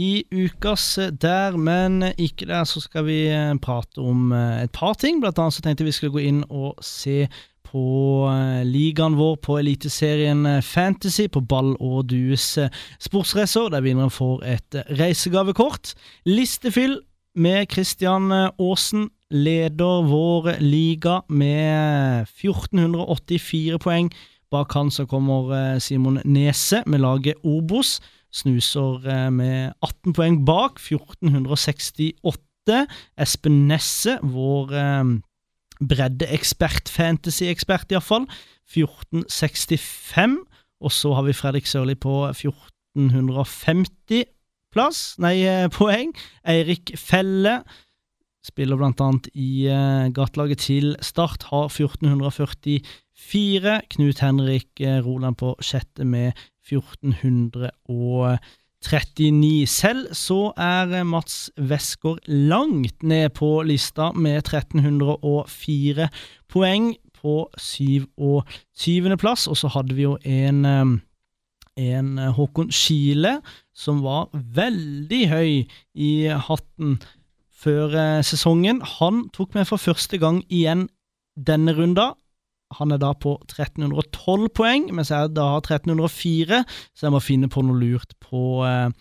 I 0.00 0.24
ukas 0.32 0.98
eh, 0.98 1.12
Der, 1.12 1.56
men 1.56 2.02
ikke 2.16 2.48
der, 2.48 2.64
så 2.64 2.80
skal 2.80 3.06
vi 3.08 3.20
eh, 3.28 3.54
prate 3.62 4.00
om 4.00 4.32
eh, 4.32 4.64
et 4.64 4.72
par 4.72 4.96
ting. 5.00 5.20
Blant 5.20 5.38
annet 5.38 5.56
så 5.58 5.64
tenkte 5.64 5.86
vi 5.86 5.94
skulle 5.94 6.16
gå 6.16 6.24
inn 6.24 6.44
og 6.48 6.80
se 6.84 7.26
på 7.70 8.26
ligaen 8.66 9.14
vår 9.14 9.36
på 9.44 9.60
Eliteserien 9.60 10.42
Fantasy 10.66 11.28
på 11.30 11.38
Ball 11.46 11.76
og 11.78 12.08
Dues 12.10 12.56
sportsracer, 12.98 13.68
der 13.70 13.84
vinneren 13.84 14.10
får 14.10 14.42
et 14.56 14.78
reisegavekort. 14.98 15.92
Listefyll 16.26 16.96
med 17.38 17.70
Christian 17.70 18.26
Aasen 18.34 19.06
leder 19.30 20.02
vår 20.08 20.56
liga 20.58 21.20
med 21.30 22.26
1484 22.26 23.78
poeng. 23.78 24.10
Bak 24.50 24.74
han 24.74 24.90
så 24.90 25.06
kommer 25.06 25.78
Simon 25.78 26.18
Nese 26.26 26.82
med 26.90 27.06
laget 27.06 27.38
Obos. 27.46 28.00
Snuser 28.30 29.02
eh, 29.10 29.26
med 29.34 29.72
18 29.82 30.14
poeng 30.14 30.36
bak, 30.46 30.78
1468. 30.78 32.86
Espen 33.18 33.66
Nesse, 33.66 34.20
vår 34.22 34.70
eh, 34.78 35.04
breddeekspert, 35.80 36.88
fantasy-ekspert 36.92 37.90
iallfall, 37.90 38.28
1465. 38.70 40.38
Og 40.80 40.92
så 40.94 41.12
har 41.16 41.22
vi 41.26 41.32
Fredrik 41.36 41.66
Sørli 41.66 41.94
på 41.98 42.30
1450 42.30 44.24
plass, 44.70 45.18
nei, 45.18 45.42
eh, 45.42 45.66
poeng. 45.74 46.14
Eirik 46.46 46.94
Felle 46.96 47.64
spiller 48.46 48.76
blant 48.78 49.00
annet 49.04 49.28
i 49.34 49.68
gatelaget 50.16 50.58
til 50.64 50.96
Start, 51.04 51.42
har 51.50 51.68
1444. 51.68 53.80
Knut 53.90 54.18
Henrik 54.22 54.80
Roland 55.04 55.36
på 55.36 55.52
sjette 55.60 56.04
med 56.08 56.32
1439. 56.78 59.66
Selv 59.66 60.14
så 60.16 60.52
er 60.56 61.04
Mats 61.04 61.50
Westgård 61.58 62.18
langt 62.28 63.02
ned 63.02 63.28
på 63.36 63.62
lista 63.62 64.12
med 64.12 64.36
1304 64.46 66.08
poeng 66.48 66.96
på 67.20 67.50
27. 67.58 69.16
plass, 69.20 69.46
og 69.46 69.56
så 69.60 69.68
hadde 69.68 69.94
vi 69.94 70.02
jo 70.08 70.18
en 70.24 71.00
en 71.80 72.18
eh, 72.18 72.32
Håkon 72.36 72.70
Skile 72.74 73.38
som 73.76 74.02
var 74.04 74.28
veldig 74.32 75.22
høy 75.30 75.52
i 75.94 76.12
hatten 76.48 76.98
før 77.60 77.96
eh, 77.96 78.22
sesongen. 78.26 78.82
Han 78.98 79.28
tok 79.34 79.56
med 79.56 79.68
for 79.70 79.80
første 79.80 80.20
gang 80.20 80.42
igjen 80.48 80.88
denne 81.36 81.74
runda. 81.76 82.12
Han 82.78 82.94
er 82.94 83.00
da 83.02 83.10
på 83.18 83.34
1312 83.48 84.50
poeng, 84.54 84.90
mens 84.94 85.10
jeg 85.10 85.32
da 85.34 85.48
har 85.56 85.64
1304, 85.64 86.64
så 86.94 87.06
jeg 87.06 87.14
må 87.14 87.22
finne 87.24 87.50
på 87.50 87.64
noe 87.66 87.78
lurt 87.80 88.14
på, 88.22 88.62
eh, 88.66 88.92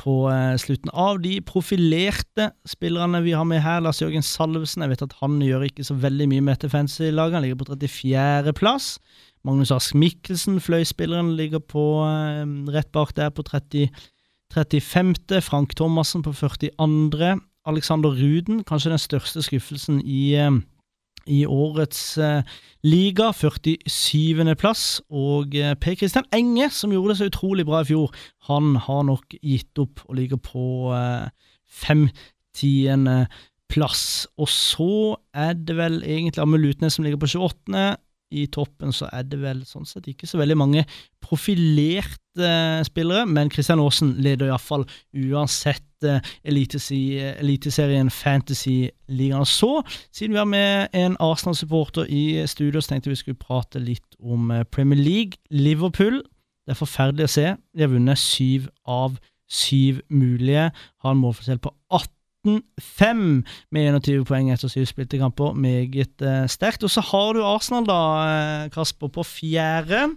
på 0.00 0.14
eh, 0.32 0.54
slutten. 0.60 0.92
Av 0.96 1.20
de 1.20 1.34
profilerte 1.44 2.50
spillerne 2.68 3.20
vi 3.26 3.34
har 3.36 3.44
med 3.48 3.60
her, 3.64 3.82
Lars 3.84 4.00
Jørgen 4.00 4.24
Salvesen, 4.24 4.86
jeg 4.86 4.94
vet 4.94 5.04
at 5.04 5.18
han 5.20 5.36
gjør 5.44 5.68
ikke 5.68 5.84
så 5.84 5.98
veldig 6.00 6.30
mye 6.32 6.46
med 6.46 6.56
dette 6.56 6.72
fantasy-laget, 6.72 7.36
han 7.36 7.46
ligger 7.46 7.60
på 7.60 7.68
34. 7.74 8.56
plass. 8.56 8.94
Magnus 9.44 9.72
Ask 9.72 9.94
Mikkelsen, 9.96 10.56
fløyspilleren, 10.60 11.34
ligger 11.36 11.60
på 11.60 11.84
eh, 12.08 12.42
rett 12.72 12.88
bak 12.96 13.12
der 13.20 13.28
på 13.36 13.44
30, 13.44 13.92
35. 14.54 15.44
Frank 15.44 15.76
Thomassen 15.76 16.24
på 16.24 16.32
42. 16.32 17.36
Alexander 17.68 18.16
Ruden, 18.16 18.64
kanskje 18.64 18.94
den 18.94 19.00
største 19.00 19.42
skuffelsen 19.44 20.00
i, 20.00 20.32
i 21.26 21.42
årets 21.46 22.18
eh, 22.18 22.42
liga, 22.86 23.30
47. 23.32 24.54
plass. 24.60 24.84
Og 25.10 25.54
eh, 25.58 25.74
Per 25.80 25.98
Kristian 25.98 26.28
Enge, 26.34 26.70
som 26.74 26.92
gjorde 26.94 27.14
det 27.14 27.20
så 27.20 27.30
utrolig 27.30 27.66
bra 27.68 27.82
i 27.82 27.90
fjor, 27.90 28.14
han 28.50 28.74
har 28.86 29.04
nok 29.08 29.36
gitt 29.42 29.80
opp 29.82 30.04
og 30.08 30.18
ligger 30.20 30.40
på 30.42 30.92
eh, 30.96 31.28
50. 31.84 33.26
plass. 33.70 34.26
Og 34.40 34.48
så 34.50 34.92
er 35.34 35.54
det 35.54 35.76
vel 35.78 36.00
egentlig 36.02 36.42
Amund 36.42 36.64
Lutnes 36.64 36.96
som 36.96 37.04
ligger 37.06 37.20
på 37.22 37.30
28. 37.30 37.84
I 38.30 38.46
toppen 38.52 38.94
så 38.94 39.08
er 39.12 39.26
det 39.26 39.40
vel 39.42 39.62
sånn 39.66 39.88
sett 39.88 40.06
ikke 40.10 40.28
så 40.28 40.38
veldig 40.40 40.56
mange 40.58 40.84
profilerte 41.24 42.46
eh, 42.46 42.82
spillere, 42.86 43.26
men 43.26 43.50
Kristian 43.52 43.82
Aasen 43.82 44.14
leder 44.22 44.50
iallfall 44.50 44.86
uansett 45.16 46.06
eh, 46.06 46.20
Eliteserien 46.46 48.12
Fantasy-ligaen. 48.14 49.48
Så, 49.48 49.72
siden 50.14 50.36
vi 50.36 50.42
har 50.42 50.50
med 50.50 50.94
en 50.96 51.18
Arsenal-supporter 51.20 52.06
i 52.06 52.46
studio, 52.50 52.80
så 52.80 52.94
tenkte 52.94 53.12
vi 53.12 53.18
skulle 53.20 53.40
prate 53.40 53.82
litt 53.82 54.18
om 54.20 54.50
eh, 54.54 54.64
Premier 54.70 55.00
League. 55.00 55.40
Liverpool, 55.50 56.22
det 56.66 56.76
er 56.76 56.80
forferdelig 56.80 57.26
å 57.26 57.34
se. 57.34 57.50
De 57.74 57.86
har 57.86 57.92
vunnet 57.92 58.20
syv 58.20 58.70
av 58.86 59.18
syv 59.50 60.00
mulige. 60.08 60.70
Har 61.02 61.16
en 61.16 61.22
målforskjell 61.24 61.62
på 61.62 61.74
18. 61.90 62.19
18-5 62.46 63.42
med 63.74 64.00
21 64.00 64.24
poeng 64.28 64.48
etter 64.52 64.72
syv 64.72 64.86
spilte 64.88 65.20
kamper. 65.20 65.52
Meget 65.52 66.24
eh, 66.24 66.46
sterkt. 66.48 66.84
Og 66.86 66.92
så 66.92 67.04
har 67.04 67.34
du 67.36 67.44
Arsenal, 67.44 67.84
da, 67.88 68.00
eh, 68.30 68.70
Kasper, 68.74 69.12
på 69.12 69.26
fjerde 69.26 70.08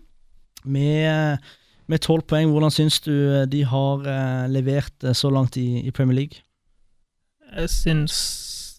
med 0.63 1.43
med 1.91 2.03
tolv 2.03 2.25
poeng. 2.29 2.51
Hvordan 2.51 2.73
syns 2.73 2.99
du 3.03 3.13
eh, 3.13 3.45
de 3.49 3.63
har 3.67 4.07
eh, 4.07 4.47
levert 4.51 5.03
eh, 5.03 5.15
så 5.17 5.31
langt 5.33 5.57
i, 5.59 5.83
i 5.83 5.91
Premier 5.91 6.21
League? 6.21 6.43
Jeg 7.53 7.69
syns 7.69 8.17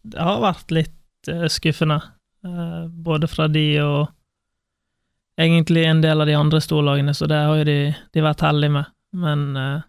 det 0.05 0.21
har 0.21 0.43
vært 0.43 0.75
litt 0.75 1.31
eh, 1.31 1.47
skuffende, 1.53 2.01
eh, 2.45 2.85
både 2.89 3.31
fra 3.31 3.49
de 3.49 3.67
og 3.85 4.11
egentlig 5.41 5.87
en 5.89 6.03
del 6.05 6.23
av 6.23 6.29
de 6.31 6.37
andre 6.39 6.61
storlagene, 6.63 7.15
så 7.17 7.27
det 7.31 7.41
har 7.41 7.59
jo 7.61 7.67
de, 7.69 7.79
de 8.15 8.25
vært 8.25 8.45
heldige 8.47 8.77
med. 8.77 8.93
Men 9.25 9.47
eh, 9.59 9.83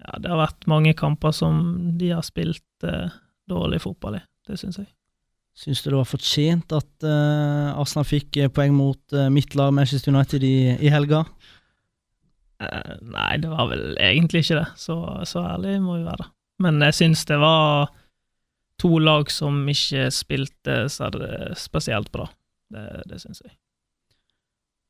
ja, 0.00 0.18
det 0.18 0.30
har 0.30 0.40
vært 0.40 0.68
mange 0.70 0.94
kamper 0.98 1.34
som 1.34 1.62
de 1.98 2.10
har 2.14 2.24
spilt 2.26 2.86
eh, 2.86 3.14
dårlig 3.50 3.80
fotball 3.84 4.18
i, 4.18 4.22
det 4.48 4.58
syns 4.60 4.80
jeg. 4.82 4.90
Syns 5.54 5.84
du 5.84 5.92
det 5.92 5.98
var 6.00 6.08
fortjent 6.10 6.72
at 6.74 7.06
eh, 7.06 7.68
Arsenal 7.78 8.06
fikk 8.08 8.40
eh, 8.42 8.50
poeng 8.50 8.74
mot 8.74 9.14
eh, 9.14 9.30
mitt 9.30 9.54
lag 9.58 9.74
Manchester 9.76 10.10
United 10.10 10.42
i, 10.42 10.56
i 10.82 10.90
helga? 10.90 11.22
Eh, 12.62 12.94
nei, 13.06 13.36
det 13.42 13.52
var 13.52 13.70
vel 13.70 13.92
egentlig 14.02 14.44
ikke 14.44 14.62
det, 14.62 14.70
så, 14.82 14.98
så 15.28 15.44
ærlig 15.54 15.76
må 15.84 16.00
vi 16.00 16.08
være. 16.08 16.26
Men 16.64 16.82
jeg 16.88 16.98
syns 16.98 17.22
det 17.30 17.38
var 17.42 17.92
to 18.82 18.96
lag 18.98 19.30
som 19.30 19.62
ikke 19.70 20.08
spilte 20.14 20.84
så 20.90 21.10
det 21.14 21.54
spesielt 21.58 22.10
bra. 22.14 22.26
Det, 22.74 23.04
det 23.10 23.20
syns 23.22 23.44
jeg. 23.44 23.54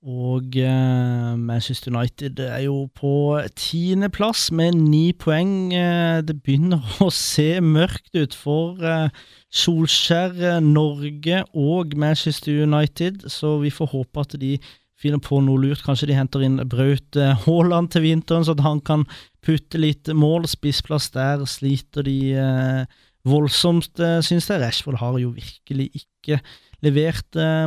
Og 0.04 0.56
eh, 0.60 1.36
Manchester 1.40 1.88
United 1.88 2.38
er 2.38 2.66
jo 2.66 2.90
på 2.92 3.40
tiendeplass 3.56 4.50
med 4.52 4.76
ni 4.76 5.14
poeng. 5.16 5.72
Eh, 5.72 6.20
det 6.20 6.42
begynner 6.44 6.84
å 7.06 7.08
se 7.08 7.56
mørkt 7.64 8.12
ut 8.12 8.36
for 8.36 8.84
eh, 8.84 9.08
Solskjær, 9.48 10.36
eh, 10.36 10.60
Norge 10.60 11.40
og 11.56 11.96
Manchester 11.96 12.66
United, 12.66 13.24
så 13.32 13.56
vi 13.62 13.72
får 13.72 13.94
håpe 13.94 14.26
at 14.26 14.36
de 14.42 14.58
finner 15.00 15.22
på 15.24 15.40
noe 15.40 15.62
lurt. 15.62 15.80
Kanskje 15.86 16.10
de 16.12 16.18
henter 16.18 16.44
inn 16.44 16.60
Braut 16.68 17.16
eh, 17.16 17.32
Haaland 17.46 17.94
til 17.94 18.04
vinteren, 18.04 18.44
så 18.44 18.52
at 18.58 18.64
han 18.66 18.84
kan 18.84 19.06
putte 19.40 19.80
litt 19.80 20.12
mål. 20.12 20.44
Spissplass 20.52 21.08
der 21.16 21.46
sliter 21.48 22.04
de 22.04 22.18
eh, 22.36 23.00
voldsomt, 23.24 23.96
syns 24.20 24.52
jeg. 24.52 24.60
Rashford 24.60 25.00
har 25.00 25.16
jo 25.22 25.32
virkelig 25.32 25.88
ikke 25.96 26.42
levert. 26.84 27.36
Eh, 27.36 27.66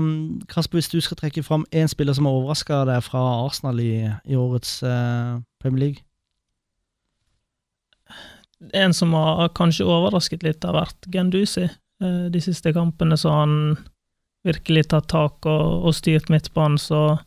Kasper, 0.51 0.80
hvis 0.80 0.91
du 0.91 0.99
skal 1.03 1.20
trekke 1.20 1.43
fram 1.45 1.65
én 1.76 1.89
spiller 1.91 2.15
som 2.18 2.28
har 2.30 2.38
overraska 2.38 2.84
deg 2.89 3.03
fra 3.05 3.22
Arsenal 3.45 3.82
i, 3.84 4.07
i 4.26 4.38
årets 4.38 4.80
eh, 4.86 5.38
Premier 5.61 5.88
League? 5.88 6.03
En 8.74 8.93
som 8.95 9.13
har 9.13 9.51
kanskje 9.57 9.86
overrasket 9.86 10.41
litt, 10.45 10.65
har 10.65 10.74
vært 10.78 11.09
Gendusi. 11.13 11.68
Eh, 12.01 12.26
De 12.34 12.41
siste 12.41 12.74
kampene 12.74 13.18
så 13.20 13.36
han 13.36 13.53
virkelig 14.47 14.88
tatt 14.93 15.09
tak 15.11 15.45
og, 15.45 15.88
og 15.89 15.95
styrt 15.97 16.30
midtbanen, 16.32 16.80
så, 16.80 17.18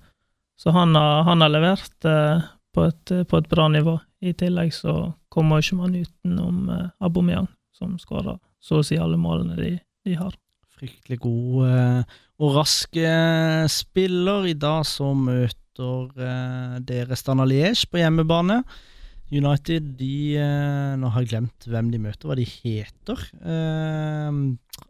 så 0.59 0.73
han, 0.75 0.97
har, 0.97 1.25
han 1.29 1.45
har 1.45 1.53
levert 1.53 2.09
eh, 2.09 2.47
på, 2.75 2.87
et, 2.89 3.15
på 3.29 3.41
et 3.41 3.51
bra 3.51 3.69
nivå. 3.69 3.99
I 4.21 4.35
tillegg 4.37 4.73
så 4.77 5.13
kommer 5.33 5.63
ikke 5.63 5.79
man 5.79 5.95
utenom 5.97 6.67
Aubameyang, 7.01 7.47
som 7.73 7.95
skårer 8.01 8.37
så 8.61 8.81
å 8.81 8.85
si 8.85 8.99
alle 9.01 9.17
målene 9.17 9.57
de, 9.57 9.71
de 10.05 10.17
har. 10.19 10.35
Fryktelig 10.81 11.19
god 11.21 11.57
eh, 11.69 12.13
og 12.41 12.55
rask 12.57 12.97
eh, 12.97 13.67
spiller. 13.69 14.47
I 14.49 14.57
dag 14.57 14.87
så 14.89 15.11
møter 15.13 16.07
eh, 16.17 16.79
dere 16.89 17.19
Stana 17.21 17.45
Liège 17.45 17.85
på 17.91 18.01
hjemmebane. 18.01 18.63
United, 19.31 19.93
de 20.01 20.41
Nå 20.99 21.11
har 21.13 21.23
jeg 21.23 21.31
glemt 21.31 21.67
hvem 21.71 21.93
de 21.93 22.01
møter, 22.03 22.27
hva 22.27 22.35
de 22.35 22.43
heter. 22.51 23.21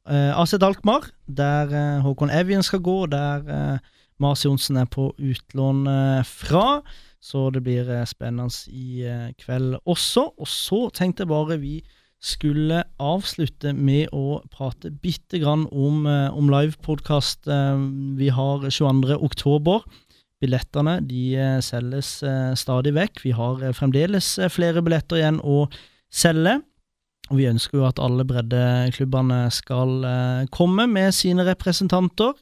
AC 0.09 0.55
Dalkmar, 0.63 1.11
der 1.29 1.75
Håkon 2.01 2.33
Evjen 2.33 2.65
skal 2.65 2.81
gå, 2.81 2.95
der 3.13 3.83
Mars 4.17 4.47
Johnsen 4.47 4.81
er 4.81 4.89
på 4.89 5.11
utlån 5.13 5.85
fra. 6.25 6.81
Så 7.21 7.51
det 7.53 7.61
blir 7.67 7.93
spennende 8.09 8.49
i 8.73 9.05
kveld 9.45 9.77
også. 9.85 10.31
Og 10.41 10.49
så 10.49 10.87
tenkte 10.89 11.27
jeg 11.27 11.35
bare 11.35 11.61
vi 11.61 11.83
skulle 12.21 12.83
avslutte 13.01 13.73
med 13.73 14.11
å 14.13 14.41
prate 14.53 14.93
bitte 14.93 15.41
grann 15.41 15.67
om, 15.73 16.07
eh, 16.07 16.29
om 16.37 16.51
livepodkast. 16.53 17.49
Eh, 17.49 17.77
vi 18.17 18.29
har 18.29 18.69
22. 18.69 19.17
oktober. 19.17 19.83
Billettene 20.41 21.01
de 21.07 21.37
eh, 21.37 21.61
selges 21.61 22.23
stadig 22.57 22.95
vekk. 22.95 23.23
Vi 23.25 23.33
har 23.33 23.73
fremdeles 23.73 24.39
flere 24.53 24.83
billetter 24.83 25.17
igjen 25.17 25.41
å 25.41 25.69
selge. 26.13 26.63
Og 27.31 27.37
vi 27.39 27.47
ønsker 27.47 27.79
jo 27.79 27.87
at 27.87 28.01
alle 28.03 28.25
breddeklubbene 28.27 29.51
skal 29.55 30.03
komme 30.51 30.89
med 30.91 31.15
sine 31.15 31.45
representanter. 31.47 32.35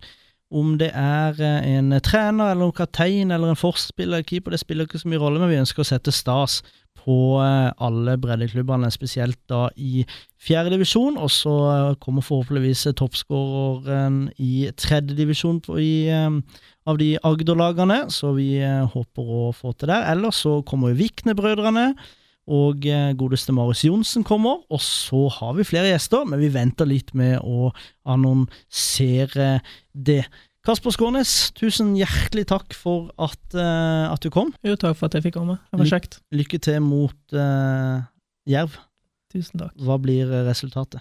Om 0.50 0.78
det 0.78 0.94
er 0.96 1.36
en 1.42 1.92
trener 2.00 2.54
eller 2.54 2.70
en 2.70 2.72
kaptein 2.72 3.30
eller 3.30 3.52
en 3.52 3.58
forspiller, 3.58 4.24
keeper, 4.24 4.50
det 4.50 4.62
spiller 4.62 4.88
ikke 4.88 5.02
så 5.02 5.10
mye 5.12 5.20
rolle, 5.20 5.42
men 5.42 5.50
vi 5.50 5.60
ønsker 5.60 5.84
å 5.84 5.90
sette 5.90 6.14
stas 6.14 6.62
på 7.08 7.38
eh, 7.40 7.70
alle 7.84 8.16
breddeklubbene, 8.20 8.90
spesielt 8.92 9.38
da 9.50 9.68
i 9.80 10.04
fjerde 10.44 10.74
divisjon. 10.74 11.16
Og 11.16 11.30
så 11.32 11.54
kommer 12.02 12.24
forhåpentligvis 12.24 12.84
toppskåreren 12.98 14.26
i 14.36 14.68
tredje 14.76 15.16
divisjon 15.16 15.62
eh, 15.78 16.60
av 16.88 17.00
de 17.00 17.10
Agder-lagene, 17.24 18.04
så 18.12 18.34
vi 18.36 18.54
eh, 18.60 18.84
håper 18.92 19.34
å 19.40 19.48
få 19.56 19.72
til 19.74 19.92
der. 19.94 20.08
Ellers 20.12 20.44
så 20.44 20.58
kommer 20.68 20.96
Vikne-brødrene. 20.98 21.90
Og 22.48 22.80
godeste 23.20 23.52
Marius 23.52 23.82
Johnsen 23.84 24.22
kommer, 24.24 24.62
og 24.72 24.80
så 24.80 25.26
har 25.34 25.50
vi 25.58 25.66
flere 25.68 25.90
gjester, 25.90 26.22
men 26.24 26.40
vi 26.40 26.48
venter 26.48 26.88
litt 26.88 27.10
med 27.12 27.42
å 27.44 27.68
annonsere 28.08 29.58
det. 29.92 30.22
Kasper 30.68 30.92
Skånes, 30.92 31.30
tusen 31.56 31.94
hjertelig 31.96 32.42
takk 32.50 32.74
for 32.76 33.06
at, 33.16 33.40
uh, 33.56 34.12
at 34.12 34.20
du 34.20 34.28
kom. 34.28 34.50
Jo, 34.60 34.74
takk 34.76 34.98
for 34.98 35.08
at 35.08 35.14
jeg 35.16 35.24
fikk 35.24 35.38
komme. 35.38 35.54
Det 35.70 35.78
var 35.80 35.88
kjekt. 35.88 36.18
Lykke 36.36 36.58
til 36.60 36.82
mot 36.84 37.16
uh, 37.32 38.04
Jerv. 38.44 38.76
Tusen 39.32 39.62
takk. 39.62 39.72
Hva 39.80 39.96
blir 40.00 40.28
eh, 40.28 40.44
resultatet? 40.44 41.00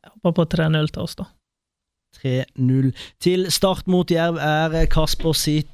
Jeg 0.00 0.14
håper 0.14 0.34
på 0.38 0.46
3-0 0.56 0.88
til 0.94 1.04
oss, 1.04 1.18
da. 1.20 1.28
3-0 2.22 2.88
til 3.20 3.46
start 3.52 3.92
mot 3.92 4.08
Jerv 4.08 4.40
er 4.40 4.88
Kasper 4.92 5.36
sitt 5.36 5.68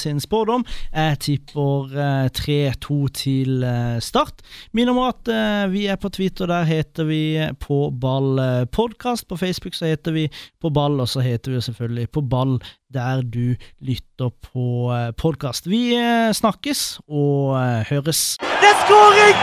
sin 0.00 0.20
spådom. 0.22 0.64
Jeg 0.92 1.18
tipper 1.24 1.92
eh, 1.96 2.28
3-2 2.36 2.98
til 3.16 3.66
eh, 3.66 3.98
start. 4.04 4.42
Minn 4.76 4.90
om 4.92 5.02
at 5.04 5.28
eh, 5.32 5.66
vi 5.72 5.86
er 5.90 6.00
på 6.00 6.10
Twitter, 6.14 6.48
der 6.50 6.66
heter 6.68 7.08
vi 7.08 7.22
På 7.60 7.90
ball 7.90 8.40
podkast. 8.72 9.28
På 9.28 9.36
Facebook 9.36 9.74
så 9.74 9.90
heter 9.90 10.12
vi 10.16 10.28
På 10.60 10.70
ball, 10.70 11.00
og 11.00 11.08
så 11.08 11.20
heter 11.24 11.52
vi 11.52 11.60
selvfølgelig 11.60 12.10
På 12.10 12.20
ball 12.20 12.58
der 12.94 13.22
du 13.22 13.56
lytter 13.80 14.30
på 14.52 14.92
eh, 14.94 15.10
podkast. 15.18 15.66
Vi 15.66 15.94
eh, 15.96 16.32
snakkes 16.32 17.00
og 17.08 17.56
eh, 17.58 17.82
høres. 17.90 18.36
Det 18.40 18.70
er 18.70 18.78
skåring! 18.84 19.40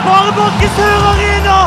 Sparebanken 0.00 0.74
Sør 0.78 1.06
Arena! 1.12 1.58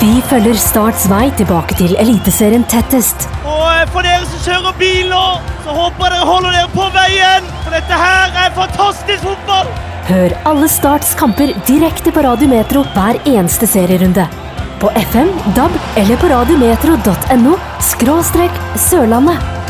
Vi 0.00 0.12
følger 0.30 0.58
Starts 0.58 1.06
vei 1.10 1.28
tilbake 1.38 1.78
til 1.78 1.94
Eliteserien 2.00 2.64
tettest. 2.68 3.28
Eh, 3.82 3.88
for 3.90 4.06
dere 4.06 4.26
som 4.28 4.42
kjører 4.44 4.76
bil 4.78 5.08
nå, 5.10 5.22
så 5.64 5.74
håper 5.74 6.04
jeg 6.06 6.12
dere 6.14 6.26
holder 6.28 6.54
dere 6.54 6.70
på 6.74 6.84
veien. 6.94 7.48
For 7.64 7.74
dette 7.74 7.98
her 8.02 8.36
er 8.44 8.54
fantastisk 8.58 9.24
fotball! 9.26 9.72
Hør 10.06 10.34
alle 10.50 10.68
Starts 10.70 11.14
kamper 11.18 11.54
direkte 11.66 12.12
på 12.14 12.24
Radio 12.26 12.50
Metro 12.50 12.84
hver 12.94 13.18
eneste 13.26 13.68
serierunde. 13.70 14.26
På 14.82 14.90
FM, 14.98 15.30
DAB 15.56 15.74
eller 15.98 16.18
på 16.18 16.30
radiometro.no 16.30 17.56
skråstrek 17.92 18.62
Sørlandet. 18.88 19.61